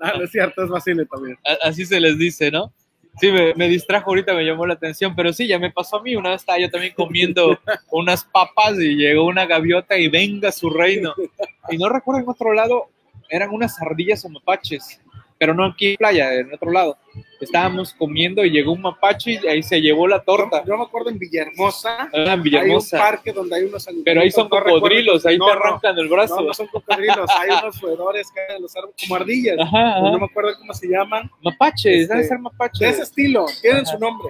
Ah, 0.00 0.12
no 0.18 0.24
es 0.24 0.32
cierto, 0.32 0.62
es 0.62 0.68
Basile 0.68 1.06
también. 1.06 1.38
Así 1.62 1.86
se 1.86 1.98
les 1.98 2.18
dice, 2.18 2.50
¿no? 2.50 2.70
Sí, 3.18 3.32
me, 3.32 3.54
me, 3.54 3.68
distrajo 3.70 4.10
ahorita, 4.10 4.34
me 4.34 4.44
llamó 4.44 4.66
la 4.66 4.74
atención, 4.74 5.16
pero 5.16 5.32
sí, 5.32 5.46
ya 5.46 5.58
me 5.58 5.70
pasó 5.70 5.96
a 5.96 6.02
mí. 6.02 6.14
Una 6.14 6.30
vez 6.30 6.42
estaba 6.42 6.58
yo 6.58 6.70
también 6.70 6.92
comiendo 6.94 7.58
unas 7.90 8.22
papas 8.22 8.78
y 8.78 8.96
llegó 8.96 9.24
una 9.24 9.46
gaviota 9.46 9.96
y 9.96 10.08
venga 10.08 10.52
su 10.52 10.68
reino. 10.68 11.14
Y 11.70 11.78
no 11.78 11.88
recuerdo 11.88 12.20
en 12.20 12.28
otro 12.28 12.52
lado, 12.52 12.90
eran 13.30 13.48
unas 13.50 13.80
ardillas 13.80 14.26
o 14.26 14.28
mapaches 14.28 15.00
pero 15.44 15.52
no 15.52 15.66
aquí 15.66 15.88
en 15.88 15.96
playa, 15.96 16.32
en 16.32 16.54
otro 16.54 16.70
lado. 16.70 16.96
Estábamos 17.38 17.92
comiendo 17.92 18.42
y 18.46 18.50
llegó 18.50 18.72
un 18.72 18.80
mapache 18.80 19.32
y 19.32 19.46
ahí 19.46 19.62
se 19.62 19.78
llevó 19.78 20.08
la 20.08 20.20
torta. 20.20 20.64
Yo, 20.66 20.74
me 20.78 20.84
acuerdo 20.84 21.10
en 21.10 21.18
Villahermosa. 21.18 22.08
Ah, 22.14 22.32
en 22.32 22.42
Villahermosa. 22.42 22.96
Hay 22.96 23.02
un 23.02 23.08
parque 23.10 23.32
donde 23.34 23.56
hay 23.56 23.64
unos 23.64 23.86
Pero 24.06 24.22
ahí 24.22 24.30
son 24.30 24.48
cocodrilos, 24.48 25.26
ahí 25.26 25.38
te 25.38 25.50
arrancan 25.50 25.98
el 25.98 26.08
brazo. 26.08 26.36
No, 26.36 26.46
no 26.46 26.54
son 26.54 26.66
cocodrilos, 26.68 27.28
hay 27.38 27.50
unos 27.50 27.78
roedores 27.78 28.30
que 28.32 28.40
hay 28.40 28.56
en 28.56 28.62
los 28.62 28.74
árboles 28.74 28.96
como 29.02 29.16
ardillas. 29.16 29.58
Ajá, 29.60 30.00
No 30.00 30.18
me 30.18 30.24
acuerdo 30.24 30.58
cómo 30.58 30.72
se 30.72 30.88
llaman. 30.88 31.30
Mapaches, 31.42 32.00
este, 32.00 32.14
debe 32.14 32.26
ser 32.26 32.38
mapaches. 32.38 32.80
De 32.80 32.88
ese 32.88 33.02
estilo, 33.02 33.44
tienen 33.60 33.84
su 33.84 33.98
nombre. 33.98 34.28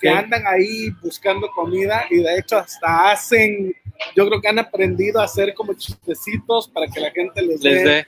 Que 0.00 0.08
andan 0.08 0.44
ahí 0.44 0.90
buscando 1.00 1.48
comida 1.52 2.04
y 2.10 2.16
de 2.16 2.36
hecho 2.36 2.58
hasta 2.58 3.12
hacen, 3.12 3.72
yo 4.16 4.26
creo 4.26 4.40
que 4.40 4.48
han 4.48 4.58
aprendido 4.58 5.20
a 5.20 5.24
hacer 5.24 5.54
como 5.54 5.74
chistecitos 5.74 6.66
para 6.66 6.88
que 6.88 6.98
la 6.98 7.12
gente 7.12 7.42
les, 7.42 7.62
les 7.62 7.84
dé 7.84 8.06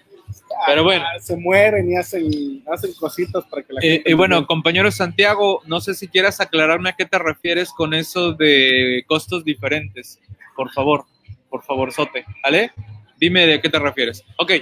pero 0.66 0.84
bueno. 0.84 1.04
Se 1.20 1.36
mueren 1.36 1.90
y 1.90 1.96
hacen, 1.96 2.62
hacen 2.72 2.92
cositas 2.94 3.44
para 3.46 3.62
que 3.62 3.72
la 3.72 3.80
eh, 3.82 3.90
gente. 3.90 4.10
Y 4.10 4.14
bueno, 4.14 4.46
compañero 4.46 4.90
Santiago, 4.90 5.62
no 5.66 5.80
sé 5.80 5.94
si 5.94 6.08
quieras 6.08 6.40
aclararme 6.40 6.90
a 6.90 6.92
qué 6.94 7.06
te 7.06 7.18
refieres 7.18 7.70
con 7.70 7.94
eso 7.94 8.32
de 8.32 9.04
costos 9.06 9.44
diferentes. 9.44 10.18
Por 10.56 10.70
favor, 10.72 11.04
por 11.48 11.62
favor, 11.62 11.92
Sote. 11.92 12.24
¿Vale? 12.42 12.72
Dime 13.18 13.46
de 13.46 13.60
qué 13.60 13.68
te 13.68 13.78
refieres. 13.78 14.24
Ok. 14.38 14.52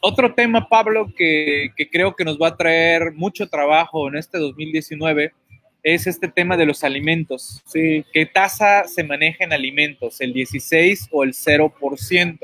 Otro 0.00 0.34
tema, 0.34 0.68
Pablo, 0.68 1.12
que, 1.16 1.70
que 1.76 1.88
creo 1.88 2.14
que 2.14 2.24
nos 2.24 2.38
va 2.38 2.48
a 2.48 2.56
traer 2.56 3.12
mucho 3.12 3.48
trabajo 3.48 4.08
en 4.08 4.16
este 4.16 4.38
2019 4.38 5.32
es 5.86 6.08
este 6.08 6.26
tema 6.26 6.56
de 6.56 6.66
los 6.66 6.82
alimentos. 6.82 7.62
Sí. 7.64 8.04
¿Qué 8.12 8.26
tasa 8.26 8.84
se 8.88 9.04
maneja 9.04 9.44
en 9.44 9.52
alimentos? 9.52 10.20
¿El 10.20 10.32
16 10.32 11.08
o 11.12 11.22
el 11.22 11.32
0%? 11.32 12.38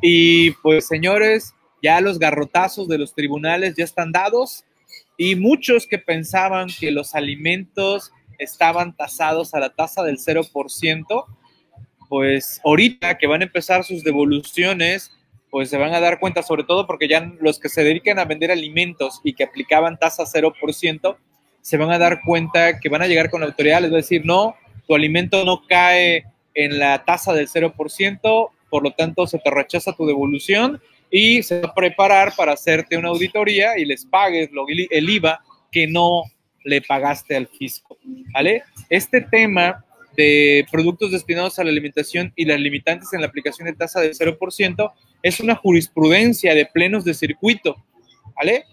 Y 0.00 0.52
pues, 0.52 0.86
señores, 0.86 1.54
ya 1.82 2.00
los 2.00 2.18
garrotazos 2.18 2.88
de 2.88 2.98
los 2.98 3.14
tribunales 3.14 3.74
ya 3.76 3.84
están 3.84 4.12
dados 4.12 4.64
y 5.16 5.36
muchos 5.36 5.86
que 5.86 5.98
pensaban 5.98 6.68
que 6.68 6.90
los 6.90 7.14
alimentos 7.14 8.12
estaban 8.38 8.96
tasados 8.96 9.54
a 9.54 9.60
la 9.60 9.70
tasa 9.70 10.02
del 10.02 10.18
0%, 10.18 11.24
pues 12.08 12.60
ahorita 12.64 13.18
que 13.18 13.26
van 13.26 13.42
a 13.42 13.44
empezar 13.44 13.84
sus 13.84 14.02
devoluciones, 14.02 15.12
pues 15.50 15.68
se 15.68 15.76
van 15.76 15.92
a 15.92 16.00
dar 16.00 16.20
cuenta, 16.20 16.42
sobre 16.42 16.64
todo 16.64 16.86
porque 16.86 17.06
ya 17.06 17.20
los 17.40 17.58
que 17.58 17.68
se 17.68 17.84
dedican 17.84 18.18
a 18.18 18.24
vender 18.24 18.50
alimentos 18.50 19.20
y 19.22 19.34
que 19.34 19.44
aplicaban 19.44 19.98
tasa 19.98 20.24
0%, 20.24 21.16
se 21.60 21.76
van 21.76 21.90
a 21.90 21.98
dar 21.98 22.22
cuenta 22.24 22.80
que 22.80 22.88
van 22.88 23.02
a 23.02 23.06
llegar 23.06 23.30
con 23.30 23.40
la 23.40 23.48
autoridad, 23.48 23.82
les 23.82 23.90
va 23.90 23.96
a 23.96 23.98
decir, 23.98 24.24
no, 24.24 24.56
tu 24.86 24.94
alimento 24.94 25.44
no 25.44 25.66
cae 25.66 26.24
en 26.54 26.78
la 26.78 27.04
tasa 27.04 27.34
del 27.34 27.48
0%, 27.48 28.50
por 28.70 28.82
lo 28.82 28.92
tanto 28.92 29.26
se 29.26 29.38
te 29.38 29.50
rechaza 29.50 29.92
tu 29.92 30.06
devolución 30.06 30.80
y 31.10 31.42
se 31.42 31.60
va 31.60 31.68
a 31.68 31.74
preparar 31.74 32.34
para 32.36 32.52
hacerte 32.52 32.96
una 32.96 33.08
auditoría 33.08 33.78
y 33.78 33.84
les 33.84 34.04
pagues 34.04 34.50
el 34.90 35.10
IVA 35.10 35.40
que 35.72 35.86
no 35.86 36.24
le 36.64 36.82
pagaste 36.82 37.36
al 37.36 37.48
fisco. 37.48 37.98
¿Vale? 38.32 38.62
Este 38.88 39.20
tema 39.20 39.84
de 40.16 40.66
productos 40.70 41.12
destinados 41.12 41.58
a 41.58 41.64
la 41.64 41.70
alimentación 41.70 42.32
y 42.36 42.44
las 42.44 42.60
limitantes 42.60 43.12
en 43.12 43.20
la 43.20 43.26
aplicación 43.26 43.66
de 43.66 43.74
tasa 43.74 44.00
del 44.00 44.14
0% 44.14 44.92
es 45.22 45.40
una 45.40 45.54
jurisprudencia 45.54 46.54
de 46.54 46.66
plenos 46.66 47.04
de 47.04 47.14
circuito, 47.14 47.76
¿vale? 48.36 48.64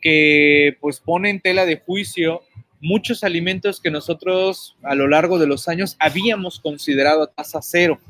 Que 0.00 0.76
pues 0.80 1.00
pone 1.00 1.30
en 1.30 1.40
tela 1.40 1.66
de 1.66 1.78
juicio 1.78 2.42
muchos 2.80 3.22
alimentos 3.24 3.80
que 3.80 3.90
nosotros 3.90 4.76
a 4.82 4.94
lo 4.94 5.06
largo 5.06 5.38
de 5.38 5.46
los 5.46 5.68
años 5.68 5.96
habíamos 5.98 6.60
considerado 6.60 7.22
a 7.22 7.30
tasa 7.30 7.60
cero. 7.62 8.00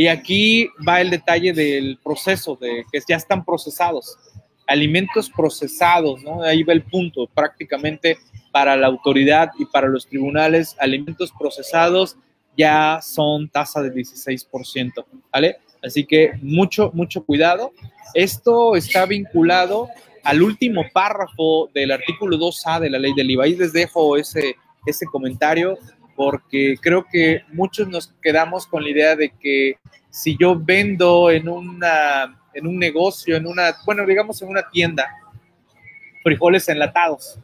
Y 0.00 0.08
aquí 0.08 0.70
va 0.88 1.02
el 1.02 1.10
detalle 1.10 1.52
del 1.52 1.98
proceso, 2.02 2.56
de 2.58 2.86
que 2.90 3.00
ya 3.06 3.16
están 3.16 3.44
procesados. 3.44 4.16
Alimentos 4.66 5.28
procesados, 5.28 6.22
¿no? 6.22 6.42
Ahí 6.42 6.62
va 6.62 6.72
el 6.72 6.84
punto, 6.84 7.26
prácticamente 7.26 8.16
para 8.50 8.76
la 8.76 8.86
autoridad 8.86 9.50
y 9.58 9.66
para 9.66 9.88
los 9.88 10.06
tribunales, 10.06 10.74
alimentos 10.78 11.30
procesados 11.38 12.16
ya 12.56 13.00
son 13.02 13.50
tasa 13.50 13.82
de 13.82 13.92
16%, 13.92 15.04
¿vale? 15.30 15.58
Así 15.82 16.06
que 16.06 16.32
mucho, 16.40 16.90
mucho 16.94 17.22
cuidado. 17.22 17.72
Esto 18.14 18.76
está 18.76 19.04
vinculado 19.04 19.90
al 20.24 20.40
último 20.40 20.82
párrafo 20.94 21.68
del 21.74 21.90
artículo 21.90 22.38
2A 22.38 22.80
de 22.80 22.88
la 22.88 22.98
ley 22.98 23.12
del 23.12 23.32
IVA. 23.32 23.44
Ahí 23.44 23.54
les 23.54 23.74
dejo 23.74 24.16
ese, 24.16 24.56
ese 24.86 25.04
comentario 25.04 25.76
porque 26.20 26.76
creo 26.78 27.06
que 27.10 27.44
muchos 27.48 27.88
nos 27.88 28.12
quedamos 28.20 28.66
con 28.66 28.82
la 28.82 28.90
idea 28.90 29.16
de 29.16 29.30
que 29.40 29.78
si 30.10 30.36
yo 30.38 30.54
vendo 30.54 31.30
en, 31.30 31.48
una, 31.48 32.38
en 32.52 32.66
un 32.66 32.78
negocio, 32.78 33.38
en 33.38 33.46
una, 33.46 33.74
bueno, 33.86 34.04
digamos 34.04 34.42
en 34.42 34.50
una 34.50 34.68
tienda, 34.68 35.08
frijoles 36.22 36.68
enlatados, 36.68 37.38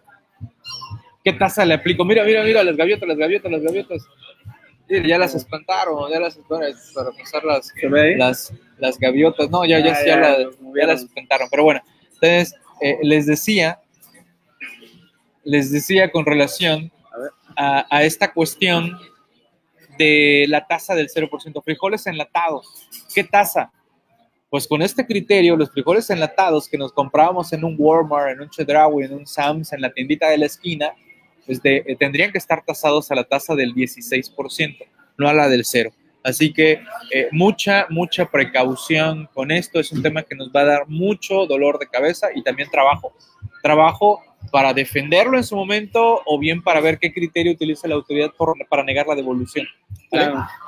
¿qué 1.25 1.33
tasa 1.33 1.65
le 1.65 1.73
aplico? 1.73 2.05
Mira, 2.05 2.23
mira, 2.23 2.45
mira, 2.45 2.63
las 2.63 2.77
gaviotas, 2.77 3.09
las 3.09 3.17
gaviotas, 3.17 3.51
las 3.51 3.63
gaviotas. 3.63 4.07
ya 4.91 5.17
las 5.17 5.35
espantaron, 5.35 6.13
ya 6.13 6.21
las 6.21 6.37
espantaron 6.37 6.77
para 6.95 7.13
pasar 7.13 7.45
las, 7.45 7.73
las, 8.19 8.53
las 8.77 8.99
gaviotas. 8.99 9.49
No, 9.49 9.65
ya, 9.65 9.79
ya, 9.79 10.05
ya, 10.05 10.87
las, 10.87 11.03
espantaron. 11.03 11.49
Pero 11.51 11.65
bueno, 11.65 11.81
entonces 12.13 12.55
eh, 12.83 12.99
les 13.01 13.25
decía, 13.25 13.81
les 15.45 15.73
decía 15.73 16.13
con 16.13 16.27
relación 16.27 16.93
a, 17.57 18.03
esta 18.05 18.33
cuestión 18.33 18.99
de 19.99 20.47
la 20.49 20.67
tasa 20.67 20.95
del 20.95 21.09
0%. 21.09 21.63
Frijoles 21.65 22.07
enlatados. 22.07 22.89
¿Qué 23.15 23.25
tasa? 23.25 23.73
Pues 24.51 24.67
con 24.69 24.83
este 24.83 25.07
criterio, 25.07 25.57
los 25.57 25.71
frijoles 25.71 26.09
enlatados 26.11 26.69
que 26.69 26.79
nos 26.79 26.93
comprábamos 26.93 27.53
en 27.53 27.65
un 27.65 27.77
Walmart, 27.79 28.31
en 28.31 28.43
un 28.43 28.51
Chedraui, 28.51 29.05
en 29.05 29.15
un 29.15 29.27
Sam's, 29.27 29.73
en 29.73 29.81
la 29.81 29.93
tiendita 29.93 30.29
de 30.29 30.39
la 30.39 30.47
esquina, 30.47 30.93
pues 31.45 31.61
eh, 31.65 31.97
tendrían 31.99 32.33
que 32.33 32.39
estar 32.39 32.65
tasados 32.65 33.11
a 33.11 33.15
la 33.15 33.25
tasa 33.25 33.55
del 33.55 33.75
16%, 33.75 34.87
no 35.19 35.29
a 35.29 35.33
la 35.33 35.49
del 35.49 35.65
cero. 35.65 35.93
Así 36.27 36.53
que 36.53 36.81
eh, 37.13 37.29
mucha, 37.31 37.87
mucha 37.89 38.29
precaución 38.29 39.29
con 39.33 39.53
esto. 39.53 39.79
Es 39.79 39.93
un 39.93 40.03
tema 40.03 40.25
que 40.25 40.35
nos 40.35 40.51
va 40.51 40.63
a 40.63 40.65
dar 40.65 40.89
mucho 40.89 41.47
dolor 41.47 41.79
de 41.79 41.87
cabeza 41.87 42.29
y 42.35 42.43
también 42.43 42.69
trabajo. 42.69 43.15
Trabajo 43.63 44.21
para 44.51 44.73
defenderlo 44.73 45.37
en 45.37 45.45
su 45.45 45.57
momento 45.57 46.23
o 46.25 46.39
bien 46.39 46.63
para 46.63 46.81
ver 46.81 46.99
qué 46.99 47.13
criterio 47.13 47.53
utiliza 47.53 47.89
la 47.89 47.95
autoridad 47.95 48.33
para 48.69 48.85
negar 48.85 49.07
la 49.07 49.15
devolución. 49.15 49.67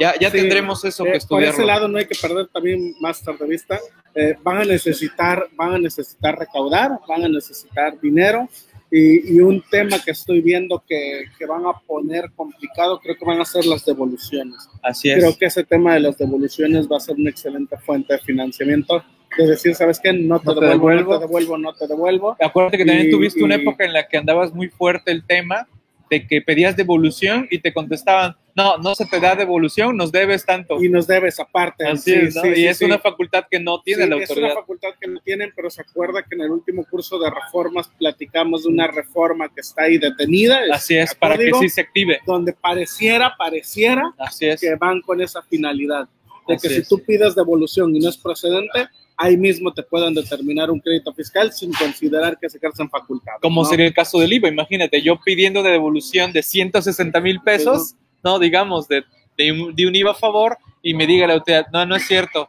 Ya, 0.00 0.14
ya 0.20 0.30
tendremos 0.30 0.84
eso 0.84 1.04
que 1.04 1.16
estudiar. 1.16 1.44
Eh, 1.44 1.46
por 1.46 1.54
ese 1.54 1.66
lado 1.66 1.88
no 1.88 1.98
hay 1.98 2.06
que 2.06 2.18
perder 2.20 2.48
también 2.48 2.94
más 3.00 3.22
tarde 3.22 3.46
vista. 3.46 3.78
Eh, 4.14 4.34
van 4.42 4.58
a 4.58 4.64
necesitar, 4.64 5.46
van 5.54 5.74
a 5.74 5.78
necesitar 5.78 6.38
recaudar, 6.38 6.98
van 7.08 7.24
a 7.24 7.28
necesitar 7.28 8.00
dinero 8.00 8.48
y, 8.90 9.34
y 9.36 9.40
un 9.40 9.62
tema 9.70 9.98
que 10.02 10.12
estoy 10.12 10.40
viendo 10.40 10.82
que, 10.86 11.24
que, 11.38 11.46
van 11.46 11.66
a 11.66 11.78
poner 11.86 12.30
complicado, 12.34 12.98
creo 13.00 13.16
que 13.16 13.24
van 13.24 13.40
a 13.40 13.44
ser 13.44 13.66
las 13.66 13.84
devoluciones. 13.84 14.68
Así 14.82 15.10
es. 15.10 15.18
Creo 15.18 15.36
que 15.36 15.46
ese 15.46 15.62
tema 15.62 15.94
de 15.94 16.00
las 16.00 16.16
devoluciones 16.16 16.88
va 16.90 16.96
a 16.96 17.00
ser 17.00 17.16
una 17.16 17.30
excelente 17.30 17.76
fuente 17.78 18.14
de 18.14 18.20
financiamiento 18.20 19.04
de 19.44 19.50
decir, 19.50 19.74
¿sabes 19.74 20.00
qué? 20.00 20.12
No 20.12 20.40
te, 20.40 20.54
devuelvo, 20.54 21.12
no 21.12 21.18
te 21.18 21.26
devuelvo, 21.26 21.58
no 21.58 21.74
te 21.74 21.86
devuelvo. 21.86 22.36
Acuérdate 22.40 22.78
que 22.78 22.84
también 22.84 23.10
tuviste 23.10 23.42
una 23.42 23.56
época 23.56 23.84
en 23.84 23.92
la 23.92 24.06
que 24.06 24.16
andabas 24.16 24.52
muy 24.52 24.68
fuerte 24.68 25.10
el 25.10 25.24
tema 25.24 25.66
de 26.10 26.26
que 26.26 26.40
pedías 26.40 26.76
devolución 26.76 27.46
y 27.50 27.58
te 27.58 27.72
contestaban, 27.72 28.36
no, 28.54 28.78
no 28.78 28.94
se 28.94 29.04
te 29.06 29.20
da 29.20 29.36
devolución, 29.36 29.96
nos 29.96 30.10
debes 30.10 30.44
tanto. 30.44 30.82
Y 30.82 30.88
nos 30.88 31.06
debes 31.06 31.38
aparte. 31.38 31.86
Así 31.86 32.12
es, 32.12 32.36
y 32.56 32.66
es 32.66 32.80
una 32.80 32.98
facultad 32.98 33.44
que 33.50 33.60
no 33.60 33.80
tiene 33.82 34.06
la 34.06 34.16
autoridad. 34.16 34.48
Es 34.48 34.52
una 34.52 34.60
facultad 34.60 34.88
que 35.00 35.08
no 35.08 35.20
tienen, 35.20 35.52
pero 35.54 35.70
se 35.70 35.82
acuerda 35.82 36.22
que 36.22 36.34
en 36.34 36.42
el 36.42 36.50
último 36.50 36.84
curso 36.90 37.18
de 37.18 37.30
reformas 37.30 37.88
platicamos 37.98 38.64
de 38.64 38.70
una 38.70 38.86
reforma 38.86 39.48
que 39.48 39.60
está 39.60 39.82
ahí 39.82 39.98
detenida. 39.98 40.60
Así 40.72 40.96
es, 40.96 41.14
para 41.14 41.36
que 41.36 41.52
sí 41.60 41.68
se 41.68 41.82
active. 41.82 42.20
Donde 42.26 42.52
pareciera, 42.52 43.34
pareciera 43.36 44.12
Así 44.18 44.46
es. 44.46 44.60
que 44.60 44.74
van 44.74 45.00
con 45.02 45.20
esa 45.20 45.42
finalidad. 45.42 46.08
De 46.48 46.56
que 46.56 46.68
si 46.68 46.82
tú 46.82 47.02
pides 47.04 47.34
devolución 47.34 47.94
y 47.94 48.00
no 48.00 48.08
es 48.08 48.16
procedente, 48.16 48.88
ahí 49.18 49.36
mismo 49.36 49.74
te 49.74 49.82
puedan 49.82 50.14
determinar 50.14 50.70
un 50.70 50.78
crédito 50.78 51.12
fiscal 51.12 51.52
sin 51.52 51.72
considerar 51.72 52.38
que 52.38 52.48
se 52.48 52.58
en 52.62 52.88
facultad. 52.88 53.32
Como 53.42 53.64
sería 53.64 53.86
el 53.86 53.92
caso 53.92 54.20
del 54.20 54.32
IVA, 54.32 54.48
imagínate, 54.48 55.02
yo 55.02 55.18
pidiendo 55.22 55.62
de 55.62 55.72
devolución 55.72 56.32
de 56.32 56.42
160 56.42 57.20
mil 57.20 57.40
pesos, 57.40 57.96
no, 58.22 58.38
digamos, 58.38 58.86
de, 58.86 59.02
de, 59.36 59.52
un 59.52 59.94
IVA 59.94 60.12
a 60.12 60.14
favor 60.14 60.56
y 60.82 60.94
me 60.94 61.06
diga 61.06 61.26
la 61.26 61.34
autoridad, 61.34 61.66
no, 61.72 61.84
no 61.84 61.96
es 61.96 62.06
cierto, 62.06 62.48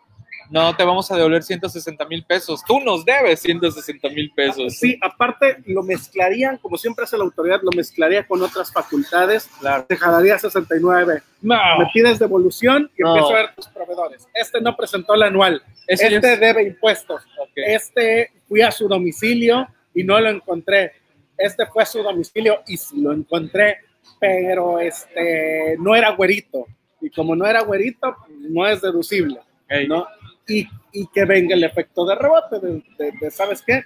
no 0.49 0.75
te 0.75 0.83
vamos 0.83 1.11
a 1.11 1.15
devolver 1.15 1.43
160 1.43 2.05
mil 2.05 2.23
pesos, 2.25 2.63
tú 2.65 2.79
nos 2.79 3.05
debes 3.05 3.39
160 3.41 4.09
mil 4.09 4.31
pesos. 4.35 4.75
Sí, 4.75 4.97
aparte 5.01 5.57
lo 5.65 5.83
mezclarían, 5.83 6.57
como 6.57 6.77
siempre 6.77 7.03
hace 7.03 7.17
la 7.17 7.23
autoridad, 7.23 7.61
lo 7.61 7.71
mezclaría 7.75 8.27
con 8.27 8.41
otras 8.41 8.71
facultades, 8.71 9.49
claro. 9.59 9.85
te 9.85 9.95
jalaría 9.95 10.37
69. 10.37 11.21
No. 11.41 11.55
Me 11.79 11.89
pides 11.93 12.19
devolución 12.19 12.91
y 12.97 13.07
empiezo 13.07 13.29
a 13.29 13.33
ver 13.33 13.55
tus 13.55 13.67
proveedores. 13.67 14.27
Este 14.33 14.59
no 14.61 14.75
presentó 14.75 15.13
el 15.13 15.23
anual, 15.23 15.61
este 15.87 16.19
debe 16.19 16.63
impuestos, 16.63 17.21
este 17.55 18.31
fui 18.47 18.61
a 18.61 18.71
su 18.71 18.87
domicilio 18.87 19.67
y 19.93 20.03
no 20.03 20.19
lo 20.19 20.29
encontré 20.29 20.93
este 21.39 21.65
fue 21.67 21.85
su 21.85 22.03
domicilio 22.03 22.61
y 22.67 22.77
lo 23.01 23.13
encontré, 23.13 23.77
pero 24.19 24.79
este, 24.79 25.77
no 25.79 25.95
era 25.95 26.11
güerito. 26.11 26.67
Y 27.01 27.09
como 27.09 27.33
no 27.33 27.47
era 27.47 27.61
güerito, 27.61 28.13
no 28.29 28.67
es 28.67 28.81
deducible, 28.81 29.39
¿no? 29.87 30.05
Y, 30.49 30.67
y, 30.91 31.07
que 31.07 31.25
venga 31.25 31.55
el 31.55 31.63
efecto 31.63 32.05
de 32.05 32.15
rebote, 32.15 32.59
de, 32.97 33.31
¿sabes 33.31 33.61
qué? 33.61 33.83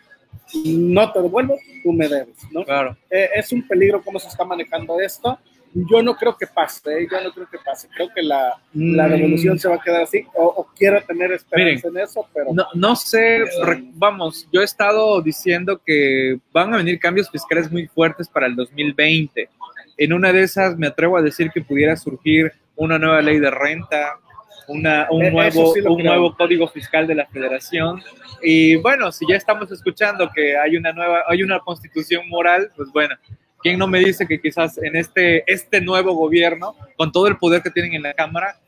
No 0.66 1.12
te 1.12 1.22
devuelvo, 1.22 1.58
tú 1.84 1.94
me 1.94 2.08
debes, 2.08 2.38
¿no? 2.52 2.64
Claro. 2.64 2.98
Eh, 3.10 3.30
es 3.36 3.52
un 3.52 3.68
peligro 3.68 4.02
cómo 4.04 4.20
se 4.20 4.28
está 4.28 4.44
manejando 4.46 5.00
esto 5.00 5.38
yo 5.74 6.04
no 6.04 6.16
creo 6.16 6.38
que 6.38 6.46
pase, 6.48 7.04
¿eh? 7.04 7.08
yo 7.12 7.22
no 7.22 7.32
creo 7.32 7.48
que 7.50 7.58
pase. 7.58 7.88
Creo 7.96 8.10
que 8.14 8.22
la, 8.22 8.60
la 8.74 9.08
revolución 9.08 9.56
mm. 9.56 9.60
se 9.60 9.68
va 9.68 9.76
a 9.76 9.82
quedar 9.82 10.04
así, 10.04 10.24
o, 10.34 10.46
o 10.46 10.68
quiero 10.76 11.02
tener 11.04 11.32
esperanza 11.32 11.88
en 11.88 11.98
eso, 11.98 12.28
pero... 12.34 12.54
No, 12.54 12.66
no 12.74 12.96
sé, 12.96 13.44
vamos, 13.94 14.48
yo 14.52 14.62
he 14.62 14.66
estado 14.66 15.22
diciendo 15.22 15.82
que 15.84 16.40
van 16.52 16.74
a 16.74 16.78
venir 16.78 17.00
cambios 17.00 17.30
fiscales 17.30 17.72
muy 17.72 17.88
fuertes 17.88 18.30
para 18.30 18.46
el 18.46 18.56
2020. 18.56 19.50
En 19.98 20.14
una 20.14 20.32
de 20.32 20.44
esas 20.44 20.78
me 20.78 20.88
atrevo 20.88 21.18
a 21.18 21.22
decir 21.22 21.50
que 21.52 21.62
pudiera 21.62 21.96
surgir 21.96 22.52
una 22.76 23.00
nueva 23.00 23.22
ley 23.22 23.40
de 23.40 23.50
renta, 23.50 24.20
una, 24.68 25.08
un, 25.10 25.24
e, 25.24 25.32
nuevo, 25.32 25.74
un 25.74 26.04
nuevo 26.04 26.36
código 26.36 26.68
fiscal 26.68 27.08
de 27.08 27.16
la 27.16 27.26
federación. 27.28 28.02
Y 28.42 28.76
bueno, 28.78 29.12
si 29.12 29.26
ya 29.28 29.36
estamos 29.36 29.72
escuchando 29.72 30.30
que 30.34 30.58
hay 30.58 30.76
una 30.78 30.92
nueva, 30.92 31.24
hay 31.28 31.44
una 31.44 31.60
constitución 31.60 32.28
moral, 32.30 32.72
pues 32.76 32.90
bueno, 32.92 33.16
¿Quién 33.64 33.80
no 33.80 33.88
me 33.88 34.00
dice 34.00 34.28
que 34.28 34.42
quizás 34.42 34.78
en 34.78 34.98
este, 34.98 35.50
este 35.52 35.80
nuevo 35.80 36.14
gobierno, 36.14 36.76
con 36.98 37.14
todo 37.14 37.28
el 37.28 37.38
poder 37.38 37.64
que 37.64 37.72
tienen 37.72 37.94
en 37.94 38.04
la 38.04 38.14
Cámara, 38.14 38.60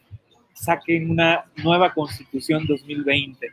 saquen 0.54 1.12
una 1.12 1.44
nueva 1.58 1.94
constitución 1.94 2.66
2020? 2.66 3.52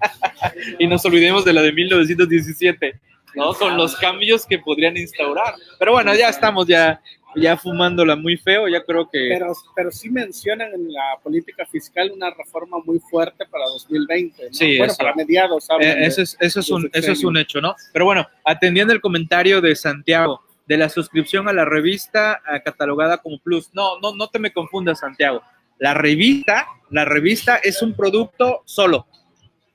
y 0.80 0.86
nos 0.88 1.04
olvidemos 1.04 1.44
de 1.44 1.52
la 1.52 1.62
de 1.62 1.72
1917, 1.72 3.00
¿no? 3.36 3.54
Con 3.54 3.76
los 3.76 3.94
cambios 3.94 4.44
que 4.44 4.58
podrían 4.58 4.96
instaurar. 4.96 5.54
Pero 5.78 5.92
bueno, 5.92 6.12
ya 6.12 6.28
estamos 6.28 6.66
ya, 6.66 7.00
ya 7.36 7.56
fumándola 7.56 8.16
muy 8.16 8.36
feo, 8.36 8.68
ya 8.68 8.82
creo 8.84 9.08
que... 9.10 9.28
Pero, 9.30 9.52
pero 9.74 9.90
sí 9.90 10.10
mencionan 10.10 10.72
en 10.72 10.92
la 10.92 11.18
política 11.22 11.66
fiscal 11.66 12.10
una 12.12 12.30
reforma 12.30 12.78
muy 12.84 12.98
fuerte 12.98 13.44
para 13.46 13.64
2020, 13.66 14.48
Sí, 14.52 14.78
bueno, 14.78 14.94
para 14.96 15.14
mediados. 15.14 15.68
Eh, 15.80 15.96
eso, 16.00 16.22
es, 16.22 16.36
eso, 16.40 16.60
es 16.60 16.70
un, 16.70 16.90
eso 16.92 17.12
es 17.12 17.24
un 17.24 17.36
hecho, 17.36 17.60
¿no? 17.60 17.74
Pero 17.92 18.04
bueno, 18.04 18.26
atendiendo 18.44 18.92
el 18.92 19.00
comentario 19.00 19.60
de 19.60 19.74
Santiago, 19.76 20.42
de 20.66 20.76
la 20.76 20.88
suscripción 20.88 21.48
a 21.48 21.52
la 21.52 21.64
revista 21.64 22.40
catalogada 22.64 23.18
como 23.18 23.38
Plus. 23.38 23.70
No, 23.74 24.00
no, 24.00 24.14
no 24.14 24.28
te 24.28 24.38
me 24.38 24.52
confundas, 24.52 25.00
Santiago. 25.00 25.42
La 25.78 25.94
revista, 25.94 26.66
la 26.90 27.04
revista 27.04 27.56
es 27.56 27.82
un 27.82 27.94
producto 27.94 28.62
solo, 28.64 29.06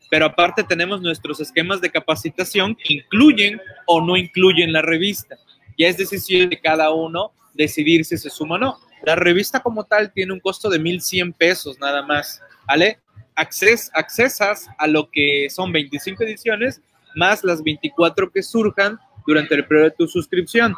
pero 0.10 0.26
aparte 0.26 0.64
tenemos 0.64 1.02
nuestros 1.02 1.40
esquemas 1.40 1.82
de 1.82 1.92
capacitación 1.92 2.76
que 2.76 2.96
incluyen 2.96 3.62
o 3.86 4.02
no 4.02 4.18
incluyen 4.18 4.74
la 4.74 4.82
revista. 4.82 5.38
Ya 5.78 5.88
es 5.88 5.98
decisión 5.98 6.50
de 6.50 6.60
cada 6.60 6.92
uno 6.92 7.32
decidir 7.60 8.06
si 8.06 8.18
se 8.18 8.30
suma 8.30 8.56
o 8.56 8.58
no. 8.58 8.80
La 9.04 9.16
revista 9.16 9.60
como 9.60 9.84
tal 9.84 10.12
tiene 10.12 10.34
un 10.34 10.40
costo 10.40 10.70
de 10.70 10.80
1.100 10.80 11.36
pesos 11.36 11.78
nada 11.80 12.02
más, 12.02 12.42
¿vale? 12.66 13.00
Acces, 13.36 13.92
accesas 13.94 14.68
a 14.78 14.88
lo 14.88 15.10
que 15.12 15.48
son 15.50 15.72
25 15.72 16.24
ediciones 16.24 16.82
más 17.16 17.44
las 17.44 17.62
24 17.62 18.32
que 18.32 18.42
surjan 18.42 18.98
durante 19.28 19.56
el 19.56 19.66
periodo 19.66 19.90
de 19.90 19.96
tu 19.96 20.08
suscripción. 20.08 20.74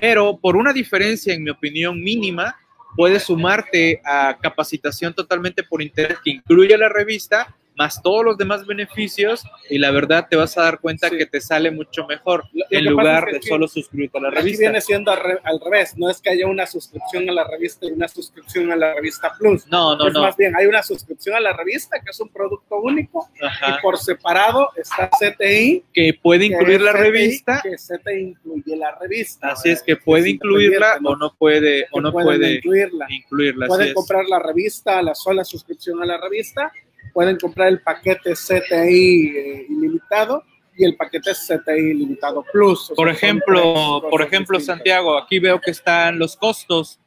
Pero 0.00 0.36
por 0.36 0.56
una 0.56 0.72
diferencia, 0.72 1.32
en 1.32 1.44
mi 1.44 1.50
opinión, 1.50 2.02
mínima, 2.02 2.56
puedes 2.96 3.24
sumarte 3.24 4.00
a 4.04 4.36
capacitación 4.40 5.14
totalmente 5.14 5.62
por 5.62 5.82
internet 5.82 6.18
que 6.24 6.30
incluye 6.30 6.76
la 6.76 6.88
revista 6.88 7.54
más 7.76 8.00
todos 8.02 8.24
los 8.24 8.38
demás 8.38 8.66
beneficios 8.66 9.44
y 9.68 9.78
la 9.78 9.90
verdad 9.90 10.26
te 10.28 10.36
vas 10.36 10.56
a 10.58 10.62
dar 10.62 10.80
cuenta 10.80 11.10
que 11.10 11.26
te 11.26 11.40
sale 11.40 11.70
mucho 11.70 12.06
mejor 12.06 12.44
en 12.70 12.84
lugar 12.84 13.26
de 13.26 13.42
solo 13.42 13.66
suscribirte 13.68 14.18
a 14.18 14.22
la 14.22 14.30
revista. 14.30 14.60
viene 14.60 14.80
siendo 14.80 15.10
al, 15.10 15.60
revés, 15.60 15.96
no 15.96 16.08
es 16.08 16.20
que 16.20 16.30
haya 16.30 16.46
una 16.46 16.66
suscripción 16.66 17.28
a 17.28 17.32
la 17.32 17.44
revista 17.44 17.86
y 17.86 17.92
una 17.92 18.08
suscripción 18.08 18.70
a 18.70 18.76
la 18.76 18.94
revista 18.94 19.32
Plus. 19.38 19.66
No, 19.66 19.96
no, 19.96 20.08
es 20.08 20.14
no. 20.14 20.22
Más 20.22 20.36
bien, 20.36 20.54
hay 20.56 20.66
una 20.66 20.82
suscripción 20.82 21.36
a 21.36 21.40
la 21.40 21.52
revista 21.52 22.00
que 22.00 22.10
es 22.10 22.20
un 22.20 22.28
producto 22.28 22.80
único 22.80 23.28
y 23.40 23.82
por 23.82 23.98
separado 23.98 24.70
está 24.76 25.10
CTI. 25.10 25.84
Que 25.92 26.14
puede 26.20 26.46
incluir 26.46 26.80
la 26.80 26.92
revista. 26.92 27.60
Que 27.62 27.76
CTI 27.76 28.20
incluye 28.20 28.76
la 28.76 28.96
revista. 28.98 29.52
Así 29.52 29.70
es 29.70 29.82
que 29.82 29.96
puede 29.96 30.30
incluirla 30.30 30.98
o 31.02 31.16
no 31.16 31.34
puede, 31.34 31.86
o 31.90 32.00
no 32.00 32.12
puede 32.12 32.56
incluirla. 32.56 33.06
incluirla 33.08 33.66
Pueden 33.66 33.94
comprar 33.94 34.24
la 34.26 34.38
revista, 34.38 35.02
la 35.02 35.14
sola 35.14 35.44
suscripción 35.44 36.02
a 36.02 36.06
la 36.06 36.18
revista 36.18 36.72
pueden 37.12 37.36
comprar 37.36 37.68
el 37.68 37.80
paquete 37.80 38.32
CTI 38.32 39.36
eh, 39.36 39.66
ilimitado 39.68 40.42
y 40.76 40.84
el 40.84 40.96
paquete 40.96 41.32
CTI 41.32 41.90
ilimitado 41.90 42.44
Plus. 42.52 42.92
Por 42.96 43.08
ejemplo, 43.08 44.02
por 44.10 44.22
ejemplo, 44.22 44.58
Santiago, 44.60 45.16
aquí 45.16 45.38
veo 45.38 45.60
que 45.60 45.70
están 45.70 46.18
los 46.18 46.36
costos. 46.36 46.98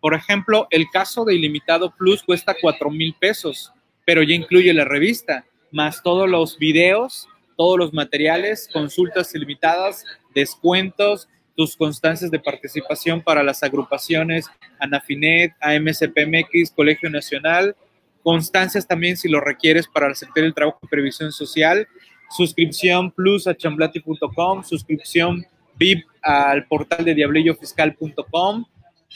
Por 0.00 0.14
ejemplo, 0.14 0.66
el 0.70 0.88
caso 0.90 1.24
de 1.24 1.34
ilimitado 1.34 1.94
Plus 1.94 2.22
cuesta 2.22 2.56
4 2.60 2.90
mil 2.90 3.14
pesos, 3.18 3.72
pero 4.04 4.22
ya 4.22 4.34
incluye 4.34 4.72
la 4.72 4.84
revista, 4.84 5.44
más 5.70 6.02
todos 6.02 6.28
los 6.28 6.58
videos, 6.58 7.28
todos 7.56 7.78
los 7.78 7.92
materiales, 7.92 8.68
consultas 8.72 9.34
ilimitadas, 9.34 10.04
descuentos, 10.34 11.28
tus 11.56 11.76
constancias 11.76 12.30
de 12.30 12.40
participación 12.40 13.20
para 13.20 13.42
las 13.42 13.62
agrupaciones 13.62 14.46
ANAFINET, 14.78 15.52
AMSPMX, 15.60 16.72
Colegio 16.74 17.10
Nacional, 17.10 17.76
constancias 18.22 18.86
también 18.86 19.16
si 19.16 19.28
lo 19.28 19.40
requieres 19.40 19.86
para 19.88 20.12
el 20.36 20.54
trabajo 20.54 20.78
y 20.82 20.86
previsión 20.86 21.32
social, 21.32 21.86
suscripción 22.30 23.10
plus 23.10 23.46
a 23.46 23.56
chamblati.com, 23.56 24.64
suscripción 24.64 25.46
VIP 25.76 26.04
al 26.22 26.66
portal 26.66 27.04
de 27.04 27.14
diablillofiscal.com, 27.14 28.64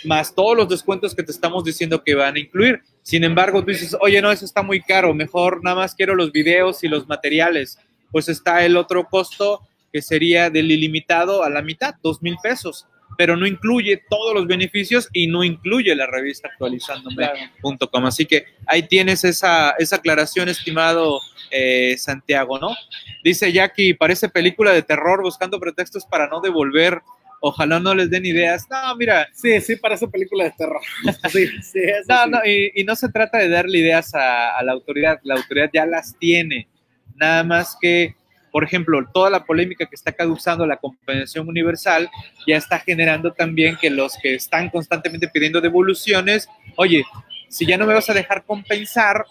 más 0.04 0.34
todos 0.34 0.56
los 0.56 0.68
descuentos 0.68 1.14
que 1.14 1.22
te 1.22 1.32
estamos 1.32 1.64
diciendo 1.64 2.02
que 2.04 2.14
van 2.14 2.36
a 2.36 2.38
incluir. 2.38 2.82
Sin 3.02 3.24
embargo, 3.24 3.64
tú 3.64 3.70
dices, 3.70 3.96
oye, 4.00 4.20
no, 4.20 4.30
eso 4.30 4.44
está 4.44 4.62
muy 4.62 4.80
caro, 4.82 5.14
mejor 5.14 5.62
nada 5.62 5.76
más 5.76 5.94
quiero 5.94 6.14
los 6.14 6.32
videos 6.32 6.84
y 6.84 6.88
los 6.88 7.08
materiales. 7.08 7.78
Pues 8.10 8.28
está 8.28 8.64
el 8.64 8.76
otro 8.76 9.04
costo 9.08 9.60
que 9.92 10.02
sería 10.02 10.50
del 10.50 10.70
ilimitado 10.70 11.42
a 11.42 11.50
la 11.50 11.62
mitad, 11.62 11.94
dos 12.02 12.22
mil 12.22 12.36
pesos 12.42 12.86
pero 13.16 13.36
no 13.36 13.46
incluye 13.46 14.02
todos 14.08 14.34
los 14.34 14.46
beneficios 14.46 15.08
y 15.12 15.26
no 15.26 15.44
incluye 15.44 15.94
la 15.94 16.06
revista 16.06 16.48
actualizándome.com. 16.48 18.06
Así 18.06 18.26
que 18.26 18.44
ahí 18.66 18.82
tienes 18.82 19.24
esa, 19.24 19.70
esa 19.78 19.96
aclaración, 19.96 20.48
estimado 20.48 21.20
eh, 21.50 21.96
Santiago, 21.98 22.58
¿no? 22.58 22.74
Dice 23.22 23.52
Jackie, 23.52 23.94
parece 23.94 24.28
película 24.28 24.72
de 24.72 24.82
terror 24.82 25.22
buscando 25.22 25.58
pretextos 25.60 26.04
para 26.04 26.28
no 26.28 26.40
devolver. 26.40 27.00
Ojalá 27.40 27.78
no 27.78 27.94
les 27.94 28.10
den 28.10 28.26
ideas. 28.26 28.66
No, 28.70 28.96
mira. 28.96 29.28
Sí, 29.32 29.60
sí, 29.60 29.76
parece 29.76 30.08
película 30.08 30.44
de 30.44 30.52
terror. 30.52 30.80
Sí, 31.30 31.46
sí, 31.62 31.80
no, 32.08 32.26
no, 32.26 32.38
y, 32.44 32.82
no 32.84 32.96
se 32.96 33.08
trata 33.08 33.38
de 33.38 33.48
darle 33.48 33.78
ideas 33.78 34.14
a 34.14 34.62
la 34.62 34.72
autoridad. 34.72 35.20
La 35.22 35.34
autoridad 35.34 35.70
ya 35.72 35.86
las 35.86 36.16
tiene. 36.18 36.68
Nada 37.14 37.44
más 37.44 37.76
que 37.80 38.14
por 38.56 38.64
ejemplo, 38.64 39.06
toda 39.12 39.28
la 39.28 39.44
polémica 39.44 39.84
que 39.84 39.94
está 39.94 40.12
causando 40.12 40.64
la 40.64 40.78
compensación 40.78 41.46
universal 41.46 42.08
ya 42.46 42.56
está 42.56 42.78
generando 42.78 43.34
también 43.34 43.76
que 43.78 43.90
los 43.90 44.16
que 44.16 44.34
están 44.34 44.70
constantemente 44.70 45.28
pidiendo 45.28 45.60
devoluciones, 45.60 46.48
oye, 46.76 47.04
si 47.50 47.66
ya 47.66 47.76
no 47.76 47.84
me 47.84 47.92
vas 47.92 48.08
a 48.08 48.14
dejar 48.14 48.44
compensar, 48.44 49.26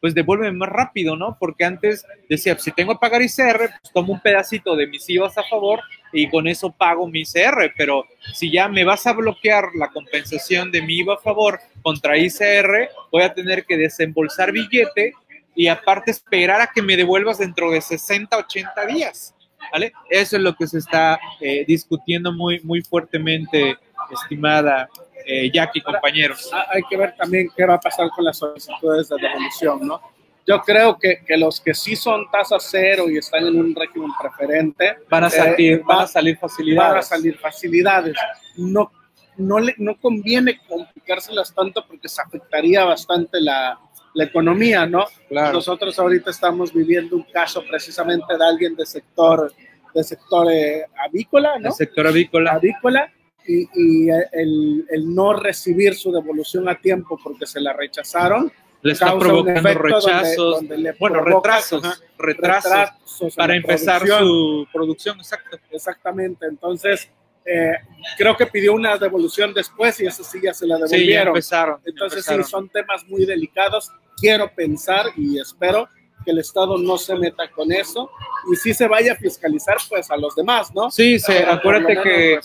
pues 0.00 0.14
devuélveme 0.14 0.56
más 0.56 0.68
rápido, 0.68 1.16
¿no? 1.16 1.36
Porque 1.40 1.64
antes 1.64 2.06
decía, 2.28 2.56
si 2.60 2.70
tengo 2.70 2.92
que 2.92 3.00
pagar 3.00 3.22
ICR, 3.22 3.58
pues 3.82 3.92
tomo 3.92 4.12
un 4.12 4.20
pedacito 4.20 4.76
de 4.76 4.86
mis 4.86 5.10
IVAs 5.10 5.36
a 5.36 5.42
favor 5.42 5.80
y 6.12 6.30
con 6.30 6.46
eso 6.46 6.70
pago 6.70 7.08
mi 7.08 7.22
ICR, 7.22 7.74
pero 7.76 8.04
si 8.32 8.52
ya 8.52 8.68
me 8.68 8.84
vas 8.84 9.04
a 9.04 9.14
bloquear 9.14 9.64
la 9.74 9.88
compensación 9.88 10.70
de 10.70 10.82
mi 10.82 10.98
IVA 10.98 11.14
a 11.14 11.18
favor 11.18 11.58
contra 11.82 12.16
ICR, 12.16 12.88
voy 13.10 13.24
a 13.24 13.34
tener 13.34 13.64
que 13.64 13.76
desembolsar 13.76 14.52
billete 14.52 15.14
y 15.60 15.68
aparte 15.68 16.10
esperar 16.10 16.58
a 16.62 16.68
que 16.68 16.80
me 16.80 16.96
devuelvas 16.96 17.36
dentro 17.36 17.70
de 17.70 17.82
60, 17.82 18.34
80 18.34 18.86
días. 18.86 19.34
¿Vale? 19.70 19.92
Eso 20.08 20.38
es 20.38 20.42
lo 20.42 20.54
que 20.54 20.66
se 20.66 20.78
está 20.78 21.20
eh, 21.38 21.66
discutiendo 21.68 22.32
muy, 22.32 22.60
muy 22.60 22.80
fuertemente, 22.80 23.76
estimada 24.10 24.88
eh, 25.26 25.50
Jackie, 25.52 25.82
compañeros. 25.82 26.50
Hay 26.72 26.80
que 26.88 26.96
ver 26.96 27.14
también 27.14 27.50
qué 27.54 27.66
va 27.66 27.74
a 27.74 27.78
pasar 27.78 28.08
con 28.08 28.24
las 28.24 28.38
solicitudes 28.38 29.10
de 29.10 29.16
devolución, 29.20 29.86
¿no? 29.86 30.00
Yo 30.46 30.62
creo 30.62 30.98
que, 30.98 31.22
que 31.26 31.36
los 31.36 31.60
que 31.60 31.74
sí 31.74 31.94
son 31.94 32.30
tasa 32.30 32.56
cero 32.58 33.10
y 33.10 33.18
están 33.18 33.46
en 33.46 33.60
un 33.60 33.74
régimen 33.74 34.12
preferente 34.18 34.96
van 35.10 35.24
a 35.24 35.26
eh, 35.26 35.30
salir, 35.30 35.82
van 35.84 36.00
a 36.00 36.06
salir 36.06 36.38
facilidades. 36.38 36.90
Van 36.90 36.98
a 36.98 37.02
salir 37.02 37.36
facilidades. 37.36 38.16
No, 38.56 38.90
no, 39.36 39.58
le, 39.58 39.74
no 39.76 39.94
conviene 39.96 40.58
complicárselas 40.66 41.54
tanto 41.54 41.86
porque 41.86 42.08
se 42.08 42.22
afectaría 42.22 42.82
bastante 42.86 43.42
la, 43.42 43.78
la 44.14 44.24
economía, 44.24 44.86
¿no? 44.86 45.06
Nosotros 45.30 45.98
ahorita 45.98 46.30
estamos 46.30 46.72
viviendo 46.72 47.16
un 47.16 47.22
caso 47.24 47.62
precisamente 47.68 48.36
de 48.36 48.44
alguien 48.44 48.74
de 48.74 48.84
sector, 48.86 49.52
de 49.94 50.04
sector 50.04 50.50
eh, 50.50 50.84
avícola, 51.06 51.58
¿no? 51.58 51.72
sector 51.72 52.06
avícola. 52.06 52.52
Avícola, 52.52 53.12
y, 53.46 54.08
el, 54.32 54.86
el, 54.90 55.14
no 55.14 55.32
recibir 55.32 55.94
su 55.94 56.12
devolución 56.12 56.68
a 56.68 56.76
tiempo 56.76 57.18
porque 57.22 57.46
se 57.46 57.60
la 57.60 57.72
rechazaron, 57.72 58.52
le 58.82 58.92
está 58.92 59.18
provocando 59.18 59.60
donde- 59.62 59.74
rechazos, 59.74 60.54
donde 60.56 60.78
le 60.78 60.92
bueno, 60.92 61.22
retrasos, 61.22 61.84
ajá, 61.84 61.96
retrasos 62.18 62.70
retrasos 62.70 63.34
para 63.36 63.56
empezar 63.56 64.02
producción. 64.02 64.26
su 64.28 64.66
producción, 64.72 65.18
exacto. 65.18 65.58
Exactamente, 65.70 66.46
entonces 66.46 67.10
eh, 67.44 67.72
creo 68.16 68.36
que 68.36 68.46
pidió 68.46 68.72
una 68.74 68.96
devolución 68.98 69.52
después 69.54 69.98
y 70.00 70.06
eso 70.06 70.22
sí 70.24 70.38
ya 70.42 70.52
se 70.54 70.66
la 70.66 70.76
Sí, 70.76 70.82
ya 70.82 70.88
devolvieron. 70.96 71.28
empezaron. 71.28 71.80
Entonces 71.84 72.18
empezaron. 72.18 72.44
sí, 72.44 72.50
son 72.50 72.68
temas 72.68 73.04
muy 73.08 73.24
delicados. 73.24 73.90
Quiero 74.18 74.52
pensar 74.54 75.06
y 75.16 75.38
espero 75.40 75.88
que 76.24 76.32
el 76.32 76.38
Estado 76.38 76.76
no 76.76 76.98
se 76.98 77.14
meta 77.16 77.50
con 77.50 77.72
eso 77.72 78.10
y 78.52 78.56
sí 78.56 78.74
se 78.74 78.86
vaya 78.86 79.14
a 79.14 79.16
fiscalizar 79.16 79.78
pues 79.88 80.10
a 80.10 80.18
los 80.18 80.36
demás, 80.36 80.70
¿no? 80.74 80.90
Sí, 80.90 81.18
se, 81.18 81.38
acuérdate 81.44 81.96
que 82.02 82.38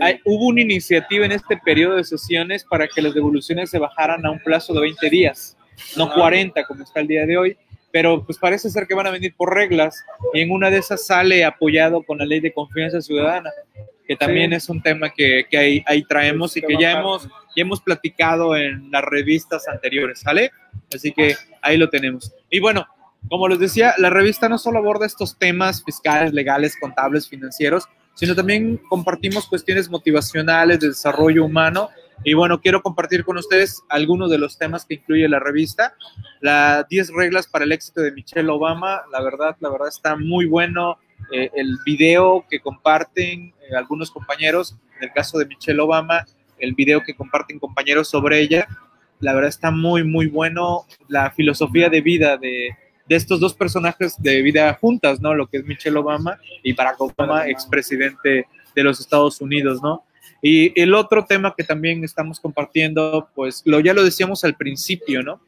hay- 0.00 0.18
hubo 0.24 0.46
una 0.46 0.62
iniciativa 0.62 1.26
en 1.26 1.32
este 1.32 1.58
periodo 1.58 1.96
de 1.96 2.04
sesiones 2.04 2.64
para 2.64 2.88
que 2.88 3.02
las 3.02 3.12
devoluciones 3.12 3.68
se 3.68 3.78
bajaran 3.78 4.24
a 4.24 4.30
un 4.30 4.38
plazo 4.42 4.72
de 4.72 4.80
20 4.80 5.10
días, 5.10 5.58
no 5.96 6.04
Ah. 6.04 6.14
40 6.14 6.64
como 6.64 6.82
está 6.82 7.00
el 7.00 7.06
día 7.06 7.26
de 7.26 7.36
hoy, 7.36 7.58
pero 7.92 8.24
pues 8.24 8.38
parece 8.38 8.70
ser 8.70 8.86
que 8.86 8.94
van 8.94 9.06
a 9.06 9.10
venir 9.10 9.34
por 9.36 9.54
reglas 9.54 10.02
y 10.32 10.40
en 10.40 10.50
una 10.50 10.70
de 10.70 10.78
esas 10.78 11.04
sale 11.04 11.44
apoyado 11.44 12.02
con 12.04 12.16
la 12.16 12.24
ley 12.24 12.40
de 12.40 12.54
confianza 12.54 13.02
ciudadana, 13.02 13.50
que 14.08 14.16
también 14.16 14.50
Sí. 14.50 14.56
es 14.56 14.68
un 14.70 14.82
tema 14.82 15.10
que, 15.10 15.44
que 15.50 15.58
ahí, 15.58 15.84
ahí 15.86 16.02
traemos 16.02 16.56
y 16.56 16.62
Que 16.62 16.78
ya 16.80 16.92
hemos, 16.98 17.28
ya 17.54 17.62
hemos 17.62 17.82
platicado 17.82 18.56
en 18.56 18.90
las 18.90 19.04
revistas 19.04 19.68
anteriores, 19.68 20.20
¿sale? 20.20 20.50
Así 20.92 21.12
que 21.12 21.36
ahí 21.60 21.76
lo 21.76 21.90
tenemos. 21.90 22.32
Y 22.50 22.58
bueno, 22.58 22.86
como 23.28 23.46
les 23.48 23.58
decía, 23.58 23.94
la 23.98 24.08
revista 24.08 24.48
no 24.48 24.56
solo 24.56 24.78
aborda 24.78 25.04
estos 25.04 25.38
temas 25.38 25.84
fiscales, 25.84 26.32
legales, 26.32 26.74
contables, 26.80 27.28
financieros, 27.28 27.84
sino 28.14 28.34
también 28.34 28.78
compartimos 28.88 29.46
cuestiones 29.46 29.90
motivacionales 29.90 30.80
de 30.80 30.88
desarrollo 30.88 31.44
humano. 31.44 31.90
Y 32.24 32.32
bueno, 32.32 32.60
quiero 32.60 32.80
compartir 32.82 33.24
con 33.24 33.36
ustedes 33.36 33.82
algunos 33.90 34.30
de 34.30 34.38
los 34.38 34.56
temas 34.56 34.86
que 34.86 34.94
incluye 34.94 35.28
la 35.28 35.38
revista. 35.38 35.94
Las 36.40 36.88
10 36.88 37.10
reglas 37.14 37.46
para 37.46 37.64
el 37.66 37.72
éxito 37.72 38.00
de 38.00 38.10
Michelle 38.12 38.48
Obama, 38.48 39.02
la 39.12 39.20
verdad, 39.20 39.54
la 39.60 39.68
verdad 39.68 39.88
está 39.88 40.16
muy 40.16 40.46
bueno. 40.46 40.98
Eh, 41.32 41.50
el 41.54 41.78
video 41.84 42.44
que 42.48 42.60
comparten 42.60 43.52
eh, 43.60 43.76
algunos 43.76 44.10
compañeros, 44.10 44.76
en 44.96 45.04
el 45.04 45.12
caso 45.12 45.38
de 45.38 45.46
Michelle 45.46 45.80
Obama, 45.80 46.24
el 46.58 46.74
video 46.74 47.02
que 47.02 47.14
comparten 47.14 47.58
compañeros 47.58 48.08
sobre 48.08 48.40
ella, 48.40 48.66
la 49.20 49.34
verdad 49.34 49.48
está 49.48 49.70
muy, 49.70 50.04
muy 50.04 50.26
bueno. 50.26 50.86
La 51.08 51.30
filosofía 51.30 51.88
de 51.88 52.00
vida 52.00 52.36
de, 52.36 52.70
de 53.08 53.16
estos 53.16 53.40
dos 53.40 53.54
personajes 53.54 54.20
de 54.20 54.42
vida 54.42 54.76
juntas, 54.80 55.20
¿no? 55.20 55.34
Lo 55.34 55.48
que 55.48 55.58
es 55.58 55.64
Michelle 55.64 55.98
Obama 55.98 56.38
y 56.62 56.72
Barack 56.72 57.00
Obama, 57.00 57.48
expresidente 57.48 58.46
de 58.74 58.82
los 58.82 59.00
Estados 59.00 59.40
Unidos, 59.40 59.82
¿no? 59.82 60.04
Y 60.40 60.78
el 60.80 60.94
otro 60.94 61.24
tema 61.24 61.54
que 61.56 61.64
también 61.64 62.04
estamos 62.04 62.38
compartiendo, 62.38 63.28
pues 63.34 63.62
lo 63.64 63.80
ya 63.80 63.94
lo 63.94 64.04
decíamos 64.04 64.44
al 64.44 64.56
principio, 64.56 65.22
¿no? 65.22 65.40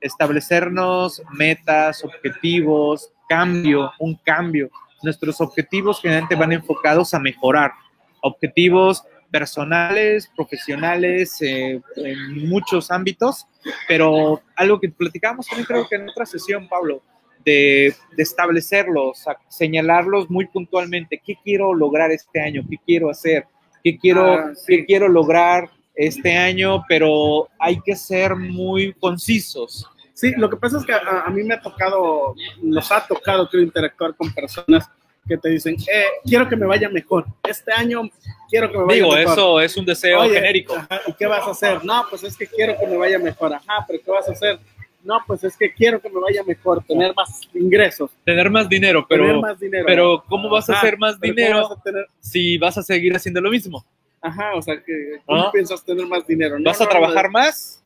Establecernos 0.00 1.22
metas, 1.32 2.02
objetivos, 2.02 3.10
cambio, 3.28 3.92
un 4.00 4.16
cambio. 4.16 4.70
Nuestros 5.02 5.40
objetivos 5.40 6.00
generalmente 6.00 6.34
van 6.36 6.52
enfocados 6.52 7.12
a 7.14 7.18
mejorar. 7.18 7.72
Objetivos 8.20 9.02
personales, 9.30 10.30
profesionales, 10.36 11.40
eh, 11.40 11.80
en 11.96 12.48
muchos 12.48 12.90
ámbitos, 12.90 13.46
pero 13.88 14.42
algo 14.56 14.78
que 14.78 14.88
platicábamos 14.90 15.46
también 15.46 15.66
creo 15.66 15.88
que 15.88 15.96
en 15.96 16.08
otra 16.08 16.26
sesión, 16.26 16.68
Pablo, 16.68 17.02
de, 17.44 17.94
de 18.16 18.22
establecerlos, 18.22 19.26
a- 19.26 19.36
señalarlos 19.48 20.30
muy 20.30 20.46
puntualmente, 20.46 21.20
qué 21.24 21.34
quiero 21.42 21.74
lograr 21.74 22.10
este 22.12 22.40
año, 22.40 22.62
qué 22.68 22.76
quiero 22.86 23.10
hacer, 23.10 23.46
qué 23.82 23.98
quiero, 23.98 24.34
Ah, 24.34 24.52
sí. 24.54 24.76
qué 24.76 24.84
quiero 24.84 25.08
lograr 25.08 25.70
este 25.94 26.36
año, 26.36 26.84
pero 26.88 27.48
hay 27.58 27.80
que 27.80 27.96
ser 27.96 28.36
muy 28.36 28.92
concisos. 28.94 29.88
Sí, 30.14 30.32
lo 30.36 30.48
que 30.50 30.56
pasa 30.56 30.78
es 30.78 30.84
que 30.84 30.92
a, 30.92 31.22
a 31.26 31.30
mí 31.30 31.42
me 31.42 31.54
ha 31.54 31.60
tocado, 31.60 32.34
nos 32.62 32.90
ha 32.92 33.06
tocado, 33.06 33.48
creo, 33.48 33.62
interactuar 33.62 34.14
con 34.14 34.32
personas 34.32 34.88
que 35.26 35.36
te 35.38 35.48
dicen, 35.50 35.76
eh, 35.92 36.04
quiero 36.24 36.48
que 36.48 36.56
me 36.56 36.66
vaya 36.66 36.88
mejor. 36.88 37.24
Este 37.48 37.72
año 37.72 38.02
quiero 38.50 38.70
que 38.70 38.78
me 38.78 38.84
vaya 38.84 38.94
Digo, 38.96 39.14
mejor. 39.14 39.32
eso 39.32 39.60
es 39.60 39.76
un 39.76 39.86
deseo 39.86 40.20
Oye, 40.20 40.34
genérico. 40.34 40.74
ajá, 40.76 41.00
¿Y 41.06 41.12
qué 41.14 41.26
vas 41.26 41.46
a 41.46 41.50
hacer? 41.52 41.84
No, 41.84 42.04
pues 42.10 42.24
es 42.24 42.36
que 42.36 42.46
quiero 42.46 42.76
que 42.78 42.86
me 42.86 42.96
vaya 42.96 43.18
mejor. 43.18 43.54
Ajá, 43.54 43.84
pero 43.86 44.00
¿qué 44.04 44.10
vas 44.10 44.28
a 44.28 44.32
hacer? 44.32 44.58
No, 45.04 45.18
pues 45.26 45.42
es 45.44 45.56
que 45.56 45.72
quiero 45.72 46.00
que 46.00 46.08
me 46.08 46.20
vaya 46.20 46.44
mejor, 46.44 46.84
tener 46.84 47.12
más 47.14 47.40
ingresos, 47.54 48.10
Tener 48.24 48.48
más 48.50 48.68
dinero, 48.68 49.04
tener 49.08 49.26
pero, 49.26 49.40
más 49.40 49.58
dinero. 49.58 49.84
pero 49.86 50.24
¿cómo 50.28 50.48
vas 50.48 50.68
a 50.70 50.74
Ajá, 50.74 50.82
hacer 50.82 50.98
más 50.98 51.16
pero 51.20 51.34
¿cómo 51.34 51.36
dinero 51.46 51.68
vas 51.68 51.78
a 51.78 51.82
tener- 51.82 52.06
si 52.20 52.58
vas 52.58 52.78
a 52.78 52.82
seguir 52.82 53.14
haciendo 53.16 53.40
lo 53.40 53.50
mismo? 53.50 53.84
Ajá, 54.20 54.54
o 54.54 54.62
sea, 54.62 54.80
que 54.80 55.20
¿cómo 55.26 55.44
¿No? 55.44 55.50
piensas 55.52 55.84
tener 55.84 56.06
más 56.06 56.24
dinero? 56.26 56.56
No, 56.58 56.64
¿Vas 56.70 56.80
a 56.80 56.84
no, 56.84 56.90
trabajar 56.90 57.24
no, 57.26 57.30
más? 57.32 57.81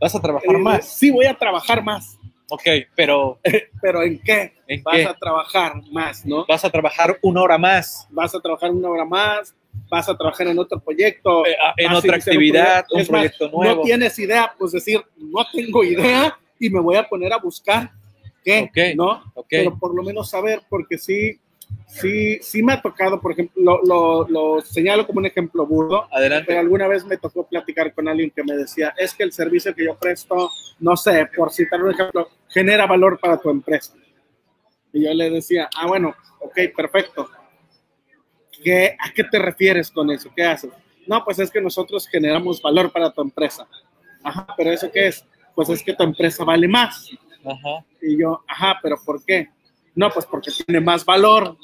¿Vas 0.00 0.14
a 0.14 0.20
trabajar 0.20 0.58
más? 0.58 0.88
Sí, 0.88 1.10
voy 1.10 1.26
a 1.26 1.34
trabajar 1.34 1.82
más, 1.82 2.16
Ok, 2.52 2.62
pero 2.96 3.38
pero 3.82 4.02
¿en 4.02 4.18
qué? 4.20 4.54
¿en 4.66 4.82
Vas 4.82 4.96
qué? 4.96 5.04
a 5.06 5.14
trabajar 5.14 5.74
más, 5.92 6.24
¿no? 6.26 6.44
Vas 6.48 6.64
a 6.64 6.70
trabajar 6.70 7.18
una 7.22 7.42
hora 7.42 7.58
más 7.58 8.08
Vas 8.10 8.34
a 8.34 8.40
trabajar 8.40 8.70
una 8.72 8.88
hora 8.88 9.04
más, 9.04 9.54
vas 9.88 10.08
a 10.08 10.16
trabajar 10.16 10.48
en 10.48 10.58
otro 10.58 10.80
proyecto, 10.80 11.46
eh, 11.46 11.54
a- 11.62 11.74
en 11.76 11.86
vas 11.88 11.96
a 11.96 11.98
otra 11.98 12.16
actividad, 12.16 12.84
proyecto. 12.88 12.94
un 12.96 13.00
más, 13.00 13.08
proyecto 13.08 13.48
nuevo. 13.56 13.74
No 13.76 13.82
tienes 13.82 14.18
idea, 14.18 14.52
pues 14.58 14.72
decir, 14.72 15.00
no 15.16 15.44
tengo 15.52 15.84
idea 15.84 16.36
y 16.58 16.70
me 16.70 16.80
voy 16.80 16.96
a 16.96 17.08
poner 17.08 17.32
a 17.32 17.38
buscar 17.38 17.90
qué, 18.44 18.94
¿no? 18.96 19.22
ok. 19.34 19.46
Pero 19.48 19.78
por 19.78 19.94
lo 19.94 20.02
menos 20.02 20.28
saber, 20.30 20.62
porque 20.68 20.98
sí, 20.98 21.38
sí, 21.86 22.38
sí 22.42 22.62
me 22.62 22.72
ha 22.74 22.82
tocado, 22.82 23.20
por 23.20 23.32
ejemplo, 23.32 23.62
lo, 23.62 23.82
lo, 23.84 24.28
lo 24.28 24.60
señalo 24.62 25.06
como 25.06 25.18
un 25.18 25.26
ejemplo 25.26 25.66
burdo, 25.66 26.06
pero 26.08 26.16
Adelante. 26.16 26.58
alguna 26.58 26.88
vez 26.88 27.04
me 27.04 27.16
tocó 27.16 27.46
platicar 27.46 27.92
con 27.94 28.08
alguien 28.08 28.30
que 28.30 28.42
me 28.44 28.56
decía, 28.56 28.94
es 28.96 29.14
que 29.14 29.22
el 29.24 29.32
servicio 29.32 29.74
que 29.74 29.84
yo 29.84 29.96
presto, 29.96 30.50
no 30.78 30.96
sé, 30.96 31.28
por 31.36 31.52
citar 31.52 31.82
un 31.82 31.92
ejemplo, 31.92 32.28
genera 32.48 32.86
valor 32.86 33.18
para 33.20 33.38
tu 33.38 33.50
empresa. 33.50 33.94
Y 34.92 35.04
yo 35.04 35.14
le 35.14 35.30
decía, 35.30 35.68
ah, 35.76 35.86
bueno, 35.86 36.14
ok, 36.40 36.58
perfecto. 36.76 37.28
¿Qué, 38.62 38.96
¿A 38.98 39.12
qué 39.12 39.24
te 39.24 39.38
refieres 39.38 39.90
con 39.90 40.10
eso? 40.10 40.30
¿Qué 40.34 40.44
haces? 40.44 40.70
No, 41.06 41.24
pues 41.24 41.38
es 41.38 41.50
que 41.50 41.60
nosotros 41.60 42.06
generamos 42.06 42.60
valor 42.60 42.92
para 42.92 43.10
tu 43.10 43.22
empresa. 43.22 43.66
Ajá, 44.22 44.46
pero 44.56 44.70
¿eso 44.70 44.90
qué 44.92 45.08
es? 45.08 45.24
Pues 45.54 45.68
es 45.70 45.82
que 45.82 45.94
tu 45.94 46.02
empresa 46.02 46.44
vale 46.44 46.68
más. 46.68 47.08
Ajá, 47.44 47.84
Y 48.02 48.20
yo, 48.20 48.44
ajá, 48.46 48.78
pero 48.82 48.96
¿por 49.04 49.24
qué? 49.24 49.48
No, 50.00 50.10
pues 50.10 50.24
porque 50.24 50.50
tiene 50.64 50.80
más 50.80 51.04
valor. 51.04 51.56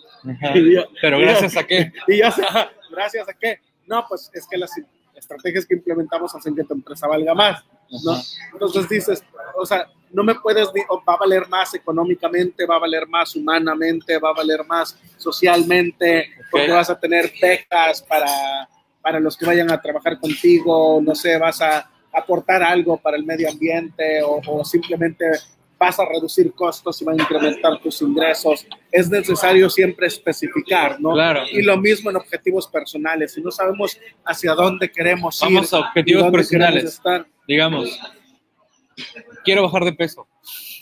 yo- 0.55 0.85
Pero 1.01 1.19
yo- 1.19 1.25
gracias 1.27 1.57
a 1.57 1.65
qué? 1.67 1.91
Y 2.09 2.19
yo, 2.19 2.27
ajá, 2.27 2.71
gracias 2.91 3.27
a 3.29 3.33
qué? 3.33 3.61
No, 3.87 4.05
pues 4.09 4.31
es 4.35 4.47
que 4.47 4.59
las 4.59 4.71
estrategias 5.15 5.65
que 5.65 5.75
implementamos 5.75 6.35
hacen 6.35 6.55
que 6.55 6.63
tu 6.65 6.75
empresa 6.75 7.07
valga 7.07 7.33
más, 7.35 7.65
¿no? 8.05 8.13
Ajá. 8.13 8.23
Entonces 8.53 8.89
dices, 8.89 9.25
o 9.57 9.65
sea, 9.65 9.87
no 10.13 10.23
me 10.23 10.35
puedes, 10.35 10.69
va 10.69 11.15
a 11.15 11.17
valer 11.17 11.49
más 11.49 11.73
económicamente, 11.75 12.67
va 12.67 12.77
a 12.77 12.81
valer 12.81 13.07
más 13.09 13.35
humanamente, 13.37 14.19
va 14.19 14.29
a 14.31 14.35
valer 14.35 14.65
más 14.67 14.99
socialmente, 15.17 16.29
porque 16.51 16.71
vas 16.71 16.91
a 16.91 16.99
tener 17.01 17.33
becas 17.41 18.03
para, 18.03 18.69
para 19.01 19.19
los 19.21 19.37
que 19.37 19.47
vayan 19.47 19.71
a 19.73 19.81
trabajar 19.81 20.19
contigo, 20.21 21.01
no 21.03 21.15
sé, 21.15 21.39
vas 21.39 21.61
a 21.63 21.89
aportar 22.13 22.63
algo 22.63 22.97
para 22.99 23.17
el 23.17 23.25
medio 23.25 23.49
ambiente 23.51 24.23
o, 24.23 24.41
o 24.47 24.65
simplemente 24.65 25.25
vas 25.79 25.99
a 26.01 26.05
reducir 26.07 26.53
costos 26.53 27.01
y 27.03 27.05
van 27.05 27.21
a 27.21 27.23
incrementar 27.23 27.79
tus 27.81 28.01
ingresos. 28.03 28.67
Es 28.91 29.11
necesario 29.11 29.69
siempre 29.69 30.07
especificar, 30.07 30.99
¿no? 31.01 31.13
Claro. 31.13 31.43
Y 31.53 31.63
lo 31.63 31.77
mismo 31.77 32.11
en 32.11 32.17
objetivos 32.17 32.67
personales. 32.69 33.35
Si 33.35 33.43
no 33.43 33.51
sabemos 33.51 33.99
hacia 34.25 34.55
dónde 34.55 34.91
queremos 34.91 35.41
ir, 35.43 35.55
Vamos 35.55 35.73
a 35.75 35.79
objetivos 35.81 36.31
personales. 36.31 36.85
estar, 36.85 37.27
Digamos, 37.47 37.99
quiero 39.45 39.63
bajar 39.63 39.85
de 39.85 39.93
peso. 39.93 40.27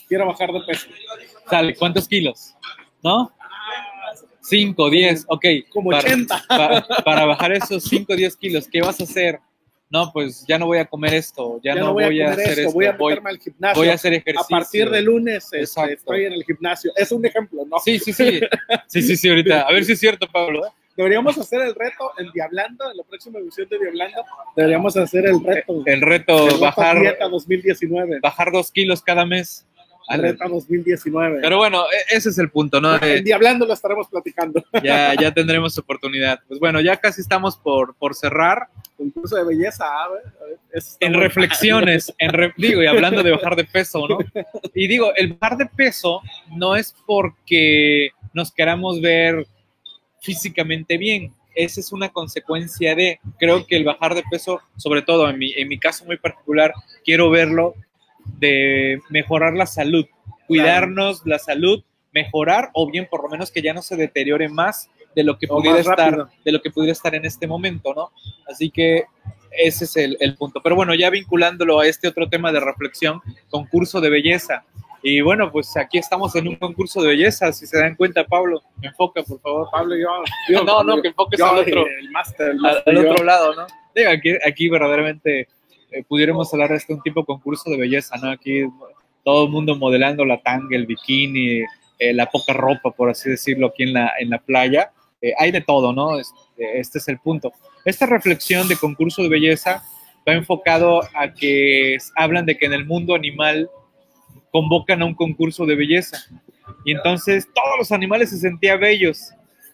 quiero 0.09 0.27
bajar 0.27 0.51
de 0.53 0.61
peso. 0.67 0.87
Sale, 1.51 1.75
¿cuántos 1.75 2.07
kilos? 2.09 2.55
¿No? 3.03 3.33
5, 4.41 4.91
10, 4.91 5.25
ok. 5.29 5.45
Como 5.71 5.91
para, 5.91 6.07
80. 6.09 6.45
pa- 6.49 6.87
para 7.05 7.25
bajar 7.27 7.53
esos 7.53 7.83
5, 7.85 8.15
10 8.15 8.37
kilos, 8.37 8.69
¿qué 8.71 8.81
vas 8.83 9.01
a 9.01 9.05
hacer? 9.05 9.41
No, 9.95 10.11
pues 10.13 10.45
ya 10.49 10.59
no 10.59 10.67
voy 10.67 10.79
a 10.79 10.87
comer 10.87 11.15
esto, 11.15 11.61
ya, 11.63 11.77
no, 11.77 11.93
voy, 11.93 12.21
a, 12.21 12.31
hacer 12.33 12.49
esto, 12.49 12.61
esto, 12.63 12.73
voy 12.73 12.87
a 12.87 12.93
voy, 12.97 13.13
meterme 13.13 13.31
al 13.31 13.39
gimnasio. 13.39 13.81
voy 13.81 13.89
a 13.91 13.95
hacer 13.95 14.13
ejercicio. 14.15 14.57
A 14.57 14.61
partir 14.61 14.91
de 14.91 15.03
lunes 15.03 15.49
este, 15.53 15.93
estoy 15.93 16.25
en 16.25 16.33
el 16.33 16.43
gimnasio. 16.43 16.91
Es 16.97 17.13
un 17.13 17.25
ejemplo, 17.25 17.65
¿no? 17.65 17.79
Sí, 17.79 18.01
sí, 18.01 18.13
sí. 18.13 18.41
Sí, 18.89 19.03
sí, 19.03 19.17
sí, 19.17 19.29
ahorita. 19.29 19.61
A 19.61 19.73
ver 19.73 19.85
si 19.85 19.93
es 19.93 20.01
cierto, 20.01 20.27
Pablo. 20.27 20.67
¿eh? 20.67 20.71
Deberíamos 20.97 21.39
hacer 21.39 21.61
el 21.61 21.77
reto 21.77 22.11
en 22.19 22.29
Diablando, 22.33 22.91
en 22.91 22.97
la 22.97 23.05
próxima 23.05 23.39
edición 23.39 23.69
de 23.69 23.79
Diablando. 23.79 24.25
Deberíamos 24.57 24.97
hacer 24.97 25.27
el 25.27 25.41
reto. 25.45 25.83
El 25.87 26.01
reto, 26.01 26.39
El 26.47 26.51
reto 26.51 26.59
bajar, 26.59 27.01
Dieta 27.01 27.29
2019. 27.29 28.19
bajar 28.21 28.51
dos 28.51 28.73
kilos 28.73 29.01
cada 29.01 29.25
mes. 29.25 29.65
Reta 30.09 30.49
2019. 30.49 31.39
Pero 31.41 31.57
bueno, 31.57 31.85
e- 31.85 32.17
ese 32.17 32.31
es 32.31 32.39
el 32.39 32.51
punto, 32.51 32.81
¿no? 32.81 32.99
De- 32.99 33.19
en 33.19 33.25
Diablando 33.25 33.65
lo 33.65 33.73
estaremos 33.73 34.09
platicando. 34.09 34.63
ya, 34.83 35.15
ya 35.15 35.33
tendremos 35.33 35.79
oportunidad. 35.79 36.41
Pues 36.49 36.59
bueno, 36.59 36.81
ya 36.81 36.97
casi 36.97 37.21
estamos 37.21 37.57
por, 37.57 37.95
por 37.95 38.15
cerrar. 38.15 38.69
Concurso 38.97 39.37
de 39.37 39.45
belleza, 39.45 39.85
a 39.87 40.09
ver, 40.09 40.23
a 40.41 40.45
ver, 40.45 40.59
eso 40.73 40.89
está 40.93 41.07
En 41.07 41.13
bueno. 41.13 41.25
reflexiones, 41.27 42.15
en 42.19 42.31
re- 42.31 42.55
digo, 42.57 42.83
y 42.83 42.87
hablando 42.87 43.23
de 43.23 43.33
bajar 43.33 43.57
de 43.57 43.65
peso, 43.65 44.07
¿no? 44.07 44.19
Y 44.75 44.87
digo, 44.87 45.13
el 45.17 45.33
bajar 45.35 45.59
de 45.59 45.67
peso 45.67 46.21
no 46.53 46.77
es 46.77 46.95
porque 47.05 48.11
nos 48.33 48.53
queramos 48.53 49.01
ver 49.01 49.47
físicamente 50.21 50.97
bien. 50.97 51.33
Esa 51.57 51.81
es 51.81 51.93
una 51.93 52.09
consecuencia 52.09 52.95
de, 52.95 53.21
creo 53.39 53.67
que 53.67 53.77
el 53.77 53.85
bajar 53.85 54.15
de 54.15 54.25
peso, 54.31 54.61
sobre 54.77 55.03
todo 55.03 55.29
en 55.29 55.39
mi, 55.39 55.53
en 55.55 55.69
mi 55.69 55.79
caso 55.79 56.05
muy 56.05 56.17
particular, 56.17 56.73
quiero 57.05 57.31
verlo 57.31 57.75
de 58.39 59.01
mejorar 59.11 59.55
la 59.55 59.67
salud, 59.67 60.07
cuidarnos 60.47 61.23
la 61.27 61.39
salud, 61.39 61.85
mejorar 62.13 62.71
o 62.75 62.91
bien 62.91 63.07
por 63.11 63.23
lo 63.23 63.29
menos 63.29 63.51
que 63.51 63.61
ya 63.63 63.75
no 63.75 63.83
se 63.83 63.97
deteriore 63.97 64.49
más 64.49 64.89
de 65.15 65.25
lo 65.25 65.39
que 65.39 65.47
O 65.49 65.57
pudiera 65.57 65.79
estar, 65.79 66.29
de 66.45 66.53
lo 66.53 66.61
que 66.61 66.71
pudiera 66.71 66.93
estar 66.93 67.15
en 67.15 67.25
este 67.25 67.47
momento, 67.47 67.95
¿no? 67.95 68.11
Así 68.49 68.71
que 68.71 69.05
ese 69.51 69.85
es 69.85 69.97
el, 69.97 70.17
el 70.21 70.37
punto. 70.37 70.61
Pero 70.63 70.77
bueno, 70.77 70.95
ya 70.95 71.11
vinculándolo 71.11 71.81
a 71.81 71.87
este 71.87 72.09
otro 72.09 72.29
tema 72.29 72.53
de 72.53 72.61
reflexión, 72.61 73.21
concurso 73.51 74.01
de 74.01 74.11
belleza. 74.11 74.65
Y 75.03 75.21
bueno, 75.21 75.53
pues 75.53 75.77
aquí 75.77 75.99
estamos 75.99 76.35
en 76.35 76.49
un 76.49 76.57
concurso 76.57 77.03
de 77.03 77.09
belleza, 77.09 77.53
si 77.53 77.67
se 77.67 77.79
dan 77.79 77.95
cuenta, 77.95 78.25
Pablo, 78.25 78.63
me 78.81 78.89
enfoca, 78.89 79.23
por 79.23 79.39
favor. 79.41 79.69
Pablo, 79.71 79.95
yo. 79.97 80.09
No, 80.65 80.83
no, 80.83 81.03
que 81.03 81.09
enfoques 81.09 81.39
yo, 81.39 81.47
al 81.47 81.59
otro. 81.59 81.87
El 81.87 82.11
máster, 82.11 82.53
el 82.53 82.65
al, 82.65 82.83
al 82.87 83.07
otro 83.07 83.25
lado, 83.25 83.55
¿no? 83.55 83.67
Digo, 83.95 84.11
aquí, 84.11 84.31
aquí 84.47 84.69
verdaderamente 84.69 85.49
eh, 85.91 86.03
pudiéramos 86.09 86.53
hablar 86.53 86.71
de 86.71 86.77
este 86.77 86.95
un 86.95 87.03
tipo 87.03 87.21
de 87.21 87.27
concurso 87.27 87.71
de 87.71 87.77
belleza, 87.77 88.17
¿no? 88.17 88.31
Aquí 88.31 88.65
todo 89.23 89.45
el 89.45 89.51
mundo 89.51 89.77
modelando 89.77 90.25
la 90.25 90.41
tanga, 90.41 90.75
el 90.75 90.87
bikini, 90.87 91.61
eh, 91.99 92.13
la 92.15 92.27
poca 92.27 92.53
ropa, 92.53 92.91
por 92.91 93.11
así 93.11 93.31
decirlo, 93.31 93.69
aquí 93.69 93.85
en 93.85 93.93
la, 93.93 94.13
en 94.19 94.31
la 94.31 94.39
playa. 94.39 94.91
Eh, 95.25 95.33
hay 95.39 95.51
de 95.51 95.63
todo, 95.63 95.93
¿no? 95.95 96.19
Este, 96.19 96.35
este 96.79 96.99
es 96.99 97.09
el 97.09 97.19
punto. 97.19 97.51
Esta 97.87 98.05
reflexión 98.05 98.69
de 98.69 98.77
concurso 98.77 99.23
de 99.23 99.31
belleza 99.31 99.83
va 100.29 100.35
enfocado 100.35 101.01
a 101.15 101.33
que 101.33 101.97
hablan 102.15 102.45
de 102.45 102.59
que 102.59 102.67
en 102.67 102.75
el 102.75 102.85
mundo 102.85 103.15
animal 103.15 103.71
convocan 104.53 105.01
a 105.01 105.07
un 105.07 105.15
concurso 105.15 105.65
de 105.65 105.77
belleza. 105.77 106.19
Y 106.85 106.93
entonces 106.93 107.49
todos 107.55 107.79
los 107.79 107.91
animales 107.91 108.31
se 108.31 108.39
sentían 108.39 108.81
bellos. 108.81 109.31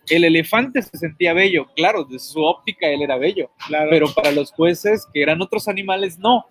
El 0.08 0.24
elefante 0.24 0.82
se 0.82 0.96
sentía 0.96 1.32
bello, 1.32 1.66
claro, 1.74 2.04
desde 2.04 2.20
su 2.32 2.42
óptica 2.42 2.86
él 2.86 3.02
era 3.02 3.16
bello, 3.16 3.50
Claro. 3.66 3.90
pero 3.90 4.12
para 4.14 4.30
los 4.32 4.52
jueces, 4.52 5.06
que 5.12 5.22
eran 5.22 5.42
otros 5.42 5.66
animales, 5.68 6.18
no. 6.18 6.46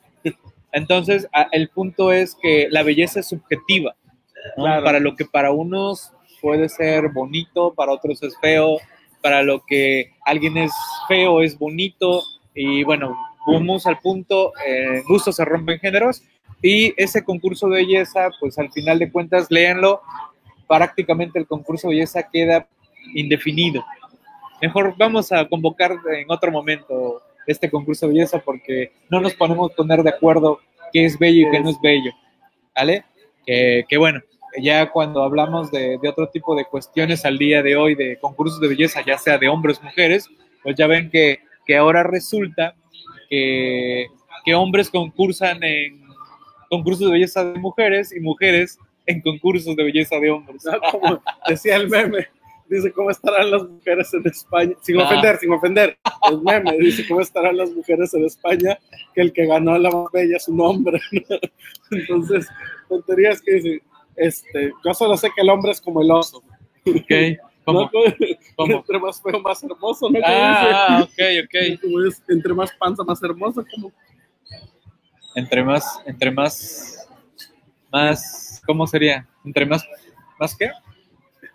Entonces, 0.72 1.28
el 1.52 1.70
punto 1.70 2.12
es 2.12 2.36
que 2.42 2.68
la 2.70 2.84
belleza 2.84 3.22
es 3.22 3.30
subjetiva. 3.30 3.96
¿no? 4.58 4.64
Claro. 4.64 4.84
Para 4.84 5.00
lo 5.00 5.16
que 5.16 5.26
para 5.26 5.52
unos 5.52 6.12
puede 6.42 6.70
ser 6.70 7.10
bonito, 7.10 7.74
para 7.74 7.92
otros 7.92 8.22
es 8.24 8.38
feo, 8.40 8.78
para 9.22 9.44
lo 9.44 9.64
que 9.66 10.12
alguien 10.26 10.58
es 10.58 10.72
feo 11.08 11.42
es 11.42 11.58
bonito. 11.58 12.22
Y 12.54 12.84
bueno, 12.84 13.16
vamos 13.46 13.86
al 13.86 14.00
punto, 14.00 14.54
eh, 14.66 15.02
gustos 15.08 15.36
se 15.36 15.46
rompen 15.46 15.80
géneros. 15.80 16.24
Y 16.62 16.94
ese 17.02 17.24
concurso 17.24 17.68
de 17.68 17.84
belleza, 17.84 18.30
pues 18.40 18.58
al 18.60 18.72
final 18.72 19.00
de 19.00 19.12
cuentas, 19.12 19.48
léanlo, 19.50 20.02
prácticamente 20.68 21.40
el 21.40 21.48
concurso 21.48 21.88
de 21.88 21.96
belleza 21.96 22.24
queda 22.24 22.68
indefinido. 23.14 23.84
Mejor 24.62 24.94
vamos 24.98 25.32
a 25.32 25.48
convocar 25.48 25.96
en 26.14 26.30
otro 26.30 26.52
momento 26.52 27.22
este 27.48 27.70
concurso 27.70 28.08
de 28.08 28.14
belleza 28.14 28.40
porque 28.40 28.92
no 29.10 29.22
nos 29.22 29.34
podemos 29.34 29.72
poner 29.72 30.04
de 30.04 30.10
acuerdo 30.10 30.60
qué 30.92 31.06
es 31.06 31.18
bello 31.18 31.48
y 31.48 31.52
qué 31.52 31.60
no 31.62 31.70
es 31.70 31.80
bello, 31.82 32.12
¿vale? 32.76 33.06
Que, 33.46 33.86
que 33.88 33.98
bueno, 33.98 34.22
ya 34.62 34.90
cuando 34.92 35.24
hablamos 35.24 35.72
de, 35.72 35.98
de 36.02 36.10
otro 36.10 36.28
tipo 36.30 36.56
de 36.56 36.66
cuestiones 36.66 37.26
al 37.26 37.38
día 37.38 37.62
de 37.62 37.76
hoy, 37.76 37.96
de 37.96 38.18
concursos 38.20 38.60
de 38.60 38.68
belleza, 38.68 39.02
ya 39.06 39.18
sea 39.18 39.38
de 39.38 39.48
hombres 39.48 39.80
o 39.80 39.84
mujeres, 39.84 40.28
pues 40.64 40.76
ya 40.76 40.88
ven 40.88 41.10
que, 41.10 41.40
que 41.66 41.78
ahora 41.78 42.04
resulta 42.04 42.76
que, 43.30 44.08
que 44.44 44.56
hombres 44.56 44.90
concursan 44.90 45.64
en 45.64 46.02
concursos 46.70 47.08
de 47.08 47.14
belleza 47.14 47.44
de 47.44 47.60
mujeres 47.60 48.12
y 48.16 48.20
mujeres 48.20 48.80
en 49.06 49.22
concursos 49.22 49.76
de 49.76 49.84
belleza 49.84 50.20
de 50.20 50.30
hombres. 50.30 50.64
¿no? 50.66 50.80
Como 50.92 51.22
decía 51.48 51.76
el 51.78 51.90
meme, 51.90 52.28
dice 52.70 52.92
cómo 52.92 53.10
estarán 53.10 53.50
las 53.50 53.64
mujeres 53.64 54.14
en 54.14 54.28
España, 54.28 54.74
sin 54.82 55.00
Ah. 55.00 55.06
ofender, 55.06 55.38
sin 55.38 55.52
ofender. 55.52 55.98
El 56.30 56.42
meme 56.42 56.78
dice 56.78 57.08
cómo 57.08 57.22
estarán 57.22 57.58
las 57.58 57.72
mujeres 57.72 58.14
en 58.14 58.26
España, 58.26 58.78
que 59.16 59.22
el 59.22 59.34
que 59.34 59.48
ganó 59.48 59.78
la 59.78 59.90
más 59.90 60.12
bella 60.14 60.38
es 60.38 60.48
un 60.48 60.62
hombre. 60.62 61.00
¿no? 61.12 61.38
Entonces, 61.92 62.48
tonterías 62.88 63.42
que 63.42 63.54
dice, 63.54 63.82
este, 64.20 64.72
yo 64.86 64.94
solo 64.94 65.18
sé 65.18 65.30
que 65.36 65.42
el 65.42 65.50
hombre 65.50 65.72
es 65.72 65.82
como 65.82 66.02
el 66.02 66.12
oso. 66.12 66.44
Ok, 66.86 67.40
¿cómo? 67.66 67.82
¿no? 67.84 67.92
¿Cómo? 68.56 68.74
Entre 68.76 69.00
más 69.00 69.22
feo, 69.22 69.42
más 69.42 69.64
hermoso, 69.64 70.10
¿no? 70.10 70.20
Como 70.20 70.26
Ah, 70.26 71.00
ok, 71.04 71.20
ok. 71.44 71.82
como 71.82 72.02
es, 72.06 72.22
entre 72.28 72.54
más 72.54 72.72
panza, 72.74 73.04
más 73.04 73.24
hermoso, 73.24 73.66
como 73.74 73.92
Entre 75.36 75.64
más, 75.64 76.02
entre 76.06 76.32
más, 76.32 77.10
más, 77.92 78.62
¿cómo 78.66 78.86
sería? 78.86 79.28
Entre 79.44 79.66
más, 79.66 79.84
¿más 80.40 80.56
qué? 80.56 80.72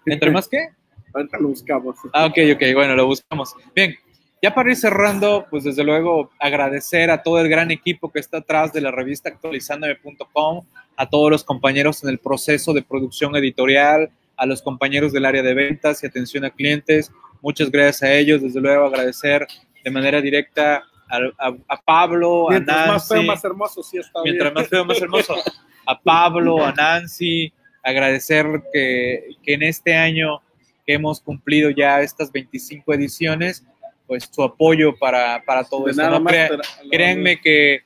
¿Entre 0.07 0.31
más 0.31 0.49
qué? 0.49 0.69
ahorita 1.15 1.39
lo 1.39 1.49
buscamos. 1.49 1.97
Ah, 2.12 2.27
ok, 2.27 2.39
ok, 2.55 2.62
bueno, 2.75 2.95
lo 2.95 3.07
buscamos. 3.07 3.55
Bien, 3.75 3.95
ya 4.43 4.55
para 4.55 4.71
ir 4.71 4.77
cerrando, 4.77 5.47
pues 5.49 5.65
desde 5.65 5.85
luego 5.85 6.31
agradecer 6.39 7.11
a 7.11 7.23
todo 7.23 7.41
el 7.41 7.49
gran 7.49 7.71
equipo 7.71 8.11
que 8.11 8.21
está 8.21 8.39
atrás 8.39 8.73
de 8.73 8.81
la 8.81 8.91
revista 8.91 9.29
actualizandome.com, 9.31 10.67
a 10.97 11.09
todos 11.09 11.31
los 11.31 11.45
compañeros 11.45 12.03
en 12.05 12.11
el 12.11 12.19
proceso 12.19 12.73
de 12.73 12.83
producción 12.83 13.35
editorial, 13.37 14.11
a 14.37 14.47
los 14.47 14.63
compañeros 14.63 15.13
del 15.13 15.25
área 15.25 15.43
de 15.43 15.55
ventas 15.55 16.03
y 16.03 16.07
atención 16.07 16.45
a 16.45 16.51
clientes. 16.51 17.11
Muchas 17.43 17.71
gracias 17.71 18.03
a 18.03 18.13
ellos, 18.15 18.43
desde 18.43 18.61
luego 18.61 18.85
agradecer 18.87 19.47
de 19.85 19.91
manera 19.91 20.21
directa 20.21 20.83
a, 21.09 21.17
a- 21.49 21.55
a 21.69 21.81
Pablo, 21.83 22.49
a 22.49 22.53
Mientras 22.53 22.89
más 22.89 23.09
feo, 23.09 23.17
Nancy. 23.19 23.29
más 23.29 23.45
hermoso, 23.45 23.83
sí 23.83 23.99
está 23.99 24.21
Mientras 24.25 24.53
bien. 24.53 24.63
más 24.63 24.69
feo, 24.69 24.85
más 24.85 25.01
hermoso. 25.01 25.35
A 25.87 26.01
Pablo, 26.01 26.65
a 26.65 26.73
Nancy, 26.73 27.53
agradecer 27.83 28.47
que, 28.73 29.33
que 29.43 29.53
en 29.53 29.63
este 29.63 29.95
año 29.95 30.41
que 30.87 30.95
hemos 30.95 31.21
cumplido 31.21 31.69
ya 31.69 32.01
estas 32.01 32.33
25 32.33 32.95
ediciones, 32.95 33.67
pues 34.07 34.31
su 34.33 34.43
apoyo 34.43 34.97
para, 34.97 35.43
para 35.45 35.63
todo 35.65 35.85
De 35.85 35.91
esto. 35.91 36.09
¿no? 36.09 36.25
Crea- 36.25 36.49
créanme 36.91 37.39
que, 37.39 37.81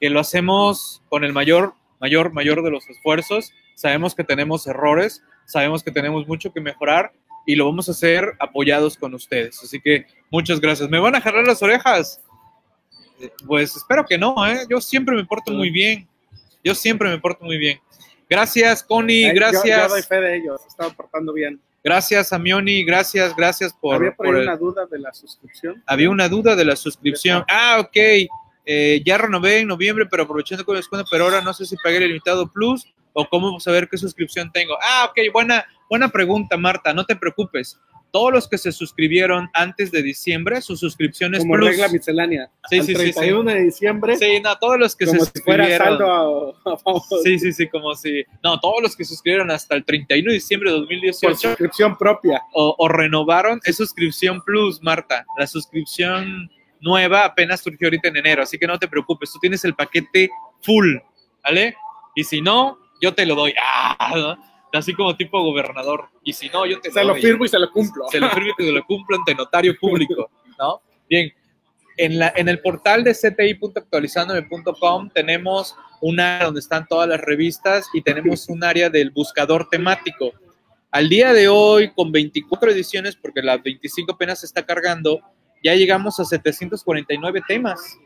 que 0.00 0.10
lo 0.10 0.18
hacemos 0.18 1.00
con 1.08 1.22
el 1.22 1.32
mayor, 1.32 1.74
mayor, 2.02 2.32
mayor 2.32 2.62
de 2.62 2.70
los 2.70 2.86
esfuerzos. 2.90 3.52
Sabemos 3.76 4.14
que 4.14 4.24
tenemos 4.24 4.66
errores, 4.66 5.22
sabemos 5.46 5.82
que 5.82 5.90
tenemos 5.90 6.26
mucho 6.28 6.52
que 6.52 6.60
mejorar 6.60 7.12
y 7.46 7.54
lo 7.56 7.64
vamos 7.66 7.88
a 7.88 7.92
hacer 7.92 8.34
apoyados 8.38 8.96
con 8.98 9.14
ustedes. 9.14 9.58
Así 9.62 9.80
que 9.80 10.06
muchas 10.30 10.60
gracias. 10.60 10.90
¿Me 10.90 10.98
van 10.98 11.14
a 11.14 11.20
jalar 11.20 11.46
las 11.46 11.62
orejas? 11.62 12.20
Eh, 13.20 13.30
Pues 13.46 13.74
espero 13.76 14.04
que 14.04 14.18
no, 14.18 14.34
¿eh? 14.46 14.66
Yo 14.68 14.80
siempre 14.80 15.14
me 15.16 15.24
porto 15.24 15.52
muy 15.52 15.70
bien. 15.70 16.06
Yo 16.64 16.74
siempre 16.74 17.08
me 17.08 17.18
porto 17.18 17.44
muy 17.44 17.56
bien. 17.58 17.80
Gracias, 18.28 18.82
Connie. 18.82 19.24
Eh, 19.24 19.28
yo- 19.28 19.34
Gracias. 19.34 19.82
Yo, 19.82 19.88
doy 19.88 20.02
fe 20.02 20.20
de 20.20 20.36
ellos, 20.36 20.60
están 20.66 20.92
portando 20.94 21.32
bien. 21.32 21.60
Gracias, 21.84 22.32
Amioni. 22.32 22.84
Gracias, 22.84 23.34
gracias 23.36 23.72
por. 23.72 23.96
Había 23.96 24.14
por 24.14 24.26
ahí 24.26 24.32
por 24.32 24.40
el- 24.40 24.48
una 24.48 24.56
duda 24.56 24.86
de 24.86 24.98
la 25.00 25.12
suscripción. 25.12 25.82
había 25.86 26.10
una 26.10 26.28
duda 26.28 26.54
de 26.56 26.64
la 26.64 26.76
suscripción. 26.76 27.44
Ah, 27.48 27.78
ok. 27.80 27.96
Eh, 28.64 29.02
ya 29.04 29.18
renové 29.18 29.58
en 29.60 29.68
noviembre, 29.68 30.06
pero 30.06 30.22
aprovechando 30.22 30.64
con 30.64 30.76
el 30.76 30.80
descuento, 30.80 31.08
pero 31.10 31.24
ahora 31.24 31.40
no 31.40 31.52
sé 31.52 31.66
si 31.66 31.76
pagué 31.82 31.96
el 31.98 32.08
limitado 32.08 32.50
plus 32.50 32.86
o 33.12 33.28
cómo 33.28 33.58
saber 33.60 33.88
qué 33.88 33.98
suscripción 33.98 34.50
tengo. 34.52 34.74
Ah, 34.80 35.06
ok, 35.10 35.18
buena, 35.32 35.66
buena 35.90 36.08
pregunta, 36.08 36.56
Marta. 36.56 36.94
No 36.94 37.04
te 37.04 37.16
preocupes. 37.16 37.78
Todos 38.12 38.30
los 38.30 38.46
que 38.46 38.58
se 38.58 38.72
suscribieron 38.72 39.48
antes 39.54 39.90
de 39.90 40.02
diciembre, 40.02 40.60
su 40.60 40.76
suscripción 40.76 41.34
es 41.34 41.40
como 41.40 41.54
plus. 41.54 41.70
regla 41.70 41.88
miscelánea. 41.88 42.50
Sí, 42.68 42.80
Al 42.80 42.84
sí, 42.84 42.94
sí, 42.94 43.06
sí. 43.06 43.12
31 43.14 43.50
de 43.52 43.60
diciembre, 43.62 44.16
Sí, 44.18 44.38
no, 44.44 44.54
todos 44.58 44.78
los 44.78 44.94
que 44.94 45.06
como 45.06 45.24
se 45.24 45.30
si 45.34 45.40
fuera 45.42 45.78
saldo 45.78 46.54
a, 46.66 46.72
a 46.74 46.76
favor 46.76 47.02
Sí, 47.24 47.38
sí, 47.38 47.52
sí, 47.54 47.68
como 47.68 47.94
si. 47.94 48.22
No, 48.44 48.60
todos 48.60 48.82
los 48.82 48.94
que 48.96 49.06
suscribieron 49.06 49.50
hasta 49.50 49.74
el 49.76 49.84
31 49.86 50.28
de 50.28 50.34
diciembre 50.34 50.70
de 50.70 50.76
por 50.76 50.82
2018 50.88 51.36
suscripción 51.36 51.96
propia. 51.96 52.42
o, 52.52 52.74
o 52.78 52.88
renovaron 52.88 53.60
es 53.64 53.76
suscripción 53.78 54.42
plus, 54.42 54.82
Marta. 54.82 55.24
La 55.38 55.46
suscripción 55.46 56.50
nueva 56.82 57.24
apenas 57.24 57.60
surgió 57.62 57.86
ahorita 57.86 58.08
en 58.08 58.16
enero, 58.18 58.42
así 58.42 58.58
que 58.58 58.66
no 58.66 58.78
te 58.78 58.88
preocupes, 58.88 59.32
tú 59.32 59.38
tienes 59.38 59.64
el 59.64 59.74
paquete 59.74 60.28
full, 60.60 60.96
¿vale? 61.42 61.74
Y 62.14 62.24
si 62.24 62.42
no, 62.42 62.78
yo 63.00 63.14
te 63.14 63.24
lo 63.24 63.34
doy. 63.34 63.54
Ah. 63.64 64.36
Así 64.74 64.94
como 64.94 65.14
tipo 65.16 65.42
gobernador. 65.42 66.08
Y 66.24 66.32
si 66.32 66.48
no, 66.48 66.64
yo 66.64 66.80
te 66.80 66.90
Se 66.90 67.00
lo 67.02 67.08
lo 67.08 67.12
doy. 67.12 67.22
firmo 67.22 67.44
y 67.44 67.48
se 67.48 67.58
lo 67.58 67.70
cumplo. 67.70 68.06
Se 68.10 68.18
lo 68.18 68.30
firmo 68.30 68.52
y 68.58 68.64
te 68.64 68.72
lo 68.72 68.82
cumplo 68.84 69.18
ante 69.18 69.34
notario 69.34 69.76
público, 69.78 70.30
¿no? 70.58 70.80
Bien, 71.08 71.30
en, 71.98 72.18
la, 72.18 72.32
en 72.34 72.48
el 72.48 72.58
portal 72.60 73.04
de 73.04 73.12
cti.actualizandome.com 73.14 75.10
tenemos 75.10 75.76
un 76.00 76.20
área 76.20 76.46
donde 76.46 76.60
están 76.60 76.86
todas 76.88 77.06
las 77.08 77.20
revistas 77.20 77.86
y 77.92 78.00
tenemos 78.02 78.48
un 78.48 78.64
área 78.64 78.88
del 78.88 79.10
buscador 79.10 79.68
temático. 79.68 80.32
Al 80.90 81.08
día 81.08 81.32
de 81.32 81.48
hoy, 81.48 81.92
con 81.92 82.10
24 82.10 82.70
ediciones, 82.70 83.14
porque 83.16 83.42
la 83.42 83.58
25 83.58 84.12
apenas 84.12 84.40
se 84.40 84.46
está 84.46 84.64
cargando, 84.64 85.20
ya 85.62 85.74
llegamos 85.74 86.18
a 86.20 86.24
749 86.24 87.42
temas 87.46 87.98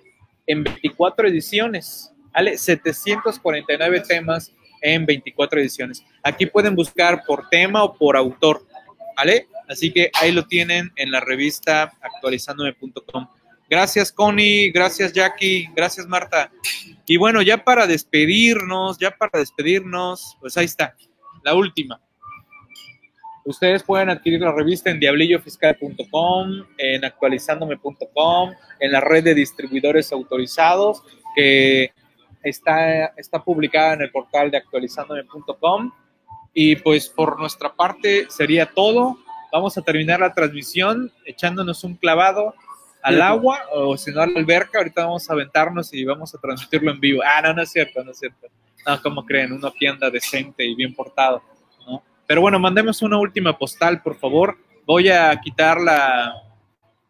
en 0.46 0.64
24 0.64 1.28
ediciones. 1.28 2.12
¿Vale? 2.32 2.58
749 2.58 4.00
temas 4.06 4.52
en 4.82 5.06
24 5.06 5.60
ediciones. 5.60 6.04
Aquí 6.22 6.46
pueden 6.46 6.74
buscar 6.74 7.24
por 7.26 7.48
tema 7.48 7.82
o 7.82 7.96
por 7.96 8.16
autor. 8.16 8.66
¿Vale? 9.16 9.48
Así 9.68 9.92
que 9.92 10.10
ahí 10.20 10.32
lo 10.32 10.46
tienen 10.46 10.92
en 10.96 11.10
la 11.10 11.20
revista 11.20 11.92
actualizandome.com. 12.00 13.26
Gracias, 13.68 14.12
Connie. 14.12 14.70
Gracias, 14.70 15.12
Jackie. 15.12 15.68
Gracias, 15.74 16.06
Marta. 16.06 16.52
Y 17.06 17.16
bueno, 17.16 17.42
ya 17.42 17.64
para 17.64 17.86
despedirnos, 17.86 18.98
ya 18.98 19.10
para 19.10 19.40
despedirnos, 19.40 20.36
pues 20.40 20.56
ahí 20.56 20.66
está, 20.66 20.94
la 21.42 21.54
última. 21.54 22.00
Ustedes 23.46 23.84
pueden 23.84 24.10
adquirir 24.10 24.40
la 24.40 24.50
revista 24.50 24.90
en 24.90 24.98
diablillofiscal.com, 24.98 26.66
en 26.78 27.04
actualizandome.com, 27.04 28.50
en 28.80 28.92
la 28.92 29.00
red 29.00 29.22
de 29.22 29.34
distribuidores 29.36 30.10
autorizados, 30.12 31.04
que 31.36 31.92
está, 32.42 33.06
está 33.16 33.44
publicada 33.44 33.94
en 33.94 34.02
el 34.02 34.10
portal 34.10 34.50
de 34.50 34.56
actualizandome.com. 34.56 35.92
Y 36.54 36.74
pues 36.74 37.08
por 37.08 37.38
nuestra 37.38 37.72
parte 37.72 38.26
sería 38.30 38.66
todo. 38.66 39.16
Vamos 39.52 39.78
a 39.78 39.82
terminar 39.82 40.18
la 40.18 40.34
transmisión 40.34 41.12
echándonos 41.24 41.84
un 41.84 41.94
clavado 41.94 42.52
al 43.00 43.22
agua 43.22 43.60
o 43.72 43.96
si 43.96 44.10
no 44.10 44.22
a 44.22 44.26
la 44.26 44.40
alberca. 44.40 44.78
Ahorita 44.78 45.04
vamos 45.04 45.30
a 45.30 45.34
aventarnos 45.34 45.94
y 45.94 46.04
vamos 46.04 46.34
a 46.34 46.38
transmitirlo 46.38 46.90
en 46.90 46.98
vivo. 46.98 47.22
Ah, 47.24 47.42
no, 47.42 47.54
no 47.54 47.62
es 47.62 47.70
cierto, 47.70 48.02
no 48.02 48.10
es 48.10 48.18
cierto. 48.18 48.48
No, 48.84 49.00
como 49.02 49.24
creen, 49.24 49.52
uno 49.52 49.68
aquí 49.68 49.86
anda 49.86 50.10
decente 50.10 50.64
y 50.64 50.74
bien 50.74 50.92
portado. 50.94 51.42
Pero 52.26 52.40
bueno, 52.40 52.58
mandemos 52.58 53.02
una 53.02 53.18
última 53.18 53.56
postal, 53.56 54.02
por 54.02 54.16
favor. 54.16 54.56
Voy 54.84 55.08
a 55.08 55.38
quitar 55.40 55.80
la, 55.80 56.32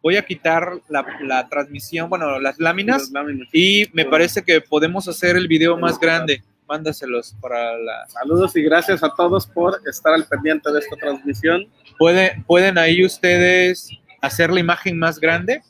voy 0.02 0.16
a 0.16 0.24
quitar 0.24 0.80
la, 0.88 1.04
la 1.22 1.48
transmisión, 1.48 2.08
bueno, 2.08 2.38
las 2.38 2.58
láminas, 2.58 3.10
y 3.52 3.86
me 3.92 4.04
parece 4.04 4.42
que 4.42 4.60
podemos 4.60 5.08
hacer 5.08 5.36
el 5.36 5.48
video 5.48 5.76
más 5.76 5.98
grande. 5.98 6.42
Mándaselos 6.68 7.36
para 7.40 7.76
la... 7.78 8.08
Saludos 8.08 8.56
y 8.56 8.62
gracias 8.62 9.04
a 9.04 9.14
todos 9.14 9.46
por 9.46 9.80
estar 9.86 10.12
al 10.12 10.24
pendiente 10.26 10.72
de 10.72 10.80
esta 10.80 10.96
transmisión. 10.96 11.68
¿Pueden, 11.96 12.42
pueden 12.42 12.76
ahí 12.76 13.04
ustedes 13.04 13.88
hacer 14.20 14.50
la 14.50 14.60
imagen 14.60 14.98
más 14.98 15.18
grande. 15.18 15.62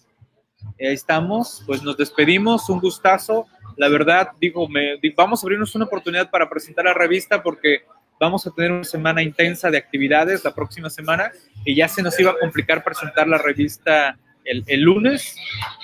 Ahí 0.81 0.95
estamos, 0.95 1.63
pues 1.67 1.83
nos 1.83 1.97
despedimos, 1.97 2.69
un 2.69 2.81
gustazo. 2.81 3.47
La 3.77 3.89
verdad, 3.89 4.31
digo, 4.41 4.69
me, 4.69 4.99
vamos 5.17 5.43
a 5.43 5.47
abrirnos 5.47 5.75
una 5.75 5.85
oportunidad 5.85 6.31
para 6.31 6.49
presentar 6.49 6.87
la 6.87 6.95
revista 6.95 7.43
porque 7.43 7.83
vamos 8.21 8.47
a 8.47 8.51
tener 8.51 8.73
una 8.73 8.85
semana 8.85 9.23
intensa 9.23 9.71
de 9.71 9.79
actividades 9.79 10.45
la 10.45 10.55
próxima 10.55 10.91
semana 10.91 11.33
y 11.65 11.75
ya 11.75 11.89
se 11.89 12.03
nos 12.03 12.21
iba 12.21 12.33
a 12.33 12.39
complicar 12.39 12.85
presentar 12.85 13.27
la 13.29 13.39
revista 13.39 14.19
el, 14.45 14.81
lunes, 14.81 15.37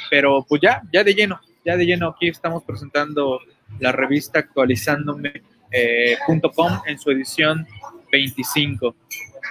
pero 0.08 0.46
pues 0.48 0.62
ya, 0.62 0.82
ya 0.92 1.02
de 1.02 1.14
lleno, 1.14 1.40
ya 1.64 1.76
de 1.76 1.84
lleno 1.84 2.10
aquí 2.10 2.28
estamos 2.28 2.62
presentando 2.62 3.40
la 3.80 3.90
revista 3.90 4.38
actualizándome.com 4.38 6.80
en 6.86 6.98
su 6.98 7.10
edición 7.10 7.66
25 8.12 8.94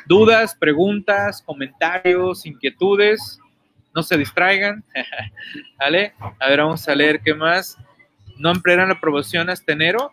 dudas, 0.06 0.56
preguntas, 0.56 1.42
comentarios, 1.42 2.46
inquietudes, 2.46 3.40
no 3.94 4.04
se 4.04 4.18
distraigan, 4.18 4.84
¿vale? 5.80 6.14
A 6.40 6.50
ver, 6.50 6.60
vamos 6.60 6.88
a 6.88 6.96
leer 6.96 7.22
qué 7.22 7.34
más. 7.34 7.78
¿No 8.38 8.50
ampliarán 8.50 8.90
la 8.90 9.00
promoción 9.00 9.50
hasta 9.50 9.74
enero? 9.74 10.12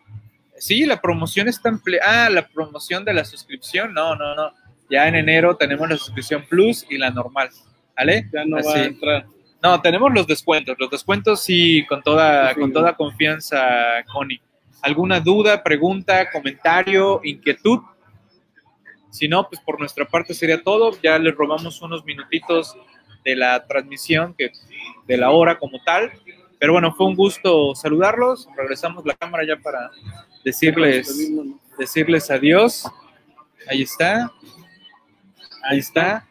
Sí, 0.58 0.86
la 0.86 1.00
promoción 1.00 1.48
está 1.48 1.68
empleada. 1.68 2.26
Ah, 2.26 2.30
la 2.30 2.46
promoción 2.46 3.04
de 3.04 3.14
la 3.14 3.24
suscripción, 3.24 3.94
no, 3.94 4.14
no, 4.14 4.34
no. 4.34 4.52
Ya 4.90 5.06
en 5.06 5.14
enero 5.14 5.56
tenemos 5.56 5.88
la 5.88 5.96
suscripción 5.96 6.44
Plus 6.48 6.86
y 6.88 6.98
la 6.98 7.10
normal, 7.10 7.50
¿vale? 7.96 8.28
Ya 8.32 8.44
no 8.44 8.56
va 8.56 8.74
a 8.74 8.84
entrar. 8.84 9.26
No, 9.62 9.80
tenemos 9.80 10.12
los 10.14 10.26
descuentos. 10.26 10.76
Los 10.78 10.90
descuentos 10.90 11.42
sí, 11.42 11.84
con 11.88 12.02
toda, 12.02 12.54
con 12.54 12.72
toda 12.72 12.94
confianza, 12.94 14.04
Connie. 14.12 14.40
¿Alguna 14.82 15.20
duda, 15.20 15.62
pregunta, 15.62 16.30
comentario, 16.30 17.20
inquietud? 17.24 17.80
Si 19.10 19.26
no, 19.26 19.48
pues 19.48 19.60
por 19.60 19.78
nuestra 19.80 20.04
parte 20.04 20.32
sería 20.32 20.62
todo. 20.62 20.96
Ya 21.02 21.18
les 21.18 21.34
robamos 21.34 21.82
unos 21.82 22.04
minutitos 22.04 22.76
de 23.24 23.34
la 23.34 23.66
transmisión, 23.66 24.34
que, 24.38 24.52
de 25.06 25.16
la 25.16 25.30
hora 25.30 25.58
como 25.58 25.82
tal. 25.82 26.12
Pero 26.58 26.72
bueno, 26.72 26.94
fue 26.94 27.06
un 27.06 27.16
gusto 27.16 27.74
saludarlos. 27.74 28.48
Regresamos 28.56 29.04
la 29.04 29.14
cámara 29.14 29.44
ya 29.46 29.56
para 29.56 29.90
decirles, 30.44 31.30
decirles 31.78 32.30
adiós. 32.30 32.84
Ahí 33.68 33.82
está. 33.82 34.32
Ahí 35.62 35.78
está. 35.78 36.26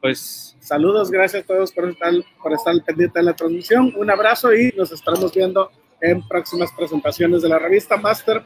Pues 0.00 0.50
Saludos, 0.70 1.10
gracias 1.10 1.42
a 1.42 1.46
todos 1.48 1.72
por 1.72 1.88
estar, 1.88 2.12
por 2.40 2.52
estar 2.52 2.72
pendiente 2.84 3.18
de 3.18 3.24
la 3.24 3.34
transmisión. 3.34 3.92
Un 3.96 4.08
abrazo 4.08 4.54
y 4.54 4.72
nos 4.76 4.92
estaremos 4.92 5.34
viendo 5.34 5.68
en 6.00 6.22
próximas 6.28 6.70
presentaciones 6.70 7.42
de 7.42 7.48
la 7.48 7.58
revista 7.58 7.96
Master. 7.96 8.44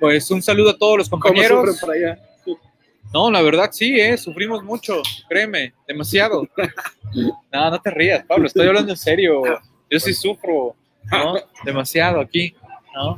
Pues 0.00 0.30
un 0.30 0.40
saludo 0.40 0.70
a 0.70 0.78
todos 0.78 0.96
los 0.96 1.08
¿Cómo 1.10 1.20
compañeros. 1.24 1.58
sufren 1.58 1.76
por 1.78 1.90
allá? 1.90 2.18
No, 3.12 3.30
la 3.30 3.42
verdad 3.42 3.68
sí, 3.70 4.00
¿eh? 4.00 4.16
sufrimos 4.16 4.64
mucho, 4.64 5.02
créeme, 5.28 5.74
demasiado. 5.86 6.48
No, 7.52 7.70
no 7.70 7.80
te 7.80 7.90
rías, 7.90 8.24
Pablo, 8.24 8.46
estoy 8.46 8.66
hablando 8.66 8.92
en 8.92 8.98
serio. 8.98 9.42
Yo 9.90 9.98
sí 9.98 10.12
sufro, 10.12 10.74
¿no? 11.10 11.34
Demasiado 11.64 12.20
aquí, 12.20 12.54
¿no? 12.94 13.16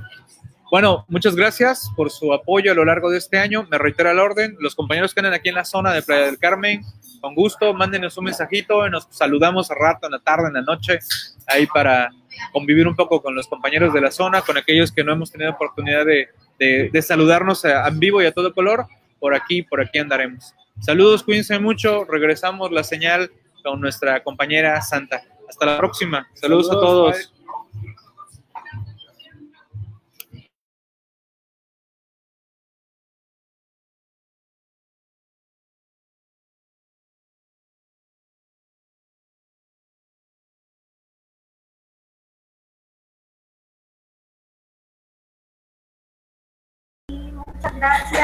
Bueno, 0.70 1.04
muchas 1.08 1.34
gracias 1.34 1.90
por 1.96 2.10
su 2.10 2.32
apoyo 2.32 2.70
a 2.70 2.74
lo 2.74 2.84
largo 2.84 3.10
de 3.10 3.18
este 3.18 3.38
año. 3.38 3.66
Me 3.70 3.78
reitera 3.78 4.12
el 4.12 4.18
orden. 4.20 4.56
Los 4.60 4.74
compañeros 4.76 5.12
que 5.12 5.20
andan 5.20 5.34
aquí 5.34 5.48
en 5.48 5.56
la 5.56 5.64
zona 5.64 5.92
de 5.92 6.02
Playa 6.02 6.26
del 6.26 6.38
Carmen, 6.38 6.82
con 7.20 7.34
gusto, 7.34 7.74
mándenos 7.74 8.16
un 8.16 8.24
mensajito 8.26 8.86
y 8.86 8.90
nos 8.90 9.08
saludamos 9.10 9.70
a 9.70 9.74
rato, 9.74 10.06
en 10.06 10.12
la 10.12 10.20
tarde, 10.20 10.46
en 10.48 10.54
la 10.54 10.62
noche, 10.62 11.00
ahí 11.48 11.66
para 11.66 12.10
convivir 12.52 12.86
un 12.86 12.94
poco 12.94 13.20
con 13.20 13.34
los 13.34 13.48
compañeros 13.48 13.92
de 13.92 14.00
la 14.00 14.10
zona, 14.12 14.42
con 14.42 14.56
aquellos 14.56 14.92
que 14.92 15.02
no 15.02 15.12
hemos 15.12 15.30
tenido 15.32 15.50
oportunidad 15.50 16.06
de, 16.06 16.28
de- 16.58 16.88
de 16.92 17.02
saludarnos 17.02 17.64
en 17.64 17.98
vivo 17.98 18.22
y 18.22 18.26
a 18.26 18.32
todo 18.32 18.54
color. 18.54 18.86
Por 19.18 19.34
aquí, 19.34 19.62
por 19.62 19.80
aquí 19.82 19.98
andaremos. 19.98 20.54
Saludos, 20.80 21.24
cuídense 21.24 21.58
mucho. 21.58 22.04
Regresamos 22.04 22.70
la 22.70 22.84
señal 22.84 23.30
con 23.62 23.80
nuestra 23.80 24.22
compañera 24.22 24.80
Santa. 24.80 25.22
Hasta 25.48 25.66
la 25.66 25.78
próxima. 25.78 26.28
Saludos, 26.34 26.70
a 26.70 26.74
todos. 26.74 27.16
bye. 27.16 27.39
That's 47.80 48.12
it. 48.12 48.19